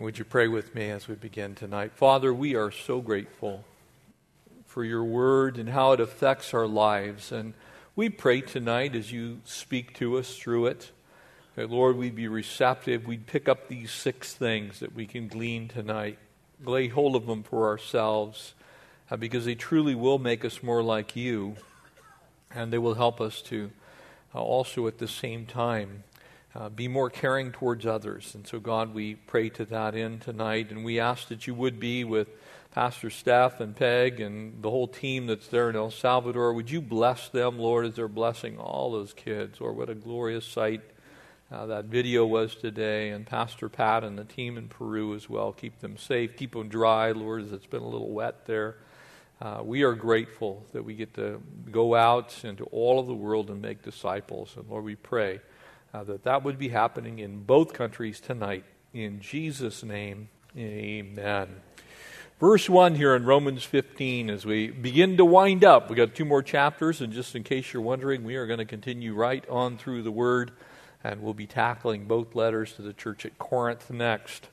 And 0.00 0.06
would 0.06 0.18
you 0.18 0.24
pray 0.24 0.48
with 0.48 0.74
me 0.74 0.88
as 0.88 1.08
we 1.08 1.14
begin 1.14 1.54
tonight? 1.54 1.92
Father, 1.94 2.32
we 2.32 2.54
are 2.54 2.70
so 2.70 3.02
grateful 3.02 3.66
for 4.64 4.82
your 4.82 5.04
word 5.04 5.58
and 5.58 5.68
how 5.68 5.92
it 5.92 6.00
affects 6.00 6.54
our 6.54 6.66
lives. 6.66 7.30
And 7.30 7.52
we 7.94 8.08
pray 8.08 8.40
tonight 8.40 8.96
as 8.96 9.12
you 9.12 9.42
speak 9.44 9.92
to 9.98 10.16
us 10.16 10.38
through 10.38 10.68
it 10.68 10.90
that, 11.54 11.68
Lord, 11.68 11.98
we'd 11.98 12.16
be 12.16 12.28
receptive. 12.28 13.06
We'd 13.06 13.26
pick 13.26 13.46
up 13.46 13.68
these 13.68 13.90
six 13.90 14.32
things 14.32 14.80
that 14.80 14.94
we 14.94 15.04
can 15.04 15.28
glean 15.28 15.68
tonight, 15.68 16.16
lay 16.64 16.88
hold 16.88 17.14
of 17.14 17.26
them 17.26 17.42
for 17.42 17.68
ourselves, 17.68 18.54
uh, 19.10 19.18
because 19.18 19.44
they 19.44 19.54
truly 19.54 19.94
will 19.94 20.18
make 20.18 20.46
us 20.46 20.62
more 20.62 20.82
like 20.82 21.14
you, 21.14 21.56
and 22.50 22.72
they 22.72 22.78
will 22.78 22.94
help 22.94 23.20
us 23.20 23.42
to 23.42 23.70
uh, 24.34 24.40
also 24.40 24.86
at 24.86 24.96
the 24.96 25.06
same 25.06 25.44
time 25.44 26.04
uh, 26.54 26.68
be 26.68 26.88
more 26.88 27.10
caring 27.10 27.52
towards 27.52 27.86
others. 27.86 28.34
And 28.34 28.46
so, 28.46 28.58
God, 28.58 28.92
we 28.92 29.14
pray 29.14 29.50
to 29.50 29.64
that 29.66 29.94
end 29.94 30.22
tonight, 30.22 30.70
and 30.70 30.84
we 30.84 30.98
ask 30.98 31.28
that 31.28 31.46
you 31.46 31.54
would 31.54 31.78
be 31.78 32.02
with 32.04 32.28
Pastor 32.72 33.10
Steph 33.10 33.60
and 33.60 33.74
Peg 33.74 34.20
and 34.20 34.62
the 34.62 34.70
whole 34.70 34.88
team 34.88 35.26
that's 35.26 35.48
there 35.48 35.70
in 35.70 35.76
El 35.76 35.90
Salvador. 35.90 36.52
Would 36.52 36.70
you 36.70 36.80
bless 36.80 37.28
them, 37.28 37.58
Lord, 37.58 37.86
as 37.86 37.96
they're 37.96 38.08
blessing 38.08 38.58
all 38.58 38.92
those 38.92 39.12
kids? 39.12 39.60
Or 39.60 39.72
what 39.72 39.90
a 39.90 39.94
glorious 39.94 40.46
sight 40.46 40.82
uh, 41.52 41.66
that 41.66 41.86
video 41.86 42.26
was 42.26 42.54
today. 42.54 43.10
And 43.10 43.26
Pastor 43.26 43.68
Pat 43.68 44.04
and 44.04 44.18
the 44.18 44.24
team 44.24 44.56
in 44.56 44.68
Peru 44.68 45.14
as 45.14 45.28
well. 45.28 45.52
Keep 45.52 45.80
them 45.80 45.96
safe, 45.96 46.36
keep 46.36 46.52
them 46.52 46.68
dry, 46.68 47.12
Lord, 47.12 47.42
as 47.42 47.52
it's 47.52 47.66
been 47.66 47.82
a 47.82 47.88
little 47.88 48.10
wet 48.10 48.46
there. 48.46 48.76
Uh, 49.40 49.62
we 49.64 49.82
are 49.84 49.94
grateful 49.94 50.64
that 50.72 50.84
we 50.84 50.94
get 50.94 51.14
to 51.14 51.40
go 51.70 51.94
out 51.94 52.44
into 52.44 52.64
all 52.64 53.00
of 53.00 53.06
the 53.06 53.14
world 53.14 53.50
and 53.50 53.62
make 53.62 53.82
disciples. 53.82 54.54
And 54.56 54.68
Lord, 54.68 54.84
we 54.84 54.96
pray 54.96 55.40
uh, 55.92 56.04
that 56.04 56.24
that 56.24 56.44
would 56.44 56.58
be 56.58 56.68
happening 56.68 57.18
in 57.18 57.42
both 57.42 57.72
countries 57.72 58.20
tonight. 58.20 58.64
In 58.92 59.20
Jesus' 59.20 59.82
name, 59.82 60.28
amen. 60.56 61.48
Verse 62.38 62.70
1 62.70 62.94
here 62.94 63.14
in 63.14 63.24
Romans 63.24 63.64
15, 63.64 64.30
as 64.30 64.46
we 64.46 64.68
begin 64.68 65.18
to 65.18 65.24
wind 65.24 65.62
up, 65.62 65.90
we 65.90 65.96
got 65.96 66.14
two 66.14 66.24
more 66.24 66.42
chapters, 66.42 67.00
and 67.00 67.12
just 67.12 67.36
in 67.36 67.42
case 67.42 67.72
you're 67.72 67.82
wondering, 67.82 68.24
we 68.24 68.36
are 68.36 68.46
going 68.46 68.58
to 68.58 68.64
continue 68.64 69.14
right 69.14 69.46
on 69.48 69.76
through 69.76 70.02
the 70.02 70.10
Word, 70.10 70.52
and 71.04 71.22
we'll 71.22 71.34
be 71.34 71.46
tackling 71.46 72.06
both 72.06 72.34
letters 72.34 72.72
to 72.74 72.82
the 72.82 72.94
church 72.94 73.26
at 73.26 73.38
Corinth 73.38 73.90
next. 73.90 74.48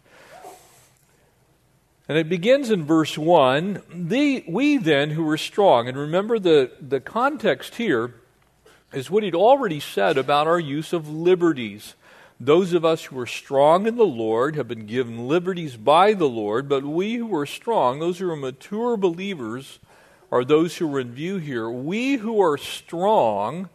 And 2.09 2.17
it 2.17 2.29
begins 2.29 2.72
in 2.72 2.83
verse 2.83 3.17
1 3.17 3.81
the, 3.94 4.44
We 4.47 4.77
then 4.77 5.11
who 5.11 5.27
are 5.29 5.38
strong, 5.38 5.88
and 5.88 5.97
remember 5.97 6.39
the, 6.39 6.72
the 6.81 6.99
context 6.99 7.75
here 7.75 8.16
is 8.98 9.12
what 9.12 9.23
he'd 9.23 9.36
already 9.36 9.80
said 9.80 10.17
about 10.17 10.48
our 10.48 10.59
use 10.59 10.92
of 10.92 11.08
liberties. 11.08 11.94
Those 12.40 12.73
of 12.73 12.84
us 12.84 13.06
who 13.06 13.20
are 13.20 13.28
strong 13.28 13.88
in 13.88 13.95
the 13.95 14.06
Lord 14.06 14.56
have 14.56 14.67
been 14.67 14.86
given 14.86 15.28
liberties 15.28 15.78
by 15.78 16.14
the 16.14 16.28
Lord, 16.28 16.67
but 16.67 16.84
we 16.84 17.16
who 17.16 17.36
are 17.36 17.45
strong, 17.45 18.00
those 18.00 18.20
who 18.20 18.30
are 18.30 18.36
mature 18.36 18.98
believers, 18.98 19.80
are 20.31 20.44
those 20.44 20.78
who 20.78 20.94
are 20.94 21.00
in 21.00 21.14
view 21.14 21.38
here. 21.38 21.70
We 21.70 22.18
who 22.18 22.42
are 22.42 22.58
strong, 22.58 23.70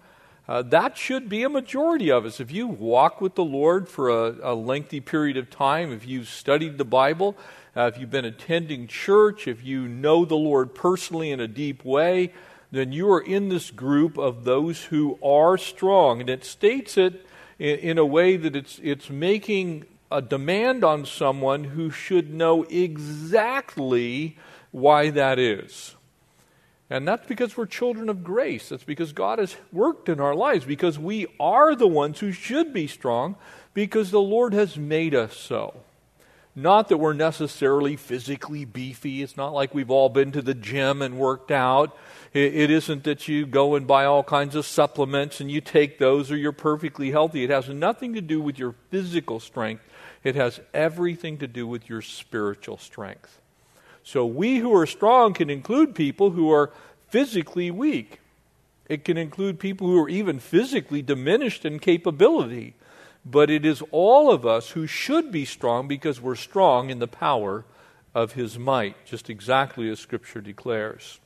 uh, 0.47 0.63
that 0.63 0.99
should 0.99 1.29
be 1.29 1.43
a 1.43 1.49
majority 1.49 2.11
of 2.11 2.27
us. 2.27 2.41
If 2.41 2.53
you 2.53 2.67
walk 2.67 3.21
with 3.21 3.37
the 3.37 3.45
Lord 3.45 3.89
for 3.89 4.11
a, 4.11 4.53
a 4.53 4.55
lengthy 4.55 5.01
period 5.01 5.37
of 5.37 5.51
time, 5.51 5.93
if 5.93 6.07
you've 6.07 6.29
studied 6.29 6.79
the 6.79 6.85
Bible, 6.85 7.37
uh, 7.77 7.91
if 7.93 7.99
you've 7.99 8.11
been 8.11 8.25
attending 8.25 8.87
church, 8.87 9.49
if 9.49 9.65
you 9.65 9.89
know 9.89 10.25
the 10.25 10.37
Lord 10.37 10.75
personally 10.75 11.31
in 11.31 11.41
a 11.41 11.49
deep 11.49 11.85
way, 11.85 12.33
then 12.73 12.91
you 12.91 13.09
are 13.13 13.21
in 13.21 13.51
this 13.51 13.71
group 13.71 14.19
of 14.19 14.45
those 14.45 14.85
who 14.85 15.19
are 15.23 15.57
strong. 15.59 16.21
And 16.21 16.31
it 16.31 16.45
states 16.45 16.97
it 16.97 17.25
in, 17.59 17.79
in 17.79 17.99
a 17.99 18.07
way 18.07 18.37
that 18.37 18.57
it's, 18.57 18.81
it's 18.83 19.11
making 19.11 19.85
a 20.11 20.23
demand 20.23 20.83
on 20.83 21.07
someone 21.07 21.65
who 21.65 21.91
should 21.91 22.33
know 22.33 22.65
exactly 22.65 24.37
why 24.71 25.11
that 25.11 25.39
is. 25.39 25.95
And 26.89 27.07
that's 27.07 27.27
because 27.27 27.57
we're 27.57 27.67
children 27.67 28.09
of 28.09 28.25
grace. 28.25 28.71
That's 28.71 28.85
because 28.85 29.13
God 29.13 29.39
has 29.39 29.57
worked 29.73 30.09
in 30.09 30.21
our 30.21 30.35
lives, 30.35 30.65
because 30.65 30.99
we 30.99 31.27
are 31.39 31.75
the 31.75 31.87
ones 31.87 32.21
who 32.21 32.33
should 32.33 32.73
be 32.73 32.87
strong, 32.87 33.37
because 33.75 34.11
the 34.11 34.21
Lord 34.21 34.53
has 34.53 34.77
made 34.77 35.15
us 35.15 35.37
so. 35.37 35.75
Not 36.55 36.89
that 36.89 36.99
we're 36.99 37.15
necessarily 37.15 37.97
physically 37.97 38.67
beefy. 38.67 39.23
It's 39.23 39.39
not 39.39 39.55
like 39.55 39.75
we've 39.75 39.91
all 39.91 40.11
been 40.11 40.33
to 40.33 40.43
the 40.43 40.55
gym 40.55 41.01
and 41.01 41.19
worked 41.19 41.51
out. 41.51 41.97
It, 42.35 42.55
it 42.55 42.71
isn't 42.71 43.05
that 43.05 43.27
you 43.27 43.47
go 43.47 43.75
and 43.75 43.87
buy 43.87 44.05
all 44.05 44.23
kinds 44.23 44.55
of 44.55 44.67
supplements 44.67 45.41
and 45.41 45.51
you 45.51 45.63
take 45.63 45.99
those 45.99 46.31
or 46.31 46.37
you're 46.37 46.53
perfectly 46.53 47.11
healthy. 47.11 47.43
It 47.43 47.51
has 47.51 47.71
nothing 47.71 48.13
to 48.15 48.21
do 48.21 48.41
with 48.41 48.59
your 48.59 48.75
physical 48.91 49.41
strength, 49.41 49.85
it 50.23 50.35
has 50.35 50.61
everything 50.75 51.39
to 51.39 51.47
do 51.47 51.67
with 51.67 51.89
your 51.89 52.03
spiritual 52.03 52.77
strength. 52.77 53.41
So 54.05 54.27
we 54.27 54.59
who 54.59 54.75
are 54.75 54.87
strong 54.87 55.33
can 55.33 55.49
include 55.49 55.95
people 55.95 56.31
who 56.31 56.51
are 56.53 56.71
physically 57.09 57.71
weak. 57.71 58.19
It 58.89 59.05
can 59.05 59.17
include 59.17 59.59
people 59.59 59.87
who 59.87 60.03
are 60.03 60.09
even 60.09 60.39
physically 60.39 61.03
diminished 61.03 61.65
in 61.65 61.79
capability. 61.79 62.75
But 63.25 63.51
it 63.51 63.65
is 63.65 63.83
all 63.91 64.31
of 64.31 64.45
us 64.45 64.71
who 64.71 64.87
should 64.87 65.31
be 65.31 65.45
strong 65.45 65.87
because 65.89 66.21
we're 66.21 66.35
strong 66.35 66.91
in 66.91 66.99
the 66.99 67.09
power 67.09 67.65
of 68.15 68.33
his 68.33 68.59
might, 68.59 69.07
just 69.07 69.31
exactly 69.31 69.89
as 69.91 70.01
Scripture 70.01 70.41
declares. 70.41 71.21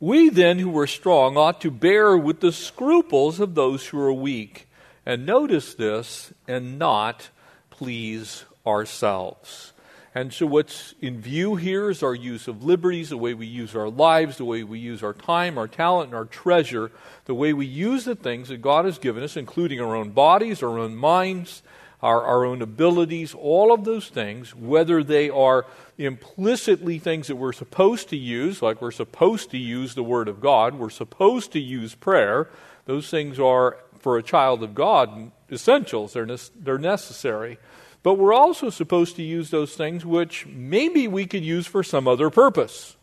We 0.00 0.30
then, 0.30 0.58
who 0.58 0.76
are 0.78 0.86
strong, 0.86 1.36
ought 1.36 1.60
to 1.60 1.70
bear 1.70 2.16
with 2.16 2.40
the 2.40 2.52
scruples 2.52 3.38
of 3.38 3.54
those 3.54 3.88
who 3.88 4.00
are 4.00 4.12
weak. 4.12 4.66
And 5.04 5.26
notice 5.26 5.74
this, 5.74 6.32
and 6.48 6.78
not 6.78 7.28
please 7.68 8.44
ourselves. 8.66 9.69
And 10.12 10.32
so, 10.32 10.44
what's 10.46 10.94
in 11.00 11.20
view 11.20 11.54
here 11.54 11.88
is 11.88 12.02
our 12.02 12.14
use 12.14 12.48
of 12.48 12.64
liberties, 12.64 13.10
the 13.10 13.16
way 13.16 13.32
we 13.32 13.46
use 13.46 13.76
our 13.76 13.88
lives, 13.88 14.38
the 14.38 14.44
way 14.44 14.64
we 14.64 14.80
use 14.80 15.04
our 15.04 15.12
time, 15.14 15.56
our 15.56 15.68
talent, 15.68 16.08
and 16.08 16.16
our 16.16 16.24
treasure, 16.24 16.90
the 17.26 17.34
way 17.34 17.52
we 17.52 17.66
use 17.66 18.04
the 18.06 18.16
things 18.16 18.48
that 18.48 18.60
God 18.60 18.86
has 18.86 18.98
given 18.98 19.22
us, 19.22 19.36
including 19.36 19.80
our 19.80 19.94
own 19.94 20.10
bodies, 20.10 20.64
our 20.64 20.78
own 20.80 20.96
minds, 20.96 21.62
our, 22.02 22.24
our 22.24 22.44
own 22.44 22.60
abilities, 22.60 23.34
all 23.34 23.72
of 23.72 23.84
those 23.84 24.08
things, 24.08 24.54
whether 24.54 25.04
they 25.04 25.30
are 25.30 25.66
implicitly 25.96 26.98
things 26.98 27.28
that 27.28 27.36
we're 27.36 27.52
supposed 27.52 28.08
to 28.08 28.16
use, 28.16 28.62
like 28.62 28.82
we're 28.82 28.90
supposed 28.90 29.50
to 29.50 29.58
use 29.58 29.94
the 29.94 30.02
Word 30.02 30.26
of 30.26 30.40
God, 30.40 30.74
we're 30.74 30.90
supposed 30.90 31.52
to 31.52 31.60
use 31.60 31.94
prayer, 31.94 32.48
those 32.86 33.10
things 33.10 33.38
are, 33.38 33.76
for 34.00 34.18
a 34.18 34.22
child 34.22 34.62
of 34.62 34.74
God, 34.74 35.30
essentials, 35.52 36.14
they're, 36.14 36.26
ne- 36.26 36.36
they're 36.58 36.78
necessary. 36.78 37.58
But 38.02 38.14
we're 38.14 38.32
also 38.32 38.70
supposed 38.70 39.16
to 39.16 39.22
use 39.22 39.50
those 39.50 39.74
things 39.74 40.06
which 40.06 40.46
maybe 40.46 41.06
we 41.06 41.26
could 41.26 41.44
use 41.44 41.66
for 41.66 41.82
some 41.82 42.08
other 42.08 42.30
purpose, 42.30 42.96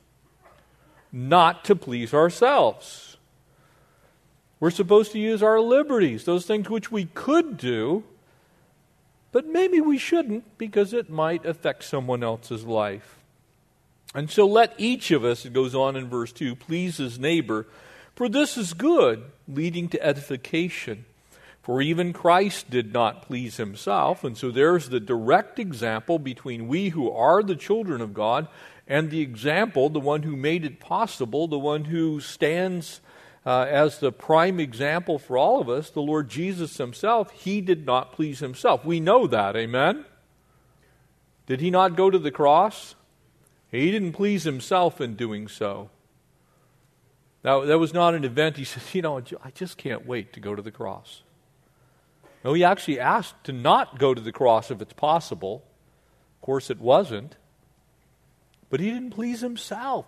not 1.12 1.63
to 1.66 1.75
please 1.75 2.13
ourselves. 2.13 3.18
We're 4.59 4.72
supposed 4.72 5.12
to 5.12 5.19
use 5.19 5.44
our 5.44 5.59
liberties, 5.59 6.25
those 6.25 6.46
things 6.46 6.69
which 6.69 6.91
we 6.91 7.06
could 7.06 7.57
do 7.57 8.03
but 9.31 9.46
maybe 9.46 9.81
we 9.81 9.97
shouldn't 9.97 10.57
because 10.57 10.94
it 10.94 11.09
might 11.09 11.46
affect 11.46 11.84
someone 11.84 12.24
else's 12.24 12.63
life. 12.63 13.18
And 14.16 14.31
so 14.31 14.47
let 14.47 14.74
each 14.80 15.12
of 15.12 15.24
us, 15.24 15.46
it 15.46 15.53
goes 15.53 15.75
on 15.75 15.96
in 15.96 16.09
verse 16.09 16.31
2, 16.31 16.56
please 16.56 16.97
his 16.97 17.19
neighbor, 17.19 17.68
for 18.16 18.30
this 18.30 18.57
is 18.57 18.74
good, 18.74 19.25
leading 19.47 19.90
to 19.90 20.03
edification. 20.03 21.06
For 21.68 21.82
even 21.82 22.14
Christ 22.14 22.70
did 22.70 22.94
not 22.94 23.24
please 23.24 23.58
himself. 23.58 24.24
And 24.24 24.38
so 24.38 24.52
there's 24.52 24.88
the 24.88 25.02
direct 25.02 25.60
example 25.60 26.18
between 26.18 26.70
we 26.70 26.90
who 26.90 27.12
are 27.12 27.44
the 27.44 27.58
children 27.58 28.00
of 28.00 28.14
God 28.14 28.48
and 28.88 29.12
the 29.12 29.20
example, 29.20 29.90
the 29.90 30.00
one 30.00 30.24
who 30.24 30.38
made 30.38 30.64
it 30.64 30.80
possible, 30.80 31.46
the 31.46 31.60
one 31.60 31.84
who 31.84 32.22
stands 32.22 33.02
uh, 33.46 33.66
as 33.70 34.00
the 34.00 34.14
prime 34.14 34.62
example 34.62 35.20
for 35.20 35.38
all 35.38 35.60
of 35.60 35.68
us, 35.68 35.90
the 35.90 36.02
Lord 36.02 36.30
Jesus 36.30 36.78
himself, 36.78 37.32
he 37.32 37.60
did 37.60 37.86
not 37.86 38.14
please 38.14 38.40
himself. 38.40 38.86
We 38.86 39.02
know 39.02 39.28
that, 39.28 39.58
amen? 39.58 40.06
Did 41.48 41.60
he 41.60 41.70
not 41.70 41.98
go 41.98 42.10
to 42.10 42.18
the 42.18 42.31
cross? 42.31 42.96
He 43.70 43.92
didn't 43.92 44.13
please 44.13 44.46
himself 44.46 45.02
in 45.02 45.16
doing 45.16 45.50
so. 45.50 45.90
Now, 47.44 47.66
that 47.66 47.78
was 47.78 47.94
not 47.94 48.16
an 48.16 48.24
event 48.24 48.56
he 48.56 48.63
said, 48.63 48.84
you 48.94 49.02
know, 49.02 49.22
I 49.44 49.52
just 49.52 49.75
can't 49.78 50.06
wait 50.06 50.31
to 50.31 50.40
go 50.40 50.56
to 50.56 50.62
the 50.62 50.72
cross. 50.72 51.24
No, 52.44 52.54
he 52.54 52.63
actually 52.63 53.00
asked 53.00 53.44
to 53.45 53.51
not 53.51 54.00
go 54.00 54.13
to 54.13 54.22
the 54.22 54.31
cross 54.31 54.72
if 54.72 54.81
it's 54.81 54.94
possible. 54.94 55.63
Of 56.38 56.42
course, 56.42 56.69
it 56.69 56.80
wasn't. 56.80 57.36
But 58.69 58.80
he 58.80 58.89
didn't 58.89 59.12
please 59.12 59.42
himself. 59.42 60.06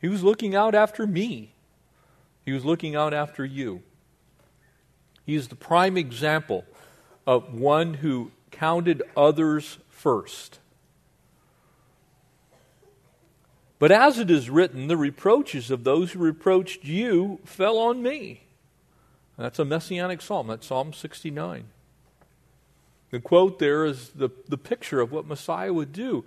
He 0.00 0.08
was 0.08 0.22
looking 0.22 0.54
out 0.54 0.74
after 0.74 1.06
me. 1.06 1.54
He 2.44 2.52
was 2.52 2.64
looking 2.64 2.94
out 2.94 3.14
after 3.14 3.44
you. 3.44 3.82
He 5.24 5.34
is 5.34 5.48
the 5.48 5.56
prime 5.56 5.96
example 5.96 6.64
of 7.26 7.54
one 7.54 7.94
who 7.94 8.32
counted 8.50 9.02
others 9.16 9.78
first. 9.88 10.58
But 13.78 13.90
as 13.90 14.18
it 14.18 14.30
is 14.30 14.48
written, 14.48 14.86
the 14.86 14.96
reproaches 14.96 15.70
of 15.70 15.84
those 15.84 16.12
who 16.12 16.18
reproached 16.18 16.84
you 16.84 17.40
fell 17.44 17.78
on 17.78 18.02
me. 18.02 18.43
That's 19.36 19.58
a 19.58 19.64
messianic 19.64 20.22
psalm. 20.22 20.46
That's 20.46 20.66
Psalm 20.66 20.92
69. 20.92 21.64
The 23.10 23.20
quote 23.20 23.58
there 23.58 23.84
is 23.84 24.10
the, 24.10 24.30
the 24.48 24.58
picture 24.58 25.00
of 25.00 25.12
what 25.12 25.26
Messiah 25.26 25.72
would 25.72 25.92
do. 25.92 26.24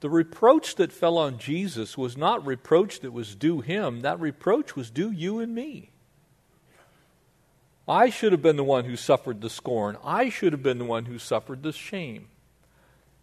The 0.00 0.10
reproach 0.10 0.76
that 0.76 0.92
fell 0.92 1.18
on 1.18 1.38
Jesus 1.38 1.98
was 1.98 2.16
not 2.16 2.44
reproach 2.44 3.00
that 3.00 3.12
was 3.12 3.34
due 3.34 3.60
him, 3.60 4.00
that 4.00 4.18
reproach 4.18 4.74
was 4.74 4.90
due 4.90 5.10
you 5.10 5.38
and 5.40 5.54
me. 5.54 5.90
I 7.86 8.08
should 8.08 8.32
have 8.32 8.40
been 8.40 8.56
the 8.56 8.64
one 8.64 8.84
who 8.84 8.96
suffered 8.96 9.40
the 9.40 9.50
scorn. 9.50 9.98
I 10.04 10.28
should 10.28 10.52
have 10.52 10.62
been 10.62 10.78
the 10.78 10.84
one 10.84 11.06
who 11.06 11.18
suffered 11.18 11.62
the 11.62 11.72
shame. 11.72 12.28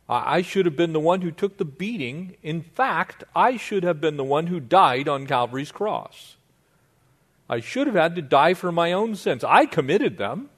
I 0.09 0.41
should 0.41 0.65
have 0.65 0.77
been 0.77 0.93
the 0.93 0.99
one 0.99 1.21
who 1.21 1.31
took 1.31 1.57
the 1.57 1.65
beating. 1.65 2.37
In 2.41 2.61
fact, 2.61 3.23
I 3.35 3.57
should 3.57 3.83
have 3.83 3.99
been 3.99 4.15
the 4.15 4.23
one 4.23 4.47
who 4.47 4.59
died 4.59 5.09
on 5.09 5.27
Calvary's 5.27 5.71
cross. 5.71 6.36
I 7.49 7.59
should 7.59 7.88
have 7.88 7.95
had 7.95 8.15
to 8.15 8.21
die 8.21 8.53
for 8.53 8.71
my 8.71 8.91
own 8.91 9.15
sins. 9.15 9.44
I 9.44 9.65
committed 9.65 10.17
them. 10.17 10.49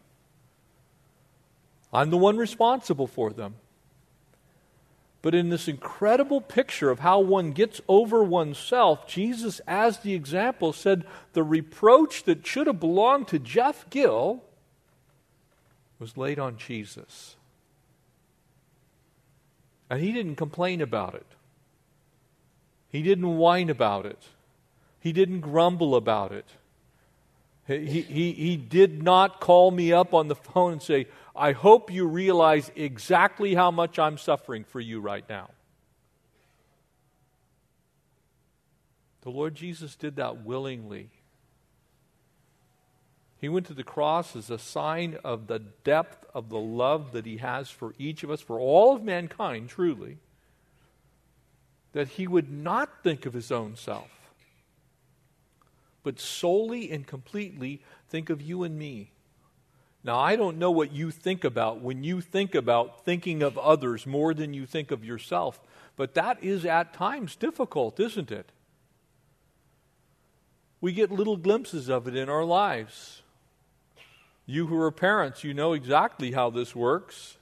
I'm 1.94 2.10
the 2.10 2.18
one 2.18 2.38
responsible 2.38 3.08
for 3.08 3.32
them. 3.32 3.56
But 5.22 5.36
in 5.36 5.50
this 5.50 5.68
incredible 5.68 6.40
picture 6.40 6.90
of 6.90 7.00
how 7.00 7.20
one 7.20 7.52
gets 7.52 7.82
over 7.88 8.24
oneself, 8.24 9.06
Jesus, 9.06 9.60
as 9.68 10.00
the 10.00 10.14
example, 10.14 10.72
said 10.72 11.06
the 11.34 11.44
reproach 11.44 12.24
that 12.24 12.48
should 12.48 12.68
have 12.68 12.80
belonged 12.80 13.28
to 13.30 13.40
Jeff 13.40 13.90
Gill 13.90 14.44
was 16.00 16.16
laid 16.16 16.40
on 16.40 16.58
Jesus. 16.58 17.36
And 19.90 20.02
he 20.02 20.14
didn't 20.14 20.36
complain 20.38 20.80
about 20.82 21.16
it, 21.16 21.28
he 22.88 23.04
didn't 23.04 23.38
whine 23.38 23.70
about 23.70 24.06
it, 24.06 24.24
he 25.02 25.12
didn't 25.12 25.42
grumble 25.42 25.96
about 25.96 26.32
it. 26.32 26.46
He, 27.78 28.34
he, 28.34 28.58
did 28.58 29.04
not 29.04 29.40
call 29.40 29.70
me 29.70 29.94
up 29.94 30.16
on 30.16 30.28
the 30.28 30.36
phone 30.36 30.74
and 30.74 30.82
say, 30.82 31.06
I 31.36 31.52
hope 31.52 31.92
you 31.92 32.08
realize 32.08 32.72
exactly 32.76 33.54
how 33.54 33.70
much 33.70 34.00
I'm 34.00 34.18
suffering 34.18 34.64
for 34.64 34.80
you 34.80 35.00
right 35.00 35.24
now. 35.30 35.52
The 39.22 39.30
Lord 39.30 39.54
Jesus 39.54 39.96
did 39.96 40.16
that 40.16 40.44
willingly. 40.44 41.12
He 43.40 43.50
went 43.50 43.68
to 43.68 43.76
the 43.76 43.84
cross 43.84 44.36
as 44.36 44.50
a 44.50 44.58
sign 44.58 45.20
of 45.24 45.46
the 45.46 45.60
depth 45.60 46.26
of 46.34 46.50
the 46.50 46.58
love 46.58 47.12
that 47.12 47.28
He 47.28 47.38
has 47.38 47.70
for 47.70 47.94
each 48.00 48.24
of 48.24 48.32
us, 48.32 48.42
for 48.42 48.60
all 48.60 48.96
of 48.96 49.04
mankind, 49.04 49.70
truly. 49.70 50.18
That 51.94 52.08
He 52.08 52.26
would 52.26 52.52
not 52.52 53.04
think 53.04 53.28
of 53.28 53.34
His 53.34 53.52
own 53.52 53.76
self 53.76 54.19
but 56.04 56.20
solely 56.20 56.92
and 56.92 57.06
completely 57.06 57.82
think 58.08 58.30
of 58.30 58.42
you 58.42 58.64
and 58.64 58.78
me. 58.78 59.12
Now, 60.04 60.18
I 60.18 60.36
don't 60.36 60.58
know 60.58 60.72
what 60.72 60.94
you 60.94 61.12
think 61.12 61.44
about 61.44 61.82
when 61.82 62.04
you 62.04 62.22
think 62.22 62.56
about 62.56 63.04
thinking 63.04 63.44
of 63.44 63.58
others 63.58 64.06
more 64.06 64.34
than 64.34 64.54
you 64.54 64.66
think 64.66 64.92
of 64.92 65.04
yourself, 65.04 65.60
but 65.98 66.14
that 66.14 66.42
is 66.42 66.66
at 66.66 66.94
times 66.94 67.36
difficult, 67.36 68.00
isn't 68.00 68.32
it? 68.32 68.52
We 70.82 70.94
get 70.94 71.12
little 71.12 71.36
glimpses 71.36 71.90
of 71.90 72.08
it 72.08 72.16
in 72.16 72.30
our 72.30 72.46
lives. 72.46 73.22
You 74.46 74.68
who 74.68 74.80
are 74.80 74.92
parents, 74.92 75.44
you 75.44 75.54
know 75.54 75.74
exactly 75.74 76.32
how 76.32 76.50
this 76.50 76.74
works 76.74 77.36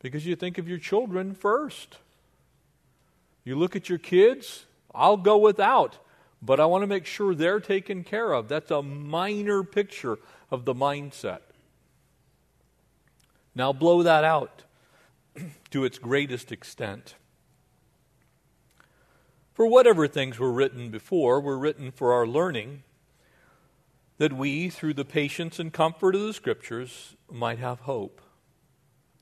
because 0.00 0.26
you 0.26 0.34
think 0.34 0.58
of 0.58 0.68
your 0.68 0.78
children 0.78 1.34
first. 1.34 1.98
You 3.44 3.56
look 3.56 3.76
at 3.76 3.90
your 3.90 3.98
kids, 3.98 4.64
I'll 4.94 5.18
go 5.18 5.36
without 5.36 5.98
but 6.44 6.60
I 6.60 6.66
want 6.66 6.82
to 6.82 6.86
make 6.86 7.06
sure 7.06 7.34
they're 7.34 7.60
taken 7.60 8.04
care 8.04 8.32
of. 8.32 8.48
That's 8.48 8.70
a 8.70 8.82
minor 8.82 9.62
picture 9.62 10.18
of 10.50 10.66
the 10.66 10.74
mindset. 10.74 11.40
Now 13.54 13.72
blow 13.72 14.02
that 14.02 14.24
out 14.24 14.64
to 15.70 15.84
its 15.84 15.98
greatest 15.98 16.52
extent. 16.52 17.14
For 19.54 19.66
whatever 19.66 20.06
things 20.06 20.38
were 20.38 20.52
written 20.52 20.90
before 20.90 21.40
were 21.40 21.58
written 21.58 21.90
for 21.90 22.12
our 22.12 22.26
learning, 22.26 22.82
that 24.18 24.32
we, 24.32 24.68
through 24.68 24.94
the 24.94 25.04
patience 25.04 25.58
and 25.58 25.72
comfort 25.72 26.14
of 26.14 26.22
the 26.22 26.34
Scriptures, 26.34 27.16
might 27.30 27.58
have 27.58 27.80
hope. 27.80 28.20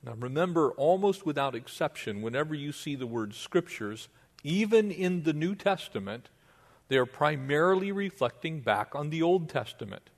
Now 0.03 0.15
remember, 0.19 0.71
almost 0.71 1.25
without 1.25 1.55
exception, 1.55 2.21
whenever 2.21 2.53
you 2.53 2.73
see 2.73 2.95
the 2.95 3.07
word 3.07 3.33
Scriptures, 3.33 4.09
even 4.43 4.91
in 4.91 5.23
the 5.23 5.33
New 5.33 5.55
Testament, 5.55 6.29
they 6.87 6.97
are 6.97 7.05
primarily 7.05 7.91
reflecting 7.91 8.59
back 8.59 8.95
on 8.95 9.09
the 9.09 9.21
Old 9.21 9.49
Testament. 9.49 10.09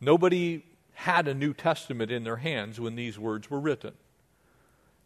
Nobody 0.00 0.64
had 0.94 1.28
a 1.28 1.34
New 1.34 1.54
Testament 1.54 2.10
in 2.10 2.24
their 2.24 2.36
hands 2.36 2.78
when 2.78 2.94
these 2.94 3.18
words 3.18 3.50
were 3.50 3.60
written. 3.60 3.92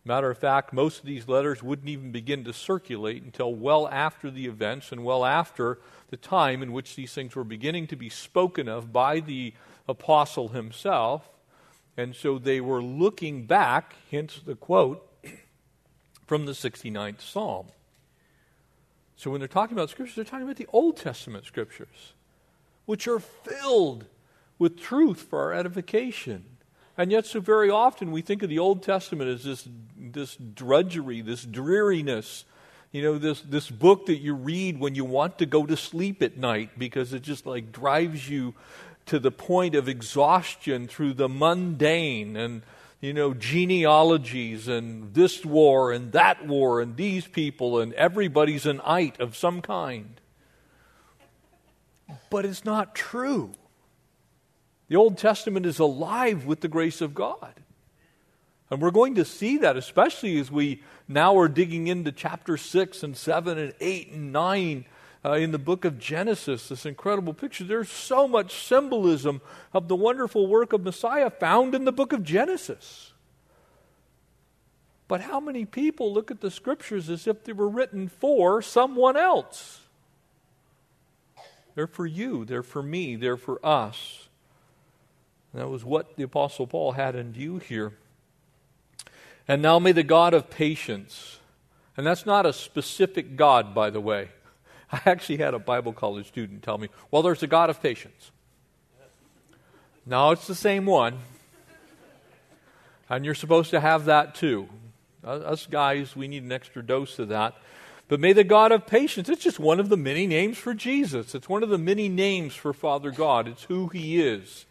Matter 0.04 0.30
of 0.30 0.36
fact, 0.36 0.72
most 0.72 1.00
of 1.00 1.06
these 1.06 1.28
letters 1.28 1.62
wouldn't 1.62 1.88
even 1.88 2.12
begin 2.12 2.44
to 2.44 2.52
circulate 2.52 3.22
until 3.22 3.54
well 3.54 3.88
after 3.88 4.30
the 4.30 4.46
events 4.46 4.92
and 4.92 5.02
well 5.02 5.24
after 5.24 5.78
the 6.10 6.18
time 6.18 6.62
in 6.62 6.72
which 6.72 6.94
these 6.94 7.14
things 7.14 7.34
were 7.34 7.44
beginning 7.44 7.86
to 7.86 7.96
be 7.96 8.10
spoken 8.10 8.68
of 8.68 8.92
by 8.92 9.20
the 9.20 9.54
apostle 9.88 10.48
himself. 10.48 11.30
And 11.96 12.14
so 12.14 12.38
they 12.38 12.60
were 12.60 12.82
looking 12.82 13.46
back, 13.46 13.94
hence 14.10 14.40
the 14.44 14.56
quote 14.56 15.08
from 16.26 16.44
the 16.44 16.52
69th 16.52 17.22
Psalm. 17.22 17.68
So 19.16 19.30
when 19.30 19.40
they're 19.40 19.48
talking 19.48 19.76
about 19.76 19.90
scriptures, 19.90 20.16
they're 20.16 20.24
talking 20.24 20.44
about 20.44 20.56
the 20.56 20.68
Old 20.72 20.96
Testament 20.96 21.46
scriptures, 21.46 22.12
which 22.86 23.06
are 23.06 23.20
filled 23.20 24.06
with 24.58 24.80
truth 24.80 25.22
for 25.22 25.40
our 25.40 25.52
edification. 25.52 26.44
And 26.96 27.10
yet, 27.10 27.26
so 27.26 27.40
very 27.40 27.70
often 27.70 28.12
we 28.12 28.22
think 28.22 28.42
of 28.42 28.48
the 28.48 28.58
Old 28.58 28.82
Testament 28.82 29.30
as 29.30 29.44
this, 29.44 29.68
this 29.96 30.36
drudgery, 30.36 31.20
this 31.20 31.44
dreariness, 31.44 32.44
you 32.92 33.02
know, 33.02 33.18
this, 33.18 33.40
this 33.40 33.68
book 33.68 34.06
that 34.06 34.18
you 34.18 34.34
read 34.34 34.78
when 34.78 34.94
you 34.94 35.04
want 35.04 35.38
to 35.38 35.46
go 35.46 35.66
to 35.66 35.76
sleep 35.76 36.22
at 36.22 36.36
night 36.36 36.70
because 36.78 37.12
it 37.12 37.22
just 37.22 37.46
like 37.46 37.72
drives 37.72 38.28
you 38.28 38.54
to 39.06 39.18
the 39.18 39.32
point 39.32 39.74
of 39.74 39.88
exhaustion 39.88 40.86
through 40.86 41.14
the 41.14 41.28
mundane 41.28 42.36
and 42.36 42.62
you 43.04 43.12
know, 43.12 43.34
genealogies 43.34 44.66
and 44.66 45.12
this 45.12 45.44
war 45.44 45.92
and 45.92 46.12
that 46.12 46.46
war 46.46 46.80
and 46.80 46.96
these 46.96 47.26
people 47.26 47.78
and 47.78 47.92
everybody's 47.92 48.64
an 48.64 48.80
ite 48.80 49.20
of 49.20 49.36
some 49.36 49.60
kind. 49.60 50.18
But 52.30 52.46
it's 52.46 52.64
not 52.64 52.94
true. 52.94 53.52
The 54.88 54.96
Old 54.96 55.18
Testament 55.18 55.66
is 55.66 55.78
alive 55.78 56.46
with 56.46 56.62
the 56.62 56.68
grace 56.68 57.02
of 57.02 57.14
God. 57.14 57.52
And 58.70 58.80
we're 58.80 58.90
going 58.90 59.16
to 59.16 59.24
see 59.26 59.58
that, 59.58 59.76
especially 59.76 60.38
as 60.38 60.50
we 60.50 60.82
now 61.06 61.36
are 61.36 61.48
digging 61.48 61.88
into 61.88 62.10
chapter 62.10 62.56
6 62.56 63.02
and 63.02 63.14
7 63.14 63.58
and 63.58 63.74
8 63.80 64.12
and 64.12 64.32
9 64.32 64.86
uh, 65.24 65.32
in 65.32 65.52
the 65.52 65.58
book 65.58 65.84
of 65.84 65.98
Genesis, 65.98 66.68
this 66.68 66.84
incredible 66.84 67.32
picture. 67.32 67.64
There's 67.64 67.90
so 67.90 68.28
much 68.28 68.54
symbolism 68.66 69.40
of 69.72 69.88
the 69.88 69.96
wonderful 69.96 70.46
work 70.46 70.72
of 70.72 70.82
Messiah 70.82 71.30
found 71.30 71.74
in 71.74 71.84
the 71.84 71.92
book 71.92 72.12
of 72.12 72.22
Genesis. 72.22 73.12
But 75.08 75.22
how 75.22 75.40
many 75.40 75.64
people 75.64 76.12
look 76.12 76.30
at 76.30 76.40
the 76.40 76.50
scriptures 76.50 77.08
as 77.08 77.26
if 77.26 77.44
they 77.44 77.52
were 77.52 77.68
written 77.68 78.08
for 78.08 78.60
someone 78.60 79.16
else? 79.16 79.80
They're 81.74 81.86
for 81.86 82.06
you, 82.06 82.44
they're 82.44 82.62
for 82.62 82.82
me, 82.82 83.16
they're 83.16 83.36
for 83.36 83.64
us. 83.64 84.28
And 85.52 85.62
that 85.62 85.68
was 85.68 85.84
what 85.84 86.16
the 86.16 86.22
Apostle 86.22 86.66
Paul 86.66 86.92
had 86.92 87.14
in 87.14 87.32
view 87.32 87.58
here. 87.58 87.94
And 89.46 89.60
now 89.60 89.78
may 89.78 89.92
the 89.92 90.02
God 90.02 90.34
of 90.34 90.50
patience, 90.50 91.38
and 91.96 92.06
that's 92.06 92.26
not 92.26 92.46
a 92.46 92.52
specific 92.52 93.36
God, 93.36 93.74
by 93.74 93.90
the 93.90 94.00
way. 94.00 94.30
I 94.94 95.00
actually 95.06 95.38
had 95.38 95.54
a 95.54 95.58
Bible 95.58 95.92
college 95.92 96.28
student 96.28 96.62
tell 96.62 96.78
me, 96.78 96.88
well, 97.10 97.22
there's 97.22 97.42
a 97.42 97.48
God 97.48 97.68
of 97.68 97.82
patience. 97.82 98.30
No, 100.06 100.30
it's 100.30 100.46
the 100.46 100.54
same 100.54 100.86
one. 100.86 101.18
And 103.08 103.24
you're 103.24 103.34
supposed 103.34 103.70
to 103.70 103.80
have 103.80 104.04
that 104.04 104.34
too. 104.36 104.68
Us 105.24 105.66
guys, 105.66 106.14
we 106.14 106.28
need 106.28 106.44
an 106.44 106.52
extra 106.52 106.82
dose 106.82 107.18
of 107.18 107.28
that. 107.28 107.54
But 108.06 108.20
may 108.20 108.32
the 108.32 108.44
God 108.44 108.70
of 108.70 108.86
patience, 108.86 109.28
it's 109.28 109.42
just 109.42 109.58
one 109.58 109.80
of 109.80 109.88
the 109.88 109.96
many 109.96 110.26
names 110.26 110.58
for 110.58 110.74
Jesus. 110.74 111.34
It's 111.34 111.48
one 111.48 111.62
of 111.62 111.70
the 111.70 111.78
many 111.78 112.08
names 112.08 112.54
for 112.54 112.72
Father 112.72 113.10
God. 113.10 113.48
It's 113.48 113.64
who 113.64 113.88
He 113.88 114.22
is. 114.22 114.66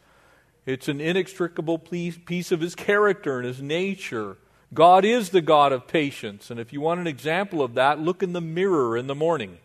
It's 0.66 0.88
an 0.88 1.02
inextricable 1.02 1.80
piece 1.80 2.52
of 2.52 2.62
His 2.62 2.76
character 2.76 3.40
and 3.40 3.48
His 3.48 3.62
nature. 3.62 4.38
God 4.74 5.04
is 5.04 5.32
the 5.32 5.42
God 5.42 5.74
of 5.74 5.88
patience. 5.88 6.50
And 6.50 6.60
if 6.60 6.72
you 6.72 6.80
want 6.80 7.02
an 7.02 7.08
example 7.08 7.62
of 7.62 7.74
that, 7.74 8.00
look 8.00 8.24
in 8.24 8.32
the 8.34 8.42
mirror 8.42 8.96
in 8.96 9.08
the 9.08 9.16
morning. 9.16 9.58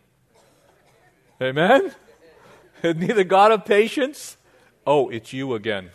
Amen? 1.41 1.95
Isn't 2.83 3.01
he 3.01 3.13
the 3.13 3.25
God 3.25 3.53
of 3.53 3.65
patience? 3.65 4.37
Oh, 4.87 5.09
it's 5.09 5.33
you 5.33 5.55
again. 5.55 5.91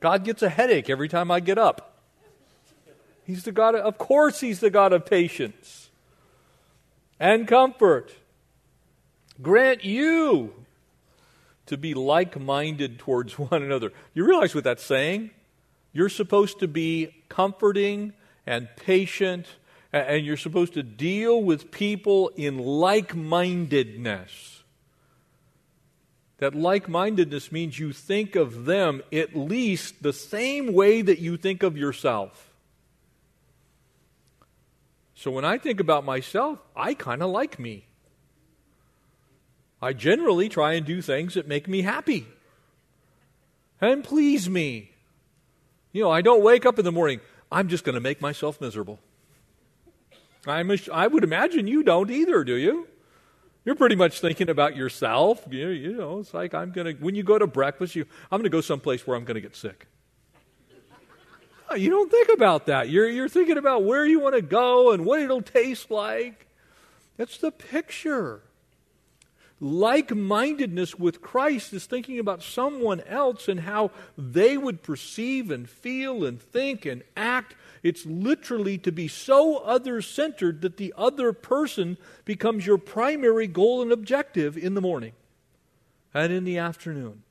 God 0.00 0.24
gets 0.24 0.42
a 0.42 0.48
headache 0.48 0.90
every 0.90 1.08
time 1.08 1.30
I 1.30 1.40
get 1.40 1.58
up. 1.58 2.00
He's 3.24 3.44
the 3.44 3.52
God 3.52 3.76
of, 3.76 3.82
of 3.82 3.98
course, 3.98 4.40
He's 4.40 4.60
the 4.60 4.70
God 4.70 4.92
of 4.92 5.06
patience 5.06 5.90
and 7.20 7.46
comfort. 7.46 8.12
Grant 9.40 9.84
you 9.84 10.52
to 11.66 11.76
be 11.76 11.94
like 11.94 12.38
minded 12.38 12.98
towards 12.98 13.38
one 13.38 13.62
another. 13.62 13.92
You 14.12 14.26
realize 14.26 14.54
what 14.54 14.64
that's 14.64 14.84
saying? 14.84 15.30
You're 15.92 16.08
supposed 16.08 16.58
to 16.60 16.68
be 16.68 17.14
comforting 17.28 18.12
and 18.44 18.68
patient, 18.76 19.46
and 19.92 20.24
you're 20.24 20.36
supposed 20.36 20.74
to 20.74 20.82
deal 20.82 21.42
with 21.42 21.70
people 21.70 22.28
in 22.36 22.58
like 22.58 23.14
mindedness. 23.14 24.62
That 26.38 26.54
like 26.54 26.88
mindedness 26.88 27.52
means 27.52 27.78
you 27.78 27.92
think 27.92 28.34
of 28.34 28.64
them 28.64 29.02
at 29.12 29.36
least 29.36 30.02
the 30.02 30.12
same 30.12 30.72
way 30.72 31.02
that 31.02 31.18
you 31.18 31.36
think 31.36 31.62
of 31.62 31.76
yourself. 31.76 32.50
So 35.14 35.30
when 35.30 35.44
I 35.44 35.58
think 35.58 35.78
about 35.78 36.04
myself, 36.04 36.58
I 36.74 36.94
kind 36.94 37.22
of 37.22 37.30
like 37.30 37.58
me. 37.58 37.84
I 39.80 39.92
generally 39.92 40.48
try 40.48 40.72
and 40.72 40.86
do 40.86 41.02
things 41.02 41.34
that 41.34 41.46
make 41.46 41.68
me 41.68 41.82
happy 41.82 42.26
and 43.80 44.02
please 44.02 44.48
me. 44.48 44.90
You 45.92 46.02
know, 46.02 46.10
I 46.10 46.22
don't 46.22 46.42
wake 46.42 46.64
up 46.64 46.78
in 46.78 46.84
the 46.84 46.92
morning, 46.92 47.20
I'm 47.50 47.68
just 47.68 47.84
going 47.84 47.94
to 47.94 48.00
make 48.00 48.20
myself 48.20 48.60
miserable. 48.60 48.98
I'm 50.46 50.70
a, 50.70 50.78
I 50.92 51.06
would 51.06 51.24
imagine 51.24 51.66
you 51.66 51.82
don't 51.82 52.10
either, 52.10 52.44
do 52.44 52.54
you? 52.54 52.88
You're 53.64 53.76
pretty 53.76 53.94
much 53.94 54.20
thinking 54.20 54.48
about 54.48 54.76
yourself. 54.76 55.46
You, 55.48 55.68
you 55.68 55.92
know, 55.92 56.18
it's 56.18 56.34
like 56.34 56.52
I'm 56.52 56.72
going 56.72 56.96
to, 56.96 57.02
when 57.02 57.14
you 57.14 57.22
go 57.22 57.38
to 57.38 57.46
breakfast, 57.46 57.94
you, 57.94 58.06
I'm 58.30 58.38
going 58.38 58.44
to 58.44 58.50
go 58.50 58.60
someplace 58.60 59.06
where 59.06 59.16
I'm 59.16 59.24
going 59.24 59.36
to 59.36 59.40
get 59.40 59.54
sick. 59.54 59.86
Oh, 61.70 61.74
you 61.76 61.88
don't 61.88 62.10
think 62.10 62.28
about 62.34 62.66
that. 62.66 62.90
You're, 62.90 63.08
you're 63.08 63.28
thinking 63.28 63.56
about 63.56 63.84
where 63.84 64.04
you 64.04 64.20
want 64.20 64.34
to 64.34 64.42
go 64.42 64.90
and 64.90 65.06
what 65.06 65.20
it'll 65.20 65.42
taste 65.42 65.90
like. 65.90 66.46
That's 67.16 67.38
the 67.38 67.52
picture. 67.52 68.42
Like 69.60 70.12
mindedness 70.12 70.98
with 70.98 71.22
Christ 71.22 71.72
is 71.72 71.86
thinking 71.86 72.18
about 72.18 72.42
someone 72.42 73.00
else 73.02 73.46
and 73.46 73.60
how 73.60 73.92
they 74.18 74.58
would 74.58 74.82
perceive 74.82 75.52
and 75.52 75.70
feel 75.70 76.24
and 76.24 76.42
think 76.42 76.84
and 76.84 77.04
act. 77.16 77.54
It's 77.82 78.06
literally 78.06 78.78
to 78.78 78.92
be 78.92 79.08
so 79.08 79.58
other 79.58 80.00
centered 80.02 80.60
that 80.62 80.76
the 80.76 80.94
other 80.96 81.32
person 81.32 81.98
becomes 82.24 82.66
your 82.66 82.78
primary 82.78 83.48
goal 83.48 83.82
and 83.82 83.90
objective 83.90 84.56
in 84.56 84.74
the 84.74 84.80
morning 84.80 85.12
and 86.14 86.32
in 86.32 86.44
the 86.44 86.58
afternoon 86.58 87.22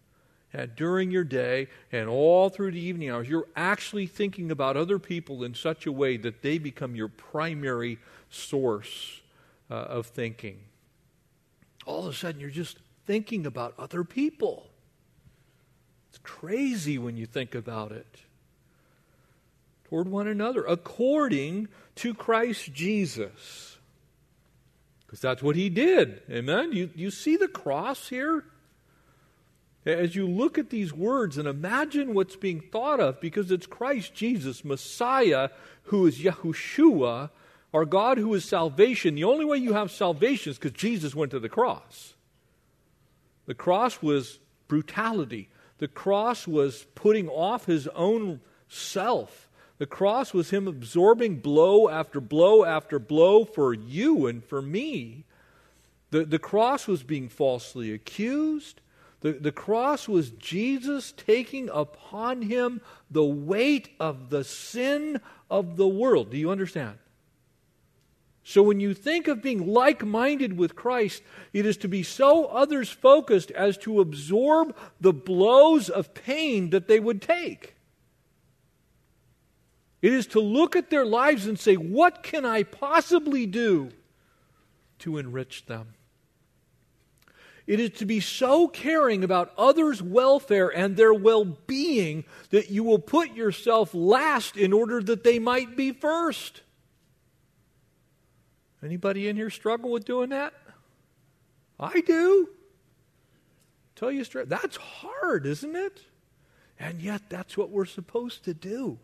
and 0.53 0.75
during 0.75 1.11
your 1.11 1.23
day 1.23 1.67
and 1.91 2.09
all 2.09 2.49
through 2.49 2.71
the 2.71 2.79
evening 2.79 3.09
hours, 3.09 3.29
you're 3.29 3.47
actually 3.55 4.07
thinking 4.07 4.51
about 4.51 4.75
other 4.75 4.99
people 4.99 5.43
in 5.43 5.53
such 5.53 5.85
a 5.85 5.91
way 5.91 6.17
that 6.17 6.41
they 6.41 6.57
become 6.57 6.95
your 6.95 7.07
primary 7.07 7.97
source 8.29 9.21
uh, 9.69 9.75
of 9.75 10.07
thinking. 10.07 10.59
All 11.85 12.07
of 12.07 12.13
a 12.13 12.17
sudden, 12.17 12.41
you're 12.41 12.49
just 12.49 12.77
thinking 13.05 13.45
about 13.45 13.73
other 13.79 14.03
people. 14.03 14.69
It's 16.09 16.19
crazy 16.19 16.97
when 16.97 17.15
you 17.15 17.25
think 17.25 17.55
about 17.55 17.91
it. 17.91 18.17
Toward 19.91 20.07
one 20.07 20.25
another, 20.25 20.63
according 20.63 21.67
to 21.95 22.13
Christ 22.13 22.71
Jesus. 22.71 23.77
Because 25.05 25.19
that's 25.19 25.43
what 25.43 25.57
he 25.57 25.69
did. 25.69 26.21
Amen? 26.31 26.71
You, 26.71 26.89
you 26.95 27.11
see 27.11 27.35
the 27.35 27.49
cross 27.49 28.07
here? 28.07 28.45
As 29.85 30.15
you 30.15 30.29
look 30.29 30.57
at 30.57 30.69
these 30.69 30.93
words 30.93 31.37
and 31.37 31.45
imagine 31.45 32.13
what's 32.13 32.37
being 32.37 32.61
thought 32.61 33.01
of, 33.01 33.19
because 33.19 33.51
it's 33.51 33.65
Christ 33.65 34.13
Jesus, 34.13 34.63
Messiah, 34.63 35.49
who 35.83 36.07
is 36.07 36.19
Yahushua, 36.19 37.29
our 37.73 37.83
God 37.83 38.17
who 38.17 38.33
is 38.33 38.45
salvation. 38.45 39.15
The 39.15 39.25
only 39.25 39.43
way 39.43 39.57
you 39.57 39.73
have 39.73 39.91
salvation 39.91 40.51
is 40.51 40.57
because 40.57 40.71
Jesus 40.71 41.13
went 41.13 41.31
to 41.31 41.39
the 41.41 41.49
cross. 41.49 42.13
The 43.45 43.55
cross 43.55 44.01
was 44.01 44.39
brutality, 44.69 45.49
the 45.79 45.89
cross 45.89 46.47
was 46.47 46.85
putting 46.95 47.27
off 47.27 47.65
his 47.65 47.89
own 47.89 48.39
self. 48.69 49.49
The 49.81 49.87
cross 49.87 50.31
was 50.31 50.51
him 50.51 50.67
absorbing 50.67 51.37
blow 51.37 51.89
after 51.89 52.21
blow 52.21 52.63
after 52.63 52.99
blow 52.99 53.43
for 53.43 53.73
you 53.73 54.27
and 54.27 54.45
for 54.45 54.61
me. 54.61 55.23
The, 56.11 56.23
the 56.23 56.37
cross 56.37 56.85
was 56.85 57.01
being 57.01 57.29
falsely 57.29 57.91
accused. 57.91 58.79
The, 59.21 59.31
the 59.31 59.51
cross 59.51 60.07
was 60.07 60.29
Jesus 60.29 61.11
taking 61.17 61.67
upon 61.73 62.43
him 62.43 62.81
the 63.09 63.25
weight 63.25 63.89
of 63.99 64.29
the 64.29 64.43
sin 64.43 65.19
of 65.49 65.77
the 65.77 65.87
world. 65.87 66.29
Do 66.29 66.37
you 66.37 66.51
understand? 66.51 66.99
So, 68.43 68.61
when 68.61 68.79
you 68.79 68.93
think 68.93 69.27
of 69.27 69.41
being 69.41 69.65
like 69.65 70.05
minded 70.05 70.59
with 70.59 70.75
Christ, 70.75 71.23
it 71.53 71.65
is 71.65 71.77
to 71.77 71.87
be 71.87 72.03
so 72.03 72.45
others 72.45 72.91
focused 72.91 73.49
as 73.49 73.77
to 73.79 73.99
absorb 73.99 74.77
the 74.99 75.11
blows 75.11 75.89
of 75.89 76.13
pain 76.13 76.69
that 76.69 76.87
they 76.87 76.99
would 76.99 77.19
take. 77.19 77.77
It 80.01 80.13
is 80.13 80.27
to 80.27 80.39
look 80.39 80.75
at 80.75 80.89
their 80.89 81.05
lives 81.05 81.45
and 81.45 81.59
say, 81.59 81.75
What 81.75 82.23
can 82.23 82.45
I 82.45 82.63
possibly 82.63 83.45
do 83.45 83.91
to 84.99 85.17
enrich 85.17 85.65
them? 85.65 85.93
It 87.67 87.79
is 87.79 87.91
to 87.99 88.05
be 88.05 88.19
so 88.19 88.67
caring 88.67 89.23
about 89.23 89.53
others' 89.57 90.01
welfare 90.01 90.69
and 90.69 90.97
their 90.97 91.13
well 91.13 91.45
being 91.45 92.25
that 92.49 92.69
you 92.69 92.83
will 92.83 92.99
put 92.99 93.33
yourself 93.33 93.93
last 93.93 94.57
in 94.57 94.73
order 94.73 95.01
that 95.03 95.23
they 95.23 95.39
might 95.39 95.77
be 95.77 95.91
first. 95.91 96.61
Anybody 98.83 99.27
in 99.27 99.35
here 99.35 99.51
struggle 99.51 99.91
with 99.91 100.05
doing 100.05 100.29
that? 100.29 100.53
I 101.79 102.01
do. 102.01 102.49
Tell 103.95 104.11
you 104.11 104.23
straight, 104.23 104.49
that's 104.49 104.77
hard, 104.77 105.45
isn't 105.45 105.75
it? 105.75 106.01
And 106.79 106.99
yet, 106.99 107.21
that's 107.29 107.55
what 107.55 107.69
we're 107.69 107.85
supposed 107.85 108.43
to 108.45 108.55
do. 108.55 108.97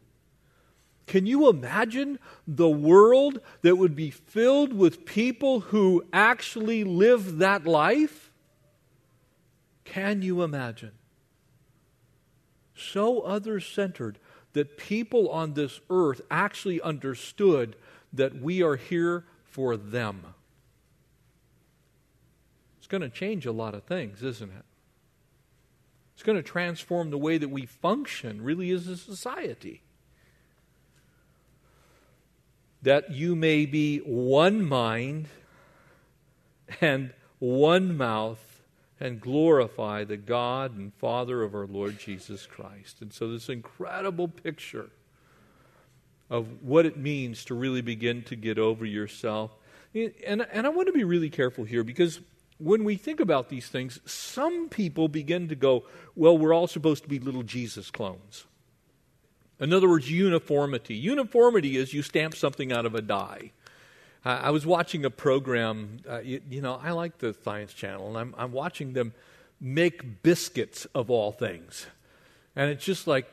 Can 1.07 1.25
you 1.25 1.49
imagine 1.49 2.19
the 2.45 2.69
world 2.69 3.39
that 3.61 3.77
would 3.77 3.95
be 3.95 4.11
filled 4.11 4.73
with 4.73 5.05
people 5.05 5.61
who 5.61 6.03
actually 6.11 6.83
live 6.83 7.37
that 7.37 7.65
life? 7.65 8.29
Can 9.85 10.21
you 10.21 10.43
imagine? 10.43 10.91
So 12.75 13.21
other 13.21 13.61
centered 13.61 14.19
that 14.51 14.77
people 14.77 15.29
on 15.29 15.53
this 15.53 15.79
earth 15.89 16.21
actually 16.29 16.81
understood 16.81 17.77
that 18.11 18.41
we 18.41 18.61
are 18.61 18.75
here 18.75 19.23
for 19.45 19.77
them. 19.77 20.25
It's 22.79 22.87
going 22.87 23.01
to 23.01 23.09
change 23.09 23.45
a 23.45 23.51
lot 23.53 23.73
of 23.73 23.83
things, 23.83 24.21
isn't 24.23 24.49
it? 24.49 24.65
It's 26.15 26.23
going 26.23 26.37
to 26.37 26.43
transform 26.43 27.11
the 27.11 27.17
way 27.17 27.37
that 27.37 27.49
we 27.49 27.65
function, 27.65 28.41
really, 28.41 28.71
as 28.71 28.87
a 28.87 28.97
society. 28.97 29.83
That 32.81 33.11
you 33.11 33.35
may 33.35 33.65
be 33.65 33.99
one 33.99 34.63
mind 34.63 35.27
and 36.81 37.13
one 37.39 37.97
mouth 37.97 38.61
and 38.99 39.21
glorify 39.21 40.03
the 40.03 40.17
God 40.17 40.75
and 40.75 40.93
Father 40.93 41.43
of 41.43 41.53
our 41.53 41.67
Lord 41.67 41.99
Jesus 41.99 42.45
Christ. 42.45 43.01
And 43.01 43.13
so, 43.13 43.31
this 43.31 43.49
incredible 43.49 44.27
picture 44.27 44.89
of 46.29 46.61
what 46.61 46.85
it 46.85 46.97
means 46.97 47.45
to 47.45 47.53
really 47.53 47.81
begin 47.81 48.21
to 48.23 48.35
get 48.35 48.59
over 48.59 48.85
yourself. 48.85 49.51
And, 49.93 50.45
and 50.51 50.65
I 50.65 50.69
want 50.69 50.87
to 50.87 50.93
be 50.93 51.03
really 51.03 51.29
careful 51.29 51.63
here 51.63 51.83
because 51.83 52.19
when 52.59 52.83
we 52.83 52.95
think 52.95 53.19
about 53.19 53.49
these 53.49 53.67
things, 53.67 53.99
some 54.05 54.67
people 54.67 55.07
begin 55.07 55.47
to 55.49 55.55
go, 55.55 55.85
well, 56.15 56.37
we're 56.37 56.53
all 56.53 56.67
supposed 56.67 57.03
to 57.03 57.09
be 57.09 57.19
little 57.19 57.43
Jesus 57.43 57.91
clones. 57.91 58.45
In 59.59 59.73
other 59.73 59.89
words, 59.89 60.09
uniformity. 60.09 60.95
Uniformity 60.95 61.77
is 61.77 61.93
you 61.93 62.01
stamp 62.01 62.35
something 62.35 62.71
out 62.71 62.85
of 62.85 62.95
a 62.95 63.01
die. 63.01 63.51
I 64.25 64.49
was 64.49 64.65
watching 64.65 65.05
a 65.05 65.09
program. 65.09 65.99
Uh, 66.07 66.19
you, 66.19 66.41
you, 66.49 66.61
know, 66.61 66.79
I 66.83 66.91
like 66.91 67.19
the 67.19 67.33
Science 67.43 67.73
Channel, 67.73 68.09
and 68.09 68.17
I'm, 68.17 68.35
I'm 68.37 68.51
watching 68.51 68.91
them 68.91 69.13
make 69.61 70.21
biscuits 70.21 70.85
of 70.93 71.09
all 71.09 71.31
things. 71.31 71.87
And 72.55 72.69
it's 72.69 72.83
just 72.83 73.07
like 73.07 73.31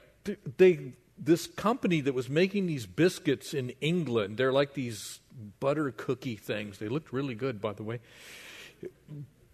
they 0.57 0.93
this 1.19 1.47
company 1.47 2.01
that 2.01 2.15
was 2.15 2.29
making 2.29 2.67
these 2.67 2.87
biscuits 2.87 3.55
in 3.55 3.71
England. 3.81 4.37
They're 4.37 4.53
like 4.53 4.75
these 4.75 5.21
butter 5.61 5.91
cookie 5.91 6.37
things. 6.37 6.79
They 6.79 6.89
looked 6.89 7.13
really 7.13 7.35
good, 7.35 7.61
by 7.61 7.73
the 7.73 7.83
way. 7.83 8.01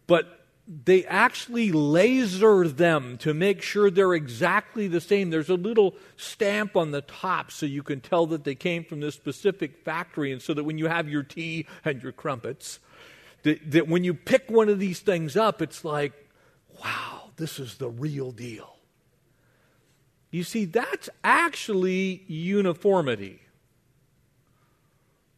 But 0.06 0.39
they 0.72 1.04
actually 1.06 1.72
laser 1.72 2.68
them 2.68 3.18
to 3.18 3.34
make 3.34 3.60
sure 3.60 3.90
they're 3.90 4.14
exactly 4.14 4.86
the 4.86 5.00
same. 5.00 5.30
There's 5.30 5.48
a 5.48 5.54
little 5.54 5.96
stamp 6.16 6.76
on 6.76 6.92
the 6.92 7.00
top 7.00 7.50
so 7.50 7.66
you 7.66 7.82
can 7.82 8.00
tell 8.00 8.26
that 8.26 8.44
they 8.44 8.54
came 8.54 8.84
from 8.84 9.00
this 9.00 9.16
specific 9.16 9.84
factory, 9.84 10.30
and 10.30 10.40
so 10.40 10.54
that 10.54 10.62
when 10.62 10.78
you 10.78 10.86
have 10.86 11.08
your 11.08 11.24
tea 11.24 11.66
and 11.84 12.00
your 12.00 12.12
crumpets, 12.12 12.78
that, 13.42 13.68
that 13.68 13.88
when 13.88 14.04
you 14.04 14.14
pick 14.14 14.48
one 14.48 14.68
of 14.68 14.78
these 14.78 15.00
things 15.00 15.36
up, 15.36 15.60
it's 15.60 15.84
like, 15.84 16.12
wow, 16.80 17.30
this 17.34 17.58
is 17.58 17.78
the 17.78 17.90
real 17.90 18.30
deal. 18.30 18.76
You 20.30 20.44
see, 20.44 20.66
that's 20.66 21.08
actually 21.24 22.22
uniformity. 22.28 23.40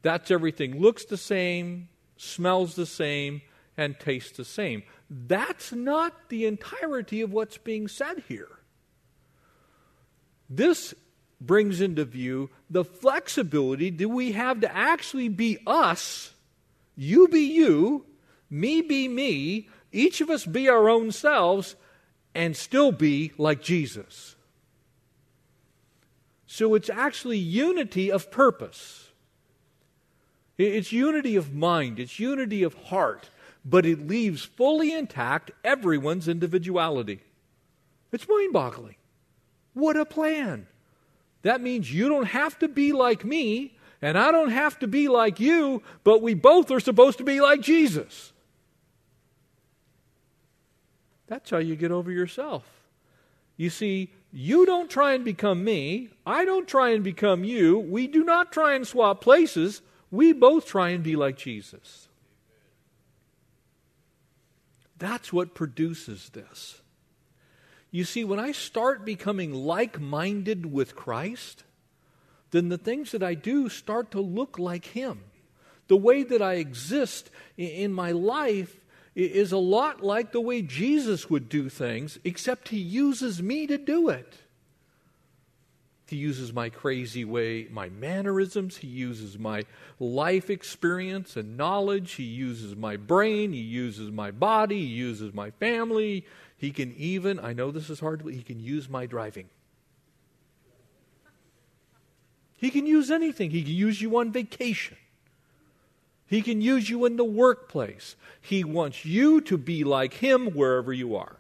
That's 0.03 0.31
everything 0.31 0.79
looks 0.79 1.07
the 1.07 1.17
same, 1.17 1.89
smells 2.19 2.75
the 2.75 2.85
same, 2.85 3.41
and 3.79 3.99
tastes 3.99 4.37
the 4.37 4.45
same. 4.45 4.83
That's 5.15 5.73
not 5.73 6.31
the 6.31 6.47
entirety 6.47 7.21
of 7.21 7.35
what's 7.35 7.59
being 7.59 7.87
said 7.87 8.25
here. 8.29 8.49
This 10.49 10.95
brings 11.39 11.83
into 11.83 12.07
view 12.07 12.49
the 12.71 12.83
flexibility 12.83 13.91
do 13.91 14.09
we 14.09 14.33
have 14.33 14.61
to 14.61 14.75
actually 14.75 15.29
be 15.29 15.59
us, 15.67 16.33
you 16.97 17.29
be 17.29 17.41
you, 17.41 18.07
me 18.49 18.81
be 18.81 19.07
me, 19.07 19.69
each 19.93 20.23
of 20.23 20.31
us 20.31 20.47
be 20.47 20.67
our 20.71 20.89
own 20.89 21.13
selves, 21.13 21.77
and 22.35 22.57
still 22.57 22.91
be 22.91 23.33
like 23.37 23.61
Jesus. 23.61 24.35
So 26.47 26.75
it's 26.75 26.89
actually 26.89 27.39
unity 27.39 28.11
of 28.11 28.31
purpose. 28.31 29.11
It's 30.57 30.91
unity 30.91 31.37
of 31.37 31.53
mind, 31.53 31.99
it's 31.99 32.19
unity 32.19 32.63
of 32.63 32.73
heart, 32.75 33.29
but 33.65 33.87
it 33.87 34.07
leaves 34.07 34.43
fully 34.43 34.93
intact 34.93 35.51
everyone's 35.65 36.29
individuality. 36.29 37.21
It's 38.11 38.29
mind 38.29 38.53
boggling. 38.53 38.97
What 39.75 39.97
a 39.97 40.05
plan! 40.05 40.67
That 41.43 41.61
means 41.61 41.93
you 41.93 42.09
don't 42.09 42.27
have 42.27 42.59
to 42.61 42.69
be 42.69 42.93
like 42.93 43.25
me, 43.25 43.77
and 44.01 44.19
I 44.19 44.31
don't 44.31 44.51
have 44.51 44.79
to 44.81 44.87
be 44.87 45.09
like 45.09 45.41
you, 45.41 45.83
but 46.05 46.23
we 46.23 46.35
both 46.35 46.71
are 46.71 46.81
supposed 46.81 47.19
to 47.19 47.25
be 47.25 47.41
like 47.41 47.61
Jesus. 47.61 48.33
That's 51.27 51.51
how 51.51 51.59
you 51.59 51.77
get 51.77 51.91
over 51.91 52.11
yourself. 52.11 52.65
You 53.57 53.71
see, 53.71 54.11
you 54.33 54.67
don't 54.67 54.91
try 54.91 55.15
and 55.15 55.25
become 55.25 55.65
me, 55.65 56.11
I 56.27 56.45
don't 56.45 56.69
try 56.69 56.91
and 56.91 57.03
become 57.03 57.45
you. 57.45 57.79
We 57.79 58.07
do 58.07 58.25
not 58.25 58.53
try 58.53 58.75
and 58.75 58.87
swap 58.87 59.21
places. 59.21 59.83
We 60.11 60.33
both 60.33 60.67
try 60.67 60.91
and 60.91 61.03
be 61.03 61.17
like 61.17 61.37
Jesus. 61.37 62.09
That's 65.03 65.33
what 65.33 65.53
produces 65.53 66.29
this. 66.29 66.81
You 67.91 68.05
see, 68.05 68.23
when 68.23 68.39
I 68.39 68.53
start 68.53 69.05
becoming 69.05 69.53
like 69.53 70.01
minded 70.01 70.73
with 70.73 70.95
Christ, 70.95 71.65
then 72.53 72.69
the 72.69 72.79
things 72.79 73.11
that 73.11 73.23
I 73.23 73.35
do 73.35 73.69
start 73.69 74.13
to 74.13 74.21
look 74.21 74.61
like 74.61 74.85
Him. 74.85 75.25
The 75.89 75.97
way 75.97 76.23
that 76.23 76.41
I 76.41 76.55
exist 76.55 77.31
in 77.57 77.93
my 77.93 78.13
life 78.13 78.85
is 79.17 79.51
a 79.51 79.59
lot 79.59 80.05
like 80.05 80.31
the 80.31 80.41
way 80.41 80.63
Jesus 80.63 81.29
would 81.29 81.49
do 81.49 81.69
things, 81.69 82.21
except 82.23 82.69
He 82.69 82.79
uses 82.79 83.43
me 83.43 83.67
to 83.67 83.79
do 83.79 84.09
it. 84.09 84.35
He 86.13 86.19
uses 86.19 86.53
my 86.53 86.69
crazy 86.69 87.25
way, 87.25 87.69
my 87.71 87.89
mannerisms. 87.89 88.77
He 88.77 88.87
uses 88.87 89.39
my 89.39 89.65
life 89.99 90.51
experience 90.51 91.39
and 91.39 91.57
knowledge. 91.57 92.13
He 92.13 92.25
uses 92.25 92.77
my 92.77 92.99
brain. 92.99 93.55
He 93.55 93.63
uses 93.63 94.11
my 94.11 94.31
body. 94.31 94.81
He 94.81 94.93
uses 94.93 95.33
my 95.33 95.53
family. 95.53 96.27
He 96.59 96.71
can 96.71 96.95
even, 96.99 97.41
I 97.41 97.55
know 97.55 97.71
this 97.71 97.89
is 97.89 98.01
hard, 98.01 98.23
but 98.23 98.35
he 98.35 98.43
can 98.43 98.61
use 98.61 98.91
my 98.91 99.07
driving. 99.07 99.49
He 102.59 102.69
can 102.69 102.85
use 102.85 103.11
anything. 103.11 103.51
He 103.51 103.63
can 103.63 103.73
use 103.73 104.03
you 104.03 104.19
on 104.19 104.33
vacation. 104.33 104.99
He 106.27 106.43
can 106.43 106.61
use 106.61 106.91
you 106.91 107.07
in 107.07 107.17
the 107.17 107.25
workplace. 107.25 108.17
He 108.39 108.65
wants 108.65 109.07
you 109.07 109.41
to 109.41 109.57
be 109.57 109.83
like 109.83 110.13
him 110.13 110.49
wherever 110.49 110.93
you 110.93 111.17
are. 111.17 111.39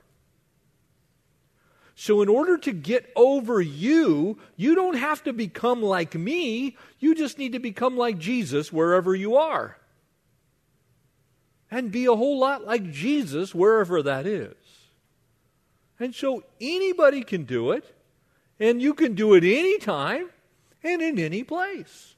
So, 1.95 2.23
in 2.23 2.29
order 2.29 2.57
to 2.59 2.73
get 2.73 3.13
over 3.15 3.61
you, 3.61 4.39
you 4.57 4.75
don't 4.75 4.97
have 4.97 5.23
to 5.25 5.33
become 5.33 5.83
like 5.83 6.15
me. 6.15 6.77
You 6.99 7.15
just 7.15 7.39
need 7.39 7.53
to 7.53 7.59
become 7.59 7.97
like 7.97 8.19
Jesus 8.19 8.73
wherever 8.73 9.15
you 9.15 9.37
are. 9.37 9.77
And 11.71 11.93
be 11.93 12.07
a 12.07 12.15
whole 12.15 12.39
lot 12.39 12.65
like 12.65 12.91
Jesus 12.91 13.55
wherever 13.55 14.03
that 14.03 14.27
is. 14.27 14.55
And 15.99 16.15
so 16.15 16.45
anybody 16.61 17.23
can 17.23 17.45
do 17.45 17.73
it, 17.73 17.85
and 18.59 18.81
you 18.81 18.95
can 18.95 19.15
do 19.15 19.35
it 19.35 19.45
anytime 19.45 20.31
and 20.83 21.03
in 21.03 21.19
any 21.19 21.45
place. 21.45 22.15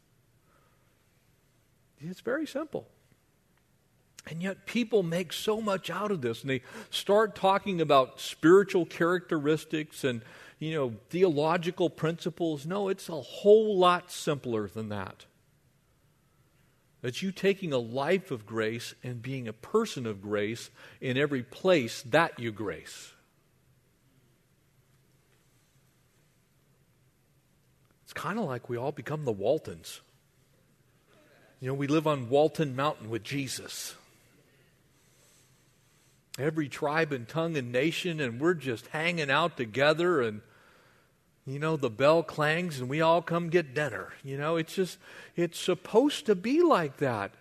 It's 2.00 2.20
very 2.20 2.46
simple. 2.46 2.87
And 4.26 4.42
yet, 4.42 4.64
people 4.64 5.02
make 5.02 5.32
so 5.34 5.60
much 5.60 5.90
out 5.90 6.10
of 6.10 6.22
this, 6.22 6.40
and 6.40 6.50
they 6.50 6.62
start 6.88 7.34
talking 7.34 7.80
about 7.80 8.20
spiritual 8.20 8.87
characteristics 8.87 10.02
and, 10.02 10.22
you 10.58 10.72
know, 10.72 10.94
theological 11.10 11.90
principles. 11.90 12.64
No, 12.64 12.88
it's 12.88 13.10
a 13.10 13.20
whole 13.20 13.78
lot 13.78 14.10
simpler 14.10 14.66
than 14.66 14.88
that. 14.88 15.26
It's 17.02 17.22
you 17.22 17.32
taking 17.32 17.74
a 17.74 17.78
life 17.78 18.30
of 18.30 18.46
grace 18.46 18.94
and 19.02 19.20
being 19.20 19.46
a 19.46 19.52
person 19.52 20.06
of 20.06 20.22
grace 20.22 20.70
in 21.02 21.18
every 21.18 21.42
place 21.42 22.00
that 22.04 22.38
you 22.40 22.50
grace. 22.50 23.12
It's 28.04 28.14
kind 28.14 28.38
of 28.38 28.46
like 28.46 28.70
we 28.70 28.78
all 28.78 28.90
become 28.90 29.26
the 29.26 29.32
Waltons. 29.32 30.00
You 31.60 31.68
know, 31.68 31.74
we 31.74 31.88
live 31.88 32.06
on 32.06 32.30
Walton 32.30 32.74
Mountain 32.74 33.10
with 33.10 33.22
Jesus. 33.22 33.96
Every 36.38 36.68
tribe 36.68 37.12
and 37.12 37.29
tongue 37.29 37.57
and 37.57 37.70
nation, 37.70 38.20
and 38.20 38.40
we're 38.40 38.55
just 38.55 38.88
hanging 38.88 39.31
out 39.31 39.57
together, 39.57 40.20
and, 40.20 40.40
you 41.47 41.59
know, 41.59 41.77
the 41.77 41.90
bell 41.90 42.23
clangs, 42.23 42.81
and 42.81 42.88
we 42.88 43.01
all 43.01 43.23
come 43.23 43.51
get 43.51 43.75
dinner. 43.75 44.12
You 44.25 44.37
know, 44.37 44.57
it's 44.57 44.75
just, 44.75 44.99
it's 45.37 45.59
supposed 45.59 46.27
to 46.27 46.35
be 46.35 46.62
like 46.62 46.97
that. 46.97 47.33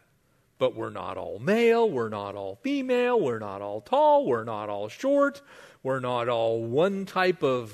But 0.59 0.75
we're 0.75 0.91
not 0.91 1.17
all 1.17 1.39
male, 1.39 1.89
we're 1.89 2.09
not 2.09 2.35
all 2.35 2.59
female, 2.61 3.19
we're 3.19 3.39
not 3.39 3.61
all 3.61 3.81
tall, 3.81 4.25
we're 4.25 4.43
not 4.43 4.69
all 4.69 4.87
short, 4.87 5.41
we're 5.81 5.99
not 5.99 6.29
all 6.29 6.63
one 6.63 7.05
type 7.05 7.43
of 7.43 7.73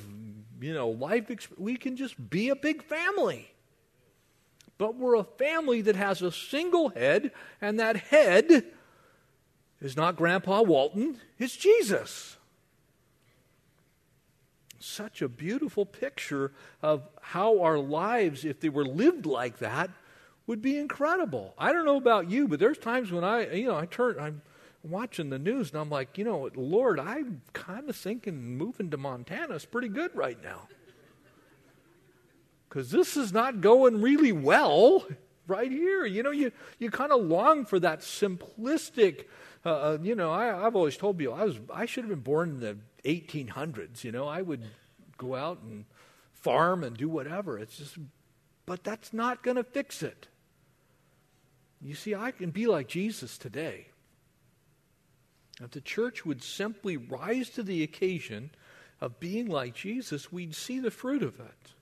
you 0.61 0.73
know, 0.73 0.89
life, 0.89 1.29
we 1.57 1.75
can 1.75 1.95
just 1.95 2.29
be 2.29 2.49
a 2.49 2.55
big 2.55 2.83
family. 2.83 3.51
But 4.77 4.95
we're 4.95 5.15
a 5.15 5.23
family 5.23 5.81
that 5.81 5.95
has 5.95 6.21
a 6.21 6.31
single 6.31 6.89
head, 6.89 7.31
and 7.61 7.79
that 7.79 7.97
head 7.97 8.65
is 9.81 9.95
not 9.95 10.15
Grandpa 10.15 10.61
Walton, 10.61 11.17
it's 11.37 11.55
Jesus. 11.55 12.37
Such 14.79 15.21
a 15.21 15.27
beautiful 15.27 15.85
picture 15.85 16.51
of 16.81 17.03
how 17.21 17.61
our 17.61 17.77
lives, 17.77 18.45
if 18.45 18.59
they 18.59 18.69
were 18.69 18.85
lived 18.85 19.25
like 19.25 19.59
that, 19.59 19.89
would 20.47 20.61
be 20.61 20.77
incredible. 20.77 21.53
I 21.57 21.71
don't 21.73 21.85
know 21.85 21.97
about 21.97 22.29
you, 22.29 22.47
but 22.47 22.59
there's 22.59 22.77
times 22.77 23.11
when 23.11 23.23
I, 23.23 23.51
you 23.51 23.67
know, 23.67 23.75
I 23.75 23.85
turn, 23.85 24.17
I'm 24.19 24.41
watching 24.83 25.29
the 25.29 25.39
news 25.39 25.71
and 25.71 25.79
I'm 25.79 25.89
like, 25.89 26.17
you 26.17 26.23
know, 26.23 26.49
Lord, 26.55 26.99
I'm 26.99 27.41
kind 27.53 27.89
of 27.89 27.95
thinking 27.95 28.57
moving 28.57 28.89
to 28.91 28.97
Montana 28.97 29.55
is 29.55 29.65
pretty 29.65 29.89
good 29.89 30.15
right 30.15 30.41
now. 30.43 30.67
Because 32.67 32.91
this 32.91 33.17
is 33.17 33.33
not 33.33 33.61
going 33.61 34.01
really 34.01 34.31
well 34.31 35.05
right 35.47 35.71
here. 35.71 36.05
You 36.05 36.23
know, 36.23 36.31
you, 36.31 36.51
you 36.77 36.91
kind 36.91 37.11
of 37.11 37.21
long 37.21 37.65
for 37.65 37.79
that 37.79 38.01
simplistic, 38.01 39.25
uh, 39.65 39.69
uh, 39.69 39.97
you 40.01 40.15
know, 40.15 40.31
I, 40.31 40.65
I've 40.65 40.75
always 40.75 40.97
told 40.97 41.17
people 41.17 41.33
I, 41.33 41.43
was, 41.43 41.59
I 41.73 41.85
should 41.85 42.05
have 42.05 42.09
been 42.09 42.19
born 42.19 42.49
in 42.49 42.59
the 42.59 42.77
1800s. 43.05 44.03
You 44.03 44.11
know, 44.11 44.27
I 44.27 44.41
would 44.41 44.63
go 45.17 45.35
out 45.35 45.59
and 45.61 45.85
farm 46.33 46.83
and 46.83 46.95
do 46.95 47.09
whatever. 47.09 47.59
It's 47.59 47.77
just, 47.77 47.97
but 48.65 48.83
that's 48.83 49.13
not 49.13 49.43
going 49.43 49.57
to 49.57 49.63
fix 49.63 50.01
it. 50.01 50.27
You 51.81 51.95
see, 51.95 52.15
I 52.15 52.31
can 52.31 52.51
be 52.51 52.67
like 52.67 52.87
Jesus 52.87 53.37
today. 53.37 53.87
If 55.61 55.71
the 55.71 55.81
church 55.81 56.25
would 56.25 56.41
simply 56.41 56.95
rise 56.95 57.49
to 57.51 57.63
the 57.63 57.83
occasion 57.83 58.51
of 59.01 59.19
being 59.19 59.47
like 59.47 59.75
Jesus, 59.75 60.31
we'd 60.31 60.55
see 60.55 60.79
the 60.79 60.91
fruit 60.91 61.23
of 61.23 61.39
it. 61.39 61.73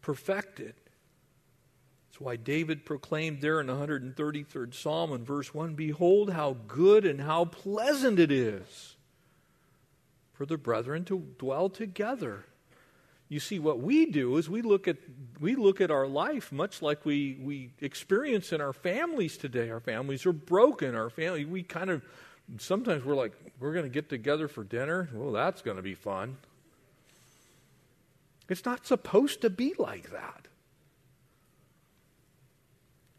Perfected. 0.00 0.74
That's 2.16 2.24
why 2.24 2.36
David 2.36 2.86
proclaimed 2.86 3.42
there 3.42 3.60
in 3.60 3.66
the 3.66 3.74
133rd 3.74 4.72
Psalm 4.72 5.12
in 5.12 5.22
verse 5.22 5.52
1 5.52 5.74
Behold, 5.74 6.30
how 6.30 6.56
good 6.66 7.04
and 7.04 7.20
how 7.20 7.44
pleasant 7.44 8.18
it 8.18 8.32
is 8.32 8.96
for 10.32 10.46
the 10.46 10.56
brethren 10.56 11.04
to 11.04 11.26
dwell 11.36 11.68
together. 11.68 12.46
You 13.28 13.38
see, 13.38 13.58
what 13.58 13.80
we 13.80 14.06
do 14.06 14.38
is 14.38 14.48
we 14.48 14.62
look 14.62 14.88
at 14.88 14.96
we 15.40 15.56
look 15.56 15.82
at 15.82 15.90
our 15.90 16.06
life 16.06 16.50
much 16.52 16.80
like 16.80 17.04
we 17.04 17.36
we 17.38 17.72
experience 17.82 18.50
in 18.50 18.62
our 18.62 18.72
families 18.72 19.36
today. 19.36 19.68
Our 19.68 19.80
families 19.80 20.24
are 20.24 20.32
broken. 20.32 20.94
Our 20.94 21.10
family 21.10 21.44
we 21.44 21.64
kind 21.64 21.90
of 21.90 22.02
sometimes 22.56 23.04
we're 23.04 23.14
like 23.14 23.34
we're 23.60 23.74
going 23.74 23.84
to 23.84 23.90
get 23.90 24.08
together 24.08 24.48
for 24.48 24.64
dinner. 24.64 25.10
Well, 25.12 25.32
that's 25.32 25.60
going 25.60 25.76
to 25.76 25.82
be 25.82 25.92
fun. 25.92 26.38
It's 28.48 28.64
not 28.64 28.86
supposed 28.86 29.42
to 29.42 29.50
be 29.50 29.74
like 29.78 30.12
that. 30.12 30.46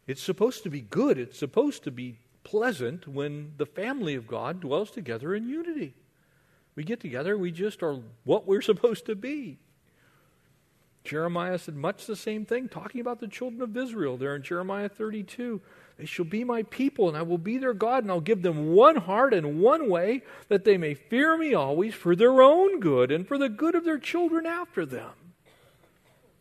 It's 0.08 0.24
supposed 0.24 0.64
to 0.64 0.70
be 0.70 0.82
good. 0.82 1.18
It's 1.18 1.38
supposed 1.38 1.84
to 1.84 1.92
be 1.92 2.18
pleasant 2.44 3.08
when 3.08 3.54
the 3.58 3.66
family 3.66 4.16
of 4.16 4.26
God 4.26 4.62
dwells 4.62 4.90
together 4.90 5.36
in 5.36 5.50
unity. 5.50 5.94
We 6.76 6.84
get 6.84 7.02
together, 7.02 7.38
we 7.38 7.52
just 7.52 7.84
are 7.84 8.00
what 8.24 8.48
we're 8.48 8.62
supposed 8.72 9.06
to 9.08 9.16
be. 9.16 9.60
Jeremiah 11.04 11.58
said 11.58 11.76
much 11.76 12.06
the 12.06 12.16
same 12.16 12.46
thing, 12.46 12.68
talking 12.68 13.00
about 13.00 13.20
the 13.20 13.28
children 13.28 13.62
of 13.62 13.76
Israel 13.76 14.18
there 14.18 14.36
in 14.36 14.44
Jeremiah 14.44 14.90
32. 14.90 15.62
They 15.98 16.06
shall 16.06 16.26
be 16.26 16.44
my 16.44 16.64
people, 16.64 17.08
and 17.08 17.18
I 17.18 17.22
will 17.22 17.38
be 17.38 17.58
their 17.58 17.74
God, 17.74 18.04
and 18.04 18.12
I'll 18.12 18.20
give 18.20 18.42
them 18.42 18.74
one 18.74 18.98
heart 18.98 19.34
and 19.34 19.60
one 19.60 19.90
way, 19.90 20.24
that 20.50 20.66
they 20.66 20.78
may 20.78 20.94
fear 20.94 21.38
me 21.38 21.54
always 21.54 21.94
for 21.94 22.16
their 22.16 22.42
own 22.42 22.80
good 22.80 23.12
and 23.12 23.28
for 23.28 23.38
the 23.38 23.50
good 23.50 23.74
of 23.74 23.86
their 23.86 23.98
children 23.98 24.46
after 24.46 24.86
them. 24.86 25.12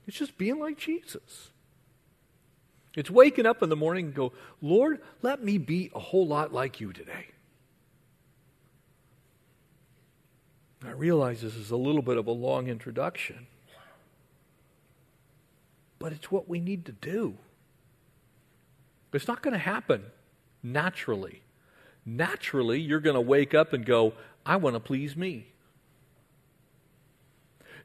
It's 0.06 0.18
just 0.18 0.36
being 0.36 0.58
like 0.58 0.78
Jesus. 0.78 1.50
It's 2.96 3.10
waking 3.10 3.44
up 3.46 3.62
in 3.62 3.68
the 3.68 3.76
morning 3.76 4.06
and 4.06 4.14
go, 4.14 4.32
Lord, 4.62 5.00
let 5.20 5.44
me 5.44 5.58
be 5.58 5.90
a 5.94 6.00
whole 6.00 6.26
lot 6.26 6.52
like 6.52 6.80
you 6.80 6.92
today. 6.94 7.26
I 10.84 10.90
realize 10.92 11.42
this 11.42 11.56
is 11.56 11.70
a 11.70 11.76
little 11.76 12.02
bit 12.02 12.16
of 12.16 12.26
a 12.26 12.32
long 12.32 12.68
introduction. 12.68 13.46
But 15.98 16.12
it's 16.12 16.30
what 16.30 16.48
we 16.48 16.58
need 16.58 16.86
to 16.86 16.92
do. 16.92 17.36
It's 19.12 19.28
not 19.28 19.42
going 19.42 19.52
to 19.52 19.58
happen 19.58 20.04
naturally. 20.62 21.42
Naturally, 22.04 22.80
you're 22.80 23.00
going 23.00 23.14
to 23.14 23.20
wake 23.20 23.54
up 23.54 23.72
and 23.72 23.84
go, 23.84 24.14
I 24.44 24.56
want 24.56 24.74
to 24.74 24.80
please 24.80 25.16
me. 25.16 25.48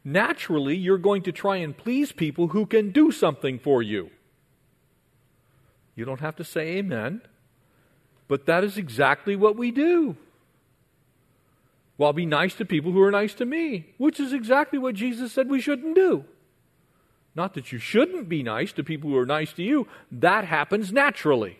Naturally, 0.04 0.76
you're 0.76 0.98
going 0.98 1.22
to 1.24 1.32
try 1.32 1.58
and 1.58 1.76
please 1.76 2.12
people 2.12 2.50
who 2.50 2.66
can 2.66 2.92
do 2.92 3.12
something 3.12 3.60
for 3.60 3.82
you. 3.82 4.10
You 5.96 6.06
don't 6.06 6.22
have 6.22 6.36
to 6.38 6.44
say 6.44 6.78
amen, 6.78 7.22
but 8.28 8.46
that 8.46 8.64
is 8.64 8.78
exactly 8.78 9.36
what 9.36 9.56
we 9.56 9.72
do. 9.72 10.16
Well, 11.98 12.08
I'll 12.08 12.14
be 12.14 12.26
nice 12.26 12.56
to 12.56 12.66
people 12.66 12.92
who 12.92 13.02
are 13.02 13.12
nice 13.12 13.34
to 13.36 13.46
me, 13.46 13.94
which 13.98 14.20
is 14.20 14.34
exactly 14.34 14.80
what 14.80 14.96
Jesus 14.96 15.34
said 15.34 15.50
we 15.50 15.62
shouldn't 15.62 15.96
do. 15.96 16.26
Not 17.36 17.54
that 17.54 17.72
you 17.72 17.78
shouldn't 17.78 18.28
be 18.28 18.44
nice 18.44 18.72
to 18.74 18.84
people 18.84 19.10
who 19.10 19.18
are 19.18 19.26
nice 19.26 19.54
to 19.54 19.64
you, 19.64 19.88
that 20.12 20.46
happens 20.46 20.92
naturally. 20.92 21.60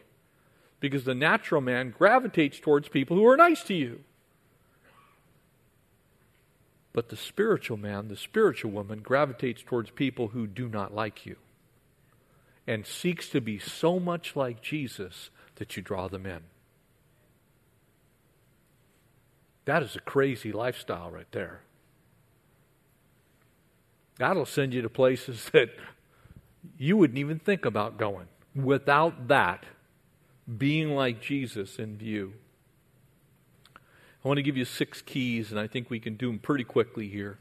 Because 0.80 1.04
the 1.04 1.14
natural 1.14 1.62
man 1.62 1.94
gravitates 1.96 2.60
towards 2.60 2.90
people 2.90 3.16
who 3.16 3.28
are 3.28 3.38
nice 3.38 3.64
to 3.64 3.74
you. 3.74 4.02
But 6.94 7.10
the 7.10 7.16
spiritual 7.16 7.78
man, 7.78 8.08
the 8.08 8.18
spiritual 8.18 8.72
woman, 8.72 9.00
gravitates 9.00 9.62
towards 9.64 9.92
people 9.92 10.30
who 10.30 10.48
do 10.48 10.68
not 10.68 10.94
like 10.94 11.26
you 11.26 11.38
and 12.68 12.86
seeks 12.86 13.30
to 13.30 13.42
be 13.42 13.60
so 13.60 14.00
much 14.00 14.36
like 14.36 14.62
Jesus 14.62 15.30
that 15.56 15.76
you 15.76 15.84
draw 15.84 16.08
them 16.08 16.26
in. 16.26 16.42
That 19.66 19.84
is 19.84 19.96
a 19.96 20.00
crazy 20.00 20.52
lifestyle 20.52 21.12
right 21.12 21.32
there. 21.32 21.62
That'll 24.18 24.46
send 24.46 24.74
you 24.74 24.82
to 24.82 24.90
places 24.90 25.50
that 25.54 25.70
you 26.78 26.98
wouldn't 26.98 27.20
even 27.20 27.40
think 27.40 27.66
about 27.66 27.98
going 27.98 28.28
without 28.56 29.28
that 29.28 29.66
being 30.58 30.96
like 30.96 31.22
Jesus 31.22 31.78
in 31.78 31.98
view. 31.98 32.34
I 34.24 34.28
want 34.28 34.38
to 34.38 34.44
give 34.44 34.58
you 34.58 34.66
six 34.66 35.02
keys, 35.02 35.52
and 35.52 35.60
I 35.60 35.68
think 35.68 35.90
we 35.90 36.00
can 36.00 36.16
do 36.16 36.28
them 36.28 36.40
pretty 36.40 36.64
quickly 36.64 37.08
here 37.08 37.40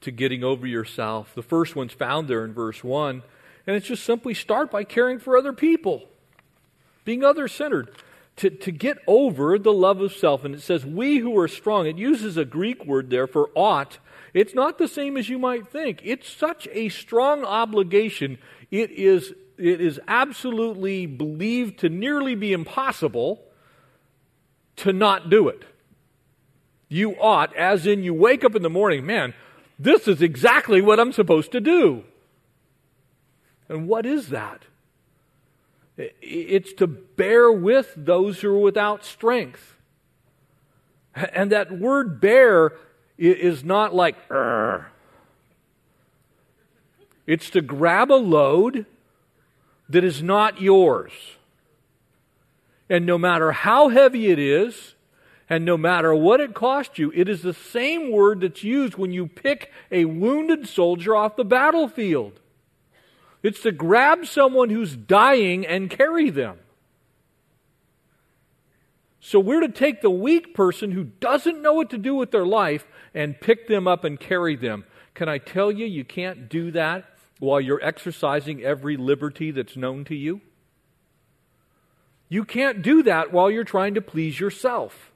to 0.00 0.12
getting 0.12 0.44
over 0.44 0.66
yourself. 0.66 1.34
The 1.34 1.42
first 1.42 1.74
one's 1.74 1.92
found 1.92 2.28
there 2.28 2.44
in 2.44 2.52
verse 2.52 2.84
1, 2.84 3.22
and 3.68 3.76
it's 3.76 3.86
just 3.86 4.02
simply 4.02 4.32
start 4.32 4.70
by 4.70 4.82
caring 4.82 5.18
for 5.18 5.36
other 5.36 5.52
people, 5.52 6.08
being 7.04 7.22
other 7.22 7.46
centered. 7.46 7.90
To, 8.36 8.50
to 8.50 8.70
get 8.70 8.98
over 9.06 9.58
the 9.58 9.72
love 9.72 10.00
of 10.00 10.12
self, 10.12 10.44
and 10.44 10.54
it 10.54 10.62
says, 10.62 10.86
We 10.86 11.18
who 11.18 11.36
are 11.38 11.48
strong, 11.48 11.86
it 11.86 11.98
uses 11.98 12.36
a 12.36 12.44
Greek 12.44 12.86
word 12.86 13.10
there 13.10 13.26
for 13.26 13.50
ought, 13.54 13.98
it's 14.32 14.54
not 14.54 14.78
the 14.78 14.88
same 14.88 15.16
as 15.18 15.28
you 15.28 15.38
might 15.38 15.68
think. 15.68 16.00
It's 16.02 16.32
such 16.32 16.66
a 16.72 16.88
strong 16.88 17.44
obligation. 17.44 18.38
It 18.70 18.90
is, 18.92 19.34
it 19.58 19.80
is 19.82 20.00
absolutely 20.08 21.04
believed 21.04 21.80
to 21.80 21.90
nearly 21.90 22.36
be 22.36 22.52
impossible 22.52 23.42
to 24.76 24.94
not 24.94 25.28
do 25.28 25.48
it. 25.48 25.64
You 26.88 27.20
ought, 27.20 27.54
as 27.54 27.86
in 27.86 28.02
you 28.02 28.14
wake 28.14 28.44
up 28.44 28.54
in 28.54 28.62
the 28.62 28.70
morning, 28.70 29.04
man, 29.04 29.34
this 29.78 30.08
is 30.08 30.22
exactly 30.22 30.80
what 30.80 30.98
I'm 30.98 31.12
supposed 31.12 31.52
to 31.52 31.60
do. 31.60 32.04
And 33.68 33.86
what 33.86 34.06
is 34.06 34.28
that? 34.28 34.62
It's 35.96 36.72
to 36.74 36.86
bear 36.86 37.50
with 37.50 37.92
those 37.96 38.40
who 38.40 38.54
are 38.54 38.58
without 38.58 39.04
strength. 39.04 39.76
And 41.14 41.50
that 41.50 41.76
word 41.76 42.20
bear 42.20 42.72
is 43.18 43.64
not 43.64 43.94
like, 43.94 44.16
it's 47.26 47.50
to 47.50 47.60
grab 47.60 48.12
a 48.12 48.14
load 48.14 48.86
that 49.88 50.04
is 50.04 50.22
not 50.22 50.60
yours. 50.60 51.12
And 52.88 53.04
no 53.04 53.18
matter 53.18 53.52
how 53.52 53.88
heavy 53.88 54.30
it 54.30 54.38
is, 54.38 54.94
and 55.50 55.64
no 55.64 55.76
matter 55.76 56.14
what 56.14 56.40
it 56.40 56.54
costs 56.54 56.98
you, 56.98 57.10
it 57.14 57.28
is 57.28 57.42
the 57.42 57.54
same 57.54 58.12
word 58.12 58.40
that's 58.42 58.62
used 58.62 58.96
when 58.96 59.12
you 59.12 59.26
pick 59.26 59.72
a 59.90 60.04
wounded 60.04 60.68
soldier 60.68 61.16
off 61.16 61.36
the 61.36 61.44
battlefield. 61.44 62.38
It's 63.42 63.62
to 63.62 63.72
grab 63.72 64.26
someone 64.26 64.70
who's 64.70 64.96
dying 64.96 65.66
and 65.66 65.90
carry 65.90 66.30
them. 66.30 66.58
So 69.20 69.38
we're 69.38 69.60
to 69.60 69.68
take 69.68 70.00
the 70.00 70.10
weak 70.10 70.54
person 70.54 70.92
who 70.92 71.04
doesn't 71.04 71.60
know 71.60 71.74
what 71.74 71.90
to 71.90 71.98
do 71.98 72.14
with 72.14 72.30
their 72.30 72.46
life 72.46 72.86
and 73.14 73.40
pick 73.40 73.68
them 73.68 73.86
up 73.86 74.04
and 74.04 74.18
carry 74.18 74.56
them. 74.56 74.84
Can 75.14 75.28
I 75.28 75.38
tell 75.38 75.70
you, 75.70 75.84
you 75.84 76.04
can't 76.04 76.48
do 76.48 76.70
that 76.70 77.04
while 77.38 77.60
you're 77.60 77.84
exercising 77.84 78.62
every 78.62 78.96
liberty 78.96 79.50
that's 79.50 79.76
known 79.76 80.04
to 80.06 80.14
you? 80.14 80.40
You 82.28 82.44
can't 82.44 82.82
do 82.82 83.02
that 83.04 83.32
while 83.32 83.50
you're 83.50 83.64
trying 83.64 83.94
to 83.94 84.00
please 84.00 84.38
yourself. 84.38 85.07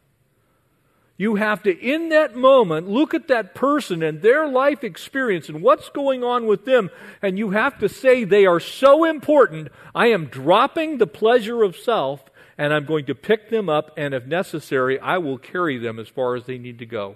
You 1.22 1.36
have 1.36 1.62
to, 1.62 1.78
in 1.78 2.08
that 2.08 2.34
moment, 2.34 2.88
look 2.88 3.14
at 3.14 3.28
that 3.28 3.54
person 3.54 4.02
and 4.02 4.22
their 4.22 4.48
life 4.48 4.82
experience 4.82 5.48
and 5.48 5.62
what's 5.62 5.88
going 5.88 6.24
on 6.24 6.46
with 6.46 6.64
them, 6.64 6.90
and 7.22 7.38
you 7.38 7.50
have 7.50 7.78
to 7.78 7.88
say, 7.88 8.24
they 8.24 8.44
are 8.44 8.58
so 8.58 9.04
important, 9.04 9.68
I 9.94 10.08
am 10.08 10.26
dropping 10.26 10.98
the 10.98 11.06
pleasure 11.06 11.62
of 11.62 11.76
self, 11.76 12.24
and 12.58 12.74
I'm 12.74 12.86
going 12.86 13.04
to 13.04 13.14
pick 13.14 13.50
them 13.50 13.68
up, 13.68 13.92
and 13.96 14.14
if 14.14 14.26
necessary, 14.26 14.98
I 14.98 15.18
will 15.18 15.38
carry 15.38 15.78
them 15.78 16.00
as 16.00 16.08
far 16.08 16.34
as 16.34 16.46
they 16.46 16.58
need 16.58 16.80
to 16.80 16.86
go. 16.86 17.14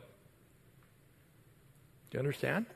Do 2.10 2.18
you 2.18 2.20
understand? 2.20 2.66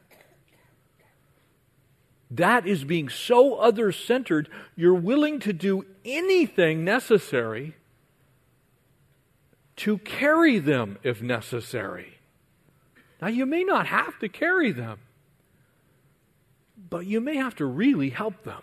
That 2.29 2.67
is 2.67 2.83
being 2.83 3.09
so 3.09 3.55
other 3.55 3.93
centered, 3.93 4.49
you're 4.75 4.95
willing 4.95 5.39
to 5.39 5.53
do 5.53 5.87
anything 6.05 6.85
necessary 6.85 7.77
to 9.81 9.97
carry 9.99 10.59
them 10.59 10.99
if 11.03 11.23
necessary. 11.23 12.19
Now, 13.21 13.29
you 13.29 13.47
may 13.47 13.65
not 13.65 13.87
have 13.87 14.19
to 14.19 14.29
carry 14.29 14.73
them, 14.73 14.99
but 16.91 17.07
you 17.07 17.21
may 17.21 17.37
have 17.37 17.57
to 17.57 17.65
really 17.65 18.11
help 18.11 18.45
them. 18.45 18.63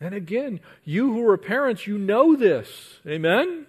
And 0.00 0.12
again, 0.12 0.58
you 0.84 1.12
who 1.12 1.24
are 1.28 1.38
parents, 1.38 1.86
you 1.86 1.98
know 1.98 2.34
this. 2.34 2.98
Amen? 3.06 3.66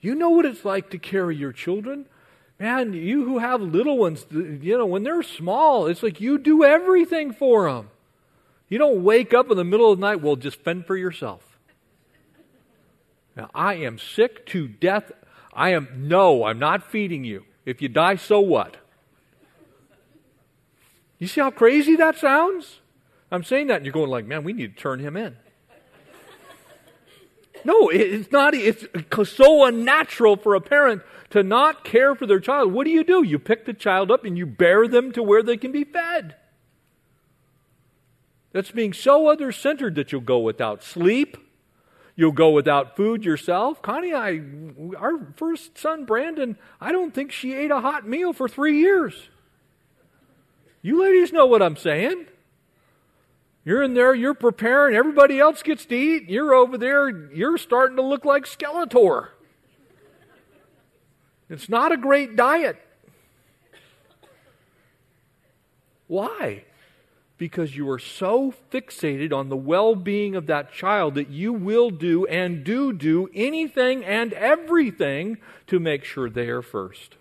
You 0.00 0.14
know 0.14 0.30
what 0.30 0.46
it's 0.46 0.64
like 0.64 0.90
to 0.90 0.98
carry 0.98 1.36
your 1.36 1.52
children. 1.52 2.06
Man, 2.60 2.92
you 2.92 3.24
who 3.24 3.38
have 3.38 3.60
little 3.60 3.98
ones, 3.98 4.24
you 4.30 4.78
know, 4.78 4.86
when 4.86 5.02
they're 5.02 5.24
small, 5.24 5.88
it's 5.88 6.02
like 6.02 6.20
you 6.20 6.38
do 6.38 6.62
everything 6.62 7.32
for 7.32 7.70
them. 7.70 7.90
You 8.68 8.78
don't 8.78 9.02
wake 9.02 9.34
up 9.34 9.50
in 9.50 9.56
the 9.56 9.64
middle 9.64 9.90
of 9.90 9.98
the 9.98 10.06
night, 10.06 10.22
well, 10.22 10.36
just 10.36 10.60
fend 10.60 10.86
for 10.86 10.96
yourself. 10.96 11.49
Now, 13.36 13.50
I 13.54 13.74
am 13.74 13.98
sick 13.98 14.46
to 14.46 14.68
death. 14.68 15.12
I 15.52 15.70
am, 15.70 15.88
no, 16.08 16.44
I'm 16.44 16.58
not 16.58 16.90
feeding 16.90 17.24
you. 17.24 17.44
If 17.64 17.80
you 17.82 17.88
die, 17.88 18.16
so 18.16 18.40
what? 18.40 18.76
You 21.18 21.26
see 21.26 21.40
how 21.40 21.50
crazy 21.50 21.96
that 21.96 22.16
sounds? 22.16 22.80
I'm 23.30 23.44
saying 23.44 23.68
that, 23.68 23.76
and 23.76 23.84
you're 23.84 23.92
going 23.92 24.10
like, 24.10 24.26
man, 24.26 24.42
we 24.42 24.52
need 24.52 24.76
to 24.76 24.82
turn 24.82 25.00
him 25.00 25.16
in. 25.16 25.36
No, 27.64 27.90
it's 27.90 28.32
not. 28.32 28.54
It's 28.54 28.86
so 29.30 29.66
unnatural 29.66 30.36
for 30.36 30.54
a 30.54 30.60
parent 30.60 31.02
to 31.28 31.42
not 31.42 31.84
care 31.84 32.14
for 32.14 32.26
their 32.26 32.40
child. 32.40 32.72
What 32.72 32.84
do 32.84 32.90
you 32.90 33.04
do? 33.04 33.22
You 33.22 33.38
pick 33.38 33.66
the 33.66 33.74
child 33.74 34.10
up 34.10 34.24
and 34.24 34.38
you 34.38 34.46
bear 34.46 34.88
them 34.88 35.12
to 35.12 35.22
where 35.22 35.42
they 35.42 35.58
can 35.58 35.70
be 35.70 35.84
fed. 35.84 36.36
That's 38.52 38.70
being 38.70 38.92
so 38.92 39.28
other 39.28 39.52
centered 39.52 39.94
that 39.96 40.10
you'll 40.10 40.22
go 40.22 40.38
without 40.38 40.82
sleep. 40.82 41.36
You'll 42.20 42.32
go 42.32 42.50
without 42.50 42.96
food 42.96 43.24
yourself. 43.24 43.80
Connie, 43.80 44.12
I, 44.12 44.42
our 44.98 45.32
first 45.36 45.78
son, 45.78 46.04
Brandon, 46.04 46.58
I 46.78 46.92
don't 46.92 47.14
think 47.14 47.32
she 47.32 47.54
ate 47.54 47.70
a 47.70 47.80
hot 47.80 48.06
meal 48.06 48.34
for 48.34 48.46
three 48.46 48.78
years. 48.78 49.30
You 50.82 51.00
ladies 51.00 51.32
know 51.32 51.46
what 51.46 51.62
I'm 51.62 51.76
saying. 51.78 52.26
You're 53.64 53.82
in 53.82 53.94
there, 53.94 54.14
you're 54.14 54.34
preparing, 54.34 54.94
everybody 54.94 55.40
else 55.40 55.62
gets 55.62 55.86
to 55.86 55.96
eat. 55.96 56.28
You're 56.28 56.52
over 56.52 56.76
there, 56.76 57.08
you're 57.08 57.56
starting 57.56 57.96
to 57.96 58.02
look 58.02 58.26
like 58.26 58.44
Skeletor. 58.44 59.28
It's 61.48 61.70
not 61.70 61.90
a 61.90 61.96
great 61.96 62.36
diet. 62.36 62.76
Why? 66.06 66.64
Because 67.40 67.74
you 67.74 67.88
are 67.88 67.98
so 67.98 68.52
fixated 68.70 69.32
on 69.32 69.48
the 69.48 69.56
well 69.56 69.94
being 69.94 70.36
of 70.36 70.44
that 70.48 70.74
child 70.74 71.14
that 71.14 71.30
you 71.30 71.54
will 71.54 71.88
do 71.88 72.26
and 72.26 72.62
do 72.62 72.92
do 72.92 73.30
anything 73.34 74.04
and 74.04 74.34
everything 74.34 75.38
to 75.66 75.80
make 75.80 76.04
sure 76.04 76.28
they 76.28 76.50
are 76.50 76.60
first, 76.60 77.14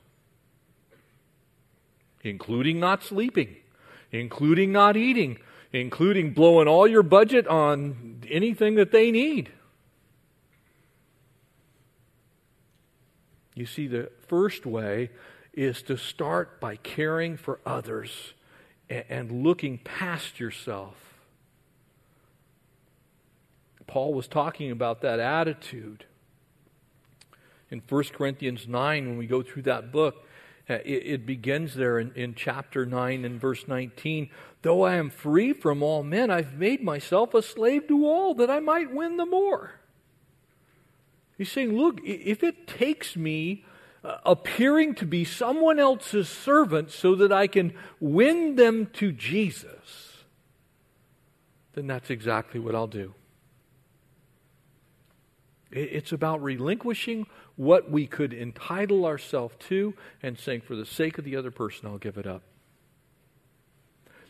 including 2.21 2.81
not 2.81 3.01
sleeping, 3.01 3.55
including 4.11 4.73
not 4.73 4.97
eating, 4.97 5.37
including 5.71 6.33
blowing 6.33 6.67
all 6.67 6.85
your 6.85 7.01
budget 7.01 7.47
on 7.47 8.21
anything 8.29 8.75
that 8.75 8.91
they 8.91 9.11
need. 9.11 9.49
You 13.55 13.65
see, 13.65 13.87
the 13.87 14.11
first 14.27 14.65
way 14.65 15.11
is 15.53 15.81
to 15.83 15.95
start 15.95 16.59
by 16.59 16.75
caring 16.75 17.37
for 17.37 17.61
others 17.65 18.33
and 18.89 19.43
looking 19.43 19.77
past 19.77 20.39
yourself. 20.39 20.95
Paul 23.87 24.13
was 24.13 24.27
talking 24.27 24.71
about 24.71 25.01
that 25.01 25.19
attitude. 25.19 26.05
In 27.71 27.81
1 27.87 28.03
Corinthians 28.13 28.67
9, 28.67 29.07
when 29.07 29.17
we 29.17 29.27
go 29.27 29.41
through 29.41 29.63
that 29.63 29.91
book, 29.91 30.25
uh, 30.69 30.77
it, 30.85 31.25
begins 31.25 31.73
there 31.73 31.97
in, 31.97 32.11
in 32.13 32.35
chapter 32.35 32.85
9 32.85 33.25
and 33.25 33.41
verse 33.41 33.67
19. 33.67 34.29
Though 34.61 34.83
I 34.83 34.95
am 34.95 35.09
free 35.09 35.53
from 35.53 35.81
all 35.81 36.03
men, 36.03 36.29
I've 36.29 36.53
made 36.53 36.83
myself 36.83 37.33
a 37.33 37.41
slave 37.41 37.87
to 37.87 38.05
all 38.05 38.35
that 38.35 38.51
I 38.51 38.59
might 38.59 38.93
win 38.93 39.17
the 39.17 39.25
more. 39.25 39.79
He's 41.37 41.51
saying, 41.51 41.75
look, 41.75 41.99
if 42.03 42.43
it 42.43 42.67
takes 42.67 43.15
me 43.15 43.65
Uh, 44.01 44.17
appearing 44.25 44.95
to 44.95 45.05
be 45.05 45.25
someone 45.25 45.77
else's 45.77 46.29
servant 46.29 46.89
so 46.89 47.15
that 47.15 47.33
I 47.33 47.47
can 47.47 47.73
win 47.99 48.55
them 48.55 48.85
to 48.93 49.11
Jesus, 49.11 50.23
then 51.73 51.85
that's 51.85 52.09
exactly 52.09 52.61
what 52.61 52.75
I'll 52.75 52.87
do. 52.87 53.13
It's 55.71 56.13
about 56.13 56.41
relinquishing 56.41 57.27
what 57.57 57.91
we 57.91 58.07
could 58.07 58.33
entitle 58.33 59.05
ourselves 59.05 59.55
to 59.67 59.93
and 60.23 60.39
saying, 60.39 60.61
for 60.61 60.77
the 60.77 60.85
sake 60.85 61.17
of 61.17 61.25
the 61.25 61.35
other 61.35 61.51
person, 61.51 61.87
I'll 61.87 61.97
give 61.97 62.17
it 62.17 62.25
up. 62.25 62.41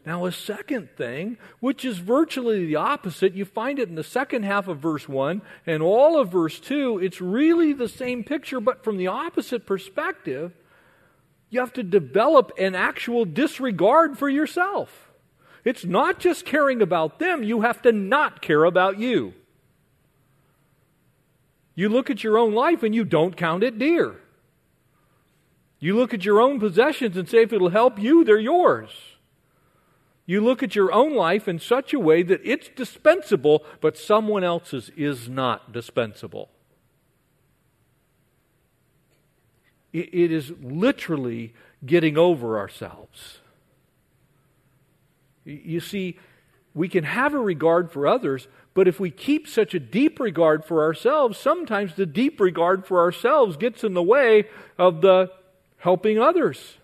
Now, 0.05 0.25
a 0.25 0.31
second 0.31 0.89
thing, 0.95 1.37
which 1.59 1.83
is 1.83 1.97
virtually 1.97 2.65
the 2.65 2.77
opposite, 2.77 3.35
you 3.35 3.45
find 3.45 3.79
it 3.79 3.89
in 3.89 3.95
the 3.95 4.03
second 4.03 4.43
half 4.43 4.67
of 4.67 4.79
verse 4.79 5.07
1 5.07 5.41
and 5.65 5.83
all 5.83 6.19
of 6.19 6.31
verse 6.31 6.59
2. 6.59 6.99
It's 6.99 7.21
really 7.21 7.73
the 7.73 7.89
same 7.89 8.23
picture, 8.23 8.59
but 8.59 8.83
from 8.83 8.97
the 8.97 9.07
opposite 9.07 9.65
perspective. 9.65 10.53
You 11.49 11.59
have 11.59 11.73
to 11.73 11.83
develop 11.83 12.51
an 12.57 12.75
actual 12.75 13.25
disregard 13.25 14.17
for 14.17 14.29
yourself. 14.29 15.09
It's 15.65 15.83
not 15.83 16.19
just 16.19 16.45
caring 16.45 16.81
about 16.81 17.19
them, 17.19 17.43
you 17.43 17.61
have 17.61 17.81
to 17.81 17.91
not 17.91 18.41
care 18.41 18.63
about 18.63 18.99
you. 18.99 19.33
You 21.75 21.89
look 21.89 22.09
at 22.09 22.23
your 22.23 22.37
own 22.37 22.53
life 22.53 22.83
and 22.83 22.93
you 22.93 23.03
don't 23.03 23.35
count 23.35 23.63
it 23.63 23.79
dear. 23.79 24.15
You 25.79 25.95
look 25.95 26.13
at 26.13 26.25
your 26.25 26.41
own 26.41 26.59
possessions 26.59 27.15
and 27.15 27.27
say, 27.27 27.43
if 27.43 27.53
it'll 27.53 27.69
help 27.69 27.99
you, 27.99 28.23
they're 28.23 28.37
yours. 28.37 28.89
You 30.29 30.41
look 30.41 30.61
at 30.61 30.75
your 30.75 30.91
own 30.91 31.15
life 31.15 31.47
in 31.47 31.57
such 31.57 31.91
a 31.91 31.99
way 31.99 32.21
that 32.21 32.41
it's 32.43 32.69
dispensable, 32.75 33.65
but 33.81 33.97
someone 33.97 34.43
else's 34.43 34.91
is 34.95 35.27
not 35.27 35.71
dispensable. 35.71 36.49
It 39.91 40.31
is 40.31 40.51
literally 40.61 41.55
getting 41.83 42.15
over 42.15 42.59
ourselves. 42.59 43.39
You 45.45 45.79
see, 45.79 46.19
we 46.75 46.87
can 46.89 47.05
have 47.05 47.33
a 47.33 47.39
regard 47.39 47.91
for 47.91 48.05
others, 48.05 48.47
but 48.75 48.87
if 48.87 48.99
we 48.99 49.09
keep 49.09 49.47
such 49.47 49.73
a 49.73 49.79
deep 49.79 50.19
regard 50.19 50.63
for 50.63 50.83
ourselves, 50.83 51.39
sometimes 51.39 51.95
the 51.95 52.05
deep 52.05 52.39
regard 52.39 52.85
for 52.85 52.99
ourselves 52.99 53.57
gets 53.57 53.83
in 53.83 53.95
the 53.95 54.03
way 54.03 54.47
of 54.77 55.01
the 55.01 55.31
helping 55.77 56.19
others. 56.19 56.75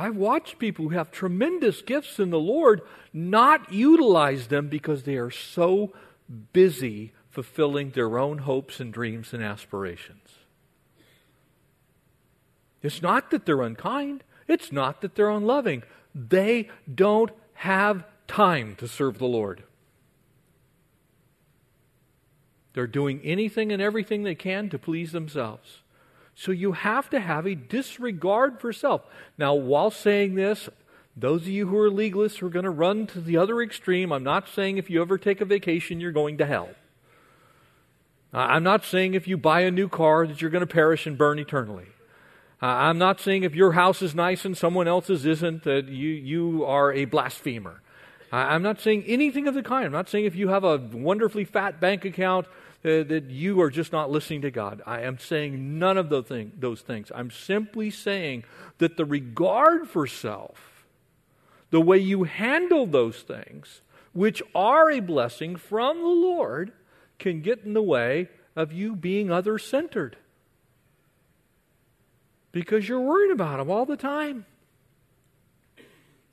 I've 0.00 0.16
watched 0.16 0.58
people 0.58 0.86
who 0.86 0.94
have 0.96 1.10
tremendous 1.10 1.82
gifts 1.82 2.18
in 2.18 2.30
the 2.30 2.38
Lord 2.38 2.80
not 3.12 3.70
utilize 3.70 4.46
them 4.46 4.68
because 4.68 5.02
they 5.02 5.16
are 5.16 5.30
so 5.30 5.92
busy 6.54 7.12
fulfilling 7.28 7.90
their 7.90 8.18
own 8.18 8.38
hopes 8.38 8.80
and 8.80 8.94
dreams 8.94 9.34
and 9.34 9.42
aspirations. 9.42 10.36
It's 12.82 13.02
not 13.02 13.30
that 13.30 13.44
they're 13.44 13.60
unkind, 13.60 14.24
it's 14.48 14.72
not 14.72 15.02
that 15.02 15.16
they're 15.16 15.28
unloving. 15.28 15.82
They 16.14 16.70
don't 16.92 17.30
have 17.52 18.04
time 18.26 18.76
to 18.76 18.88
serve 18.88 19.18
the 19.18 19.26
Lord. 19.26 19.64
They're 22.72 22.86
doing 22.86 23.20
anything 23.22 23.70
and 23.70 23.82
everything 23.82 24.22
they 24.22 24.34
can 24.34 24.70
to 24.70 24.78
please 24.78 25.12
themselves. 25.12 25.82
So 26.34 26.52
you 26.52 26.72
have 26.72 27.10
to 27.10 27.20
have 27.20 27.46
a 27.46 27.54
disregard 27.54 28.60
for 28.60 28.72
self. 28.72 29.02
Now, 29.36 29.54
while 29.54 29.90
saying 29.90 30.34
this, 30.34 30.68
those 31.16 31.42
of 31.42 31.48
you 31.48 31.66
who 31.66 31.76
are 31.76 31.90
legalists 31.90 32.42
are 32.42 32.48
going 32.48 32.64
to 32.64 32.70
run 32.70 33.06
to 33.08 33.20
the 33.20 33.36
other 33.36 33.60
extreme, 33.60 34.12
I'm 34.12 34.24
not 34.24 34.48
saying 34.48 34.78
if 34.78 34.88
you 34.88 35.02
ever 35.02 35.18
take 35.18 35.40
a 35.40 35.44
vacation, 35.44 36.00
you're 36.00 36.12
going 36.12 36.38
to 36.38 36.46
hell. 36.46 36.70
I'm 38.32 38.62
not 38.62 38.84
saying 38.84 39.14
if 39.14 39.26
you 39.26 39.36
buy 39.36 39.62
a 39.62 39.70
new 39.70 39.88
car 39.88 40.26
that 40.26 40.40
you're 40.40 40.50
going 40.50 40.66
to 40.66 40.72
perish 40.72 41.06
and 41.06 41.18
burn 41.18 41.38
eternally. 41.38 41.88
I'm 42.62 42.98
not 42.98 43.20
saying 43.20 43.42
if 43.42 43.54
your 43.54 43.72
house 43.72 44.02
is 44.02 44.14
nice 44.14 44.44
and 44.44 44.56
someone 44.56 44.86
else's 44.86 45.26
isn't 45.26 45.64
that 45.64 45.88
you, 45.88 46.10
you 46.10 46.64
are 46.64 46.92
a 46.92 47.06
blasphemer. 47.06 47.82
I'm 48.30 48.62
not 48.62 48.80
saying 48.80 49.04
anything 49.06 49.48
of 49.48 49.54
the 49.54 49.62
kind. 49.62 49.86
I'm 49.86 49.92
not 49.92 50.08
saying 50.08 50.26
if 50.26 50.36
you 50.36 50.48
have 50.48 50.62
a 50.62 50.76
wonderfully 50.76 51.44
fat 51.44 51.80
bank 51.80 52.04
account 52.04 52.46
uh, 52.82 53.02
that 53.04 53.24
you 53.28 53.60
are 53.60 53.70
just 53.70 53.92
not 53.92 54.10
listening 54.10 54.42
to 54.42 54.50
God. 54.50 54.80
I 54.86 55.02
am 55.02 55.18
saying 55.18 55.78
none 55.78 55.98
of 55.98 56.08
those, 56.08 56.26
thing, 56.26 56.52
those 56.58 56.80
things. 56.80 57.12
I'm 57.14 57.30
simply 57.30 57.90
saying 57.90 58.44
that 58.78 58.96
the 58.96 59.04
regard 59.04 59.88
for 59.88 60.06
self, 60.06 60.86
the 61.70 61.80
way 61.80 61.98
you 61.98 62.24
handle 62.24 62.86
those 62.86 63.20
things, 63.20 63.82
which 64.12 64.42
are 64.54 64.90
a 64.90 65.00
blessing 65.00 65.56
from 65.56 65.98
the 65.98 66.06
Lord, 66.06 66.72
can 67.18 67.42
get 67.42 67.64
in 67.64 67.74
the 67.74 67.82
way 67.82 68.28
of 68.56 68.72
you 68.72 68.96
being 68.96 69.30
other 69.30 69.58
centered. 69.58 70.16
Because 72.52 72.88
you're 72.88 73.00
worried 73.00 73.30
about 73.30 73.58
them 73.58 73.70
all 73.70 73.86
the 73.86 73.96
time. 73.96 74.46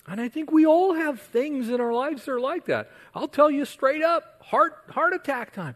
And 0.08 0.22
I 0.22 0.30
think 0.30 0.52
we 0.52 0.66
all 0.66 0.94
have 0.94 1.22
things 1.22 1.68
in 1.70 1.82
our 1.82 1.92
lives 1.92 2.26
that 2.26 2.32
are 2.32 2.40
like 2.40 2.66
that. 2.66 2.90
I'll 3.14 3.28
tell 3.28 3.52
you 3.52 3.66
straight 3.66 4.02
up 4.02 4.42
heart, 4.42 4.74
heart 4.90 5.14
attack 5.14 5.54
time. 5.54 5.76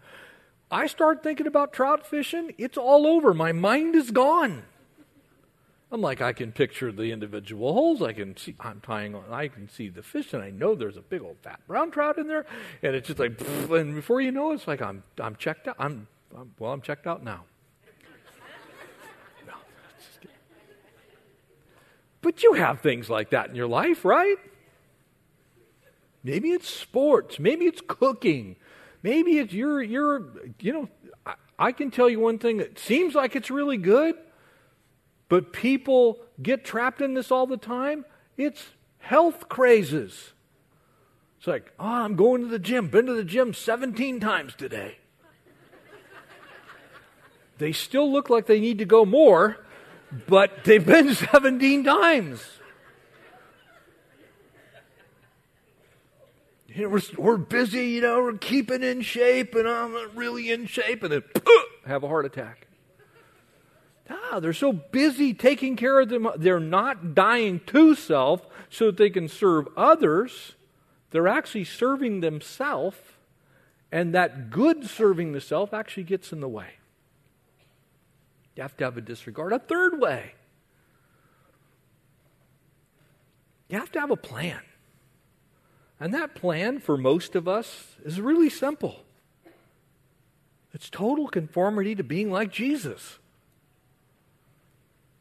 I 0.71 0.87
start 0.87 1.21
thinking 1.21 1.47
about 1.47 1.73
trout 1.73 2.07
fishing, 2.07 2.53
it's 2.57 2.77
all 2.77 3.05
over. 3.05 3.33
My 3.33 3.51
mind 3.51 3.95
is 3.95 4.11
gone. 4.11 4.63
I'm 5.91 5.99
like, 5.99 6.21
I 6.21 6.31
can 6.31 6.53
picture 6.53 6.89
the 6.93 7.11
individual 7.11 7.73
holes. 7.73 8.01
I 8.01 8.13
can 8.13 8.37
see, 8.37 8.55
I'm 8.61 8.79
tying 8.79 9.13
on, 9.13 9.25
I 9.29 9.49
can 9.49 9.67
see 9.67 9.89
the 9.89 10.01
fish, 10.01 10.33
and 10.33 10.41
I 10.41 10.49
know 10.49 10.73
there's 10.73 10.95
a 10.95 11.01
big 11.01 11.21
old 11.21 11.35
fat 11.41 11.59
brown 11.67 11.91
trout 11.91 12.17
in 12.17 12.27
there. 12.27 12.45
And 12.81 12.95
it's 12.95 13.07
just 13.07 13.19
like, 13.19 13.41
and 13.69 13.95
before 13.95 14.21
you 14.21 14.31
know 14.31 14.51
it, 14.51 14.55
it's 14.55 14.67
like, 14.67 14.81
I'm, 14.81 15.03
I'm 15.19 15.35
checked 15.35 15.67
out. 15.67 15.75
I'm, 15.77 16.07
I'm 16.33 16.53
well, 16.57 16.71
I'm 16.71 16.79
checked 16.79 17.07
out 17.07 17.21
now. 17.21 17.43
No, 19.45 19.53
but 22.21 22.41
you 22.41 22.53
have 22.53 22.79
things 22.79 23.09
like 23.09 23.31
that 23.31 23.49
in 23.49 23.55
your 23.55 23.67
life, 23.67 24.05
right? 24.05 24.37
Maybe 26.23 26.51
it's 26.51 26.69
sports. 26.69 27.37
Maybe 27.37 27.65
it's 27.65 27.81
cooking. 27.85 28.55
Maybe 29.03 29.39
it's 29.39 29.53
you're, 29.53 29.81
you're 29.81 30.23
you 30.59 30.73
know, 30.73 30.89
I, 31.25 31.33
I 31.57 31.71
can 31.71 31.91
tell 31.91 32.09
you 32.09 32.19
one 32.19 32.39
thing 32.39 32.57
that 32.57 32.77
seems 32.77 33.15
like 33.15 33.35
it's 33.35 33.49
really 33.49 33.77
good, 33.77 34.15
but 35.29 35.53
people 35.53 36.19
get 36.41 36.63
trapped 36.63 37.01
in 37.01 37.13
this 37.13 37.31
all 37.31 37.47
the 37.47 37.57
time. 37.57 38.05
It's 38.37 38.63
health 38.99 39.49
crazes. 39.49 40.33
It's 41.37 41.47
like, 41.47 41.71
oh, 41.79 41.85
I'm 41.85 42.15
going 42.15 42.41
to 42.41 42.47
the 42.47 42.59
gym. 42.59 42.87
Been 42.87 43.07
to 43.07 43.13
the 43.13 43.23
gym 43.23 43.53
17 43.53 44.19
times 44.19 44.53
today. 44.55 44.97
they 47.57 47.71
still 47.71 48.11
look 48.11 48.29
like 48.29 48.45
they 48.45 48.59
need 48.59 48.77
to 48.77 48.85
go 48.85 49.05
more, 49.05 49.57
but 50.27 50.63
they've 50.63 50.85
been 50.85 51.15
17 51.31 51.83
times. 51.83 52.43
You 56.73 56.83
know, 56.83 56.89
we're, 56.89 57.01
we're 57.17 57.37
busy, 57.37 57.87
you 57.87 58.01
know, 58.01 58.21
we're 58.21 58.37
keeping 58.37 58.83
in 58.83 59.01
shape, 59.01 59.55
and 59.55 59.67
I'm 59.67 60.15
really 60.15 60.51
in 60.51 60.65
shape, 60.65 61.03
and 61.03 61.11
then 61.11 61.23
have 61.85 62.03
a 62.03 62.07
heart 62.07 62.25
attack. 62.25 62.67
Ah, 64.09 64.39
they're 64.39 64.53
so 64.53 64.73
busy 64.73 65.33
taking 65.33 65.75
care 65.75 65.99
of 65.99 66.09
them, 66.09 66.27
they're 66.37 66.59
not 66.59 67.15
dying 67.15 67.61
to 67.67 67.95
self 67.95 68.45
so 68.69 68.87
that 68.87 68.97
they 68.97 69.09
can 69.09 69.27
serve 69.27 69.67
others. 69.75 70.55
They're 71.11 71.27
actually 71.27 71.65
serving 71.65 72.21
themselves, 72.21 72.97
and 73.91 74.13
that 74.13 74.49
good 74.49 74.85
serving 74.85 75.33
the 75.33 75.41
self 75.41 75.73
actually 75.73 76.03
gets 76.03 76.31
in 76.31 76.39
the 76.39 76.49
way. 76.49 76.75
You 78.55 78.63
have 78.63 78.75
to 78.77 78.83
have 78.83 78.97
a 78.97 79.01
disregard. 79.01 79.53
A 79.53 79.59
third 79.59 79.99
way 79.99 80.33
You 83.71 83.79
have 83.79 83.91
to 83.93 84.01
have 84.01 84.11
a 84.11 84.17
plan. 84.17 84.59
And 86.01 86.11
that 86.15 86.33
plan 86.33 86.79
for 86.79 86.97
most 86.97 87.35
of 87.35 87.47
us 87.47 87.95
is 88.03 88.19
really 88.19 88.49
simple 88.49 89.03
it's 90.73 90.89
total 90.89 91.27
conformity 91.27 91.95
to 91.95 92.03
being 92.03 92.31
like 92.31 92.51
Jesus. 92.51 93.19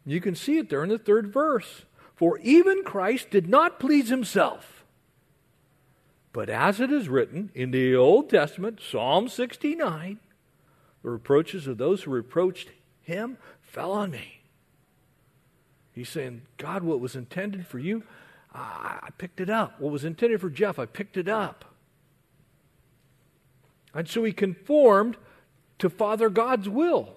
You 0.07 0.21
can 0.21 0.35
see 0.35 0.59
it 0.59 0.71
there 0.71 0.83
in 0.83 0.89
the 0.89 0.99
third 0.99 1.33
verse. 1.33 1.85
For 2.15 2.39
even 2.39 2.85
Christ 2.85 3.31
did 3.31 3.49
not 3.49 3.81
please 3.81 4.09
himself. 4.09 4.85
But 6.33 6.49
as 6.49 6.81
it 6.81 6.93
is 6.93 7.09
written 7.09 7.51
in 7.55 7.73
the 7.73 7.97
Old 7.97 8.31
Testament, 8.31 8.81
Psalm 8.81 9.29
69, 9.29 10.21
the 11.03 11.11
reproaches 11.11 11.67
of 11.67 11.79
those 11.79 12.03
who 12.03 12.11
reproached 12.13 12.71
him 13.03 13.37
fell 13.63 13.93
on 13.93 14.13
me. 14.13 14.43
He's 15.93 16.09
saying, 16.09 16.43
God, 16.59 16.85
what 16.85 17.01
was 17.01 17.17
intended 17.17 17.67
for 17.67 17.79
you, 17.79 18.05
I 18.53 19.09
picked 19.17 19.41
it 19.41 19.49
up. 19.49 19.81
What 19.81 19.93
was 19.93 20.05
intended 20.05 20.41
for 20.41 20.51
Jeff, 20.51 20.79
I 20.79 20.87
picked 20.87 21.17
it 21.17 21.29
up. 21.29 21.65
And 23.95 24.09
so 24.09 24.25
he 24.25 24.33
conformed 24.33 25.17
to 25.79 25.89
Father 25.89 26.29
God's 26.29 26.69
will. 26.69 27.17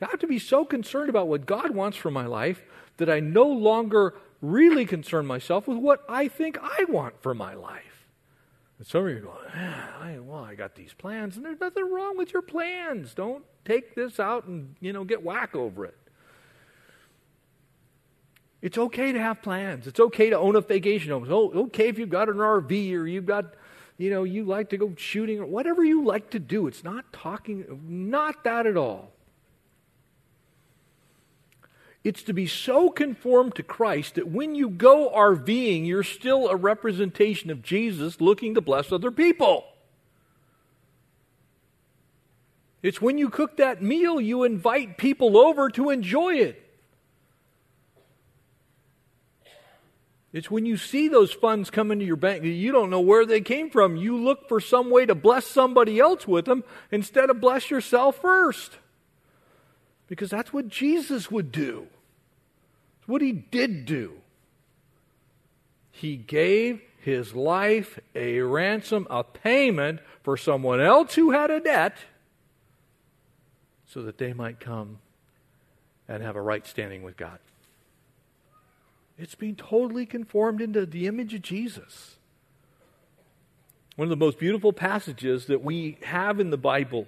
I 0.00 0.06
have 0.10 0.18
to 0.20 0.26
be 0.26 0.40
so 0.40 0.64
concerned 0.64 1.08
about 1.08 1.28
what 1.28 1.46
God 1.46 1.74
wants 1.74 1.96
for 1.96 2.10
my 2.10 2.26
life 2.26 2.64
that 2.96 3.08
I 3.08 3.20
no 3.20 3.44
longer 3.44 4.14
really 4.40 4.84
concern 4.84 5.26
myself 5.26 5.68
with 5.68 5.78
what 5.78 6.04
I 6.08 6.26
think 6.26 6.58
I 6.60 6.84
want 6.88 7.22
for 7.22 7.34
my 7.34 7.54
life. 7.54 8.08
And 8.78 8.86
some 8.86 9.06
of 9.06 9.10
you 9.10 9.18
are 9.18 9.20
going, 9.20 9.36
ah, 9.54 10.00
I, 10.00 10.18
well, 10.18 10.42
I 10.42 10.56
got 10.56 10.74
these 10.74 10.92
plans, 10.92 11.36
and 11.36 11.44
there's 11.44 11.60
nothing 11.60 11.88
wrong 11.88 12.16
with 12.16 12.32
your 12.32 12.42
plans. 12.42 13.14
Don't 13.14 13.44
take 13.64 13.94
this 13.94 14.18
out 14.18 14.46
and 14.46 14.74
you 14.80 14.92
know 14.92 15.04
get 15.04 15.22
whack 15.22 15.54
over 15.54 15.84
it. 15.84 15.96
It's 18.62 18.78
okay 18.78 19.10
to 19.10 19.18
have 19.18 19.42
plans. 19.42 19.88
It's 19.88 19.98
okay 19.98 20.30
to 20.30 20.38
own 20.38 20.54
a 20.54 20.60
vacation 20.60 21.10
home. 21.10 21.24
It's 21.24 21.32
okay 21.32 21.88
if 21.88 21.98
you've 21.98 22.08
got 22.08 22.28
an 22.28 22.36
RV 22.36 22.94
or 22.94 23.08
you've 23.08 23.26
got, 23.26 23.54
you 23.98 24.08
know, 24.08 24.22
you 24.22 24.44
like 24.44 24.70
to 24.70 24.76
go 24.76 24.94
shooting 24.96 25.40
or 25.40 25.46
whatever 25.46 25.84
you 25.84 26.04
like 26.04 26.30
to 26.30 26.38
do. 26.38 26.68
It's 26.68 26.84
not 26.84 27.12
talking, 27.12 27.80
not 27.88 28.44
that 28.44 28.66
at 28.66 28.76
all. 28.76 29.10
It's 32.04 32.22
to 32.24 32.32
be 32.32 32.46
so 32.46 32.88
conformed 32.88 33.56
to 33.56 33.62
Christ 33.64 34.14
that 34.14 34.28
when 34.28 34.54
you 34.54 34.68
go 34.68 35.12
RVing, 35.14 35.86
you're 35.86 36.02
still 36.04 36.48
a 36.48 36.56
representation 36.56 37.50
of 37.50 37.62
Jesus 37.62 38.20
looking 38.20 38.54
to 38.54 38.60
bless 38.60 38.92
other 38.92 39.10
people. 39.10 39.64
It's 42.80 43.00
when 43.00 43.18
you 43.18 43.28
cook 43.28 43.56
that 43.56 43.82
meal, 43.82 44.20
you 44.20 44.42
invite 44.42 44.98
people 44.98 45.36
over 45.36 45.68
to 45.70 45.90
enjoy 45.90 46.34
it. 46.34 46.61
It's 50.32 50.50
when 50.50 50.64
you 50.64 50.78
see 50.78 51.08
those 51.08 51.32
funds 51.32 51.70
come 51.70 51.90
into 51.90 52.06
your 52.06 52.16
bank, 52.16 52.42
that 52.42 52.48
you 52.48 52.72
don't 52.72 52.88
know 52.88 53.00
where 53.00 53.26
they 53.26 53.42
came 53.42 53.68
from. 53.68 53.96
You 53.96 54.16
look 54.16 54.48
for 54.48 54.60
some 54.60 54.90
way 54.90 55.04
to 55.04 55.14
bless 55.14 55.46
somebody 55.46 55.98
else 55.98 56.26
with 56.26 56.46
them 56.46 56.64
instead 56.90 57.28
of 57.28 57.40
bless 57.40 57.70
yourself 57.70 58.16
first. 58.16 58.78
Because 60.06 60.30
that's 60.30 60.52
what 60.52 60.68
Jesus 60.68 61.30
would 61.30 61.52
do. 61.52 61.86
It's 62.98 63.08
what 63.08 63.20
he 63.20 63.32
did 63.32 63.84
do. 63.84 64.14
He 65.90 66.16
gave 66.16 66.80
his 66.98 67.34
life 67.34 67.98
a 68.14 68.40
ransom, 68.40 69.06
a 69.10 69.24
payment 69.24 70.00
for 70.22 70.36
someone 70.36 70.80
else 70.80 71.14
who 71.14 71.32
had 71.32 71.50
a 71.50 71.60
debt 71.60 71.98
so 73.86 74.02
that 74.02 74.16
they 74.16 74.32
might 74.32 74.60
come 74.60 74.98
and 76.08 76.22
have 76.22 76.36
a 76.36 76.40
right 76.40 76.66
standing 76.66 77.02
with 77.02 77.16
God. 77.16 77.38
It's 79.22 79.36
being 79.36 79.54
totally 79.54 80.04
conformed 80.04 80.60
into 80.60 80.84
the 80.84 81.06
image 81.06 81.32
of 81.32 81.42
Jesus. 81.42 82.16
One 83.94 84.06
of 84.06 84.10
the 84.10 84.16
most 84.16 84.38
beautiful 84.38 84.72
passages 84.72 85.46
that 85.46 85.62
we 85.62 85.98
have 86.02 86.40
in 86.40 86.50
the 86.50 86.56
Bible 86.56 87.06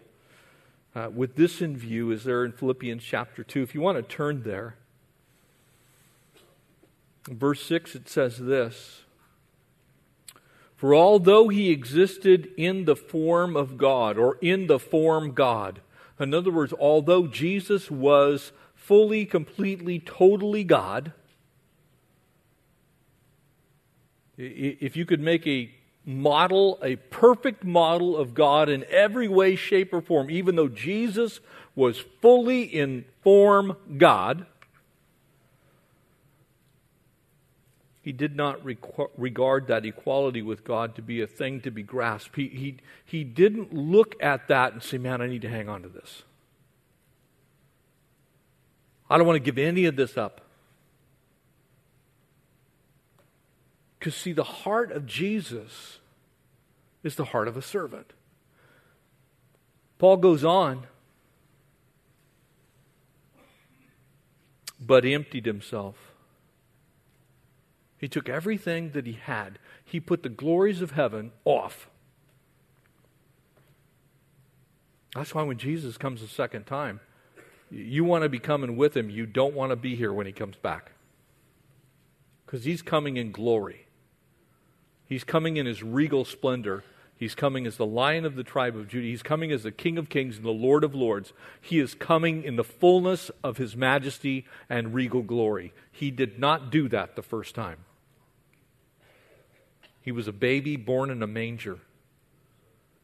uh, 0.95 1.11
with 1.13 1.35
this 1.35 1.61
in 1.61 1.77
view 1.77 2.13
is 2.13 2.23
there 2.23 2.45
in 2.45 2.53
Philippians 2.53 3.03
chapter 3.03 3.43
2. 3.43 3.63
If 3.63 3.75
you 3.75 3.81
want 3.81 3.97
to 3.97 4.03
turn 4.03 4.45
there, 4.45 4.77
verse 7.27 7.65
6 7.65 7.97
it 7.97 8.09
says 8.09 8.39
this 8.39 9.03
For 10.77 10.95
although 10.95 11.49
he 11.49 11.71
existed 11.71 12.49
in 12.57 12.85
the 12.85 12.97
form 12.97 13.57
of 13.57 13.77
God, 13.77 14.19
or 14.19 14.39
in 14.41 14.69
the 14.69 14.79
form 14.79 15.33
God, 15.33 15.81
in 16.21 16.33
other 16.33 16.53
words, 16.53 16.73
although 16.79 17.27
Jesus 17.27 17.91
was 17.91 18.53
fully, 18.77 19.27
completely, 19.27 19.99
totally 19.99 20.63
God, 20.63 21.13
if 24.37 24.97
you 24.97 25.05
could 25.05 25.21
make 25.21 25.47
a 25.47 25.71
model, 26.05 26.79
a 26.83 26.97
perfect 26.97 27.65
model 27.65 28.17
of 28.17 28.35
God 28.35 28.69
in 28.69 28.85
every 28.91 29.29
way, 29.29 29.57
shape, 29.57 29.93
or 29.93 30.01
form, 30.01 30.31
even 30.31 30.57
though 30.57 30.69
Jesus 30.69 31.41
was 31.75 32.05
fully 32.21 32.63
in 32.63 33.05
form 33.23 33.77
God, 33.97 34.47
he 38.03 38.13
did 38.13 38.37
not 38.37 38.61
regard 39.17 39.67
that 39.69 39.87
equality 39.87 40.43
with 40.43 40.63
God 40.63 40.95
to 40.97 41.03
be 41.03 41.23
a 41.23 41.27
thing 41.27 41.63
to 41.63 41.71
be 41.71 41.83
grasped. 41.83 42.37
He, 42.37 42.49
he, 42.49 42.77
he 43.03 43.25
didn't 43.25 43.73
look 43.73 44.15
at 44.23 44.47
that 44.49 44.75
and 44.75 44.83
say, 44.83 44.99
man, 44.99 45.23
I 45.23 45.27
need 45.27 45.41
to 45.41 45.49
hang 45.49 45.71
on 45.71 45.83
to 45.83 45.89
this. 45.89 46.23
I 49.09 49.17
don't 49.17 49.27
want 49.27 49.37
to 49.37 49.41
give 49.41 49.57
any 49.57 49.87
of 49.87 49.97
this 49.97 50.19
up. 50.19 50.43
Because, 54.05 54.17
see, 54.17 54.35
the 54.35 54.45
heart 54.45 54.93
of 54.93 55.07
Jesus 55.07 55.99
is 57.03 57.17
the 57.17 57.25
heart 57.25 57.49
of 57.49 57.57
a 57.57 57.63
servant. 57.63 58.13
Paul 59.97 60.19
goes 60.19 60.45
on, 60.45 60.87
but 64.79 65.07
emptied 65.07 65.47
himself. 65.47 65.97
He 67.97 68.07
took 68.07 68.29
everything 68.29 68.91
that 68.91 69.07
he 69.07 69.15
had, 69.15 69.59
he 69.83 70.01
put 70.01 70.23
the 70.23 70.29
glories 70.29 70.83
of 70.83 70.91
heaven 70.91 71.33
off. 71.47 71.89
That's 75.15 75.35
why 75.35 75.45
when 75.45 75.57
Jesus 75.57 75.97
comes 75.97 76.21
a 76.21 76.29
second 76.29 76.67
time, 76.67 77.01
you 77.71 78.05
want 78.05 78.23
to 78.23 78.29
be 78.29 78.39
coming 78.39 78.77
with 78.77 78.95
him. 78.95 79.09
You 79.09 79.25
don't 79.25 79.55
want 79.55 79.71
to 79.71 79.77
be 79.77 79.97
here 79.97 80.13
when 80.13 80.27
he 80.27 80.33
comes 80.33 80.57
back. 80.57 80.93
Because 82.45 82.65
he's 82.65 82.83
coming 82.83 83.17
in 83.17 83.33
glory. 83.33 83.84
He's 85.07 85.25
coming 85.25 85.57
in 85.57 85.67
his 85.67 85.83
regal 85.83 86.25
splendor. 86.25 86.85
He's 87.17 87.35
coming 87.35 87.67
as 87.67 87.77
the 87.77 87.87
lion 87.87 88.25
of 88.25 88.35
the 88.35 88.43
tribe 88.43 88.77
of 88.77 88.89
Judah. 88.89 89.07
He's 89.07 89.23
coming 89.23 89.53
as 89.53 89.63
the 89.63 89.73
King 89.73 89.99
of 89.99 90.09
kings 90.09 90.37
and 90.37 90.45
the 90.45 90.51
Lord 90.51 90.83
of 90.83 90.95
lords. 90.95 91.33
He 91.61 91.79
is 91.79 91.95
coming 91.95 92.43
in 92.43 92.57
the 92.57 92.65
fullness 92.65 93.31
of 93.43 93.57
his 93.57 93.77
majesty 93.77 94.47
and 94.69 94.95
regal 94.95 95.23
glory. 95.23 95.73
He 95.93 96.11
did 96.11 96.39
not 96.39 96.71
do 96.71 96.89
that 96.89 97.17
the 97.17 97.23
first 97.23 97.55
time. 97.55 97.79
He 100.01 100.13
was 100.13 100.29
a 100.29 100.33
baby 100.33 100.77
born 100.77 101.11
in 101.11 101.23
a 101.23 101.27
manger. 101.27 101.79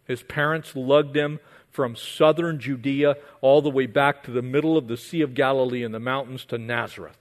His 0.05 0.23
parents 0.23 0.75
lugged 0.75 1.17
him 1.17 1.39
from 1.71 1.95
southern 1.95 2.59
Judea 2.59 3.17
all 3.41 3.63
the 3.63 3.71
way 3.71 3.87
back 3.87 4.25
to 4.25 4.31
the 4.33 4.43
middle 4.43 4.77
of 4.77 4.89
the 4.89 4.97
Sea 4.97 5.23
of 5.23 5.35
Galilee 5.35 5.85
in 5.85 5.93
the 5.93 6.01
mountains 6.01 6.45
to 6.47 6.59
Nazareth. 6.59 7.17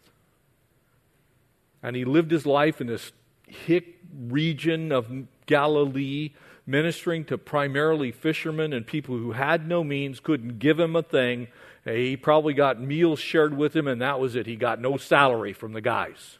And 1.83 1.95
he 1.95 2.03
lived 2.03 2.31
his 2.31 2.45
life 2.45 2.81
in 2.81 2.87
this 2.87 3.11
hick 3.49 3.99
region 4.27 4.91
of 4.91 5.07
Galilee, 5.45 6.33
ministering 6.65 7.25
to 7.25 7.37
primarily 7.37 8.11
fishermen 8.11 8.73
and 8.73 8.85
people 8.85 9.17
who 9.17 9.31
had 9.31 9.67
no 9.67 9.83
means, 9.83 10.19
couldn't 10.19 10.59
give 10.59 10.79
him 10.79 10.95
a 10.95 11.03
thing. 11.03 11.47
He 11.85 12.15
probably 12.17 12.53
got 12.53 12.79
meals 12.79 13.19
shared 13.19 13.57
with 13.57 13.75
him, 13.75 13.87
and 13.87 14.01
that 14.01 14.19
was 14.19 14.35
it. 14.35 14.45
He 14.45 14.55
got 14.55 14.79
no 14.79 14.97
salary 14.97 15.53
from 15.53 15.73
the 15.73 15.81
guys. 15.81 16.37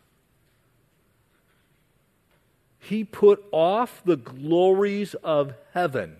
He 2.77 3.03
put 3.03 3.43
off 3.51 4.01
the 4.05 4.15
glories 4.15 5.13
of 5.15 5.53
heaven 5.73 6.17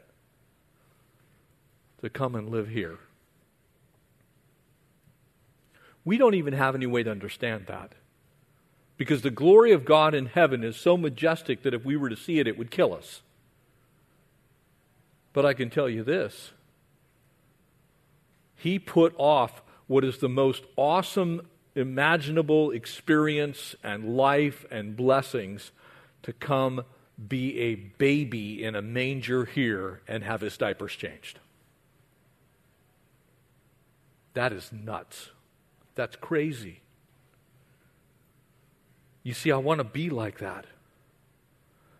to 2.02 2.10
come 2.10 2.36
and 2.36 2.50
live 2.50 2.70
here. 2.70 2.98
We 6.06 6.18
don't 6.18 6.36
even 6.36 6.54
have 6.54 6.76
any 6.76 6.86
way 6.86 7.04
to 7.04 7.12
understand 7.12 7.68
that. 7.68 7.94
Because 9.00 9.22
the 9.22 9.32
glory 9.32 9.72
of 9.72 9.86
God 9.86 10.14
in 10.14 10.26
heaven 10.26 10.62
is 10.62 10.76
so 10.76 10.98
majestic 10.98 11.64
that 11.64 11.74
if 11.74 11.86
we 11.86 11.96
were 11.96 12.10
to 12.10 12.18
see 12.18 12.40
it, 12.40 12.48
it 12.48 12.58
would 12.58 12.70
kill 12.70 12.94
us. 12.94 13.22
But 15.32 15.46
I 15.46 15.54
can 15.54 15.70
tell 15.70 15.88
you 15.88 16.04
this 16.04 16.52
He 18.58 18.78
put 18.78 19.16
off 19.18 19.62
what 19.88 20.04
is 20.04 20.18
the 20.18 20.28
most 20.28 20.66
awesome 20.76 21.48
imaginable 21.76 22.72
experience 22.72 23.74
and 23.86 24.18
life 24.18 24.66
and 24.70 24.98
blessings 24.98 25.72
to 26.24 26.34
come 26.34 26.84
be 27.26 27.58
a 27.58 27.76
baby 27.76 28.62
in 28.62 28.76
a 28.76 28.82
manger 28.82 29.46
here 29.46 30.02
and 30.10 30.26
have 30.26 30.42
his 30.42 30.58
diapers 30.58 30.94
changed. 30.94 31.40
That 34.34 34.52
is 34.52 34.74
nuts. 34.74 35.30
That's 35.96 36.18
crazy. 36.18 36.82
You 39.24 39.34
see, 39.34 39.52
I 39.52 39.58
want 39.58 39.80
to 39.80 39.84
be 39.84 40.10
like 40.10 40.40
that. 40.40 40.66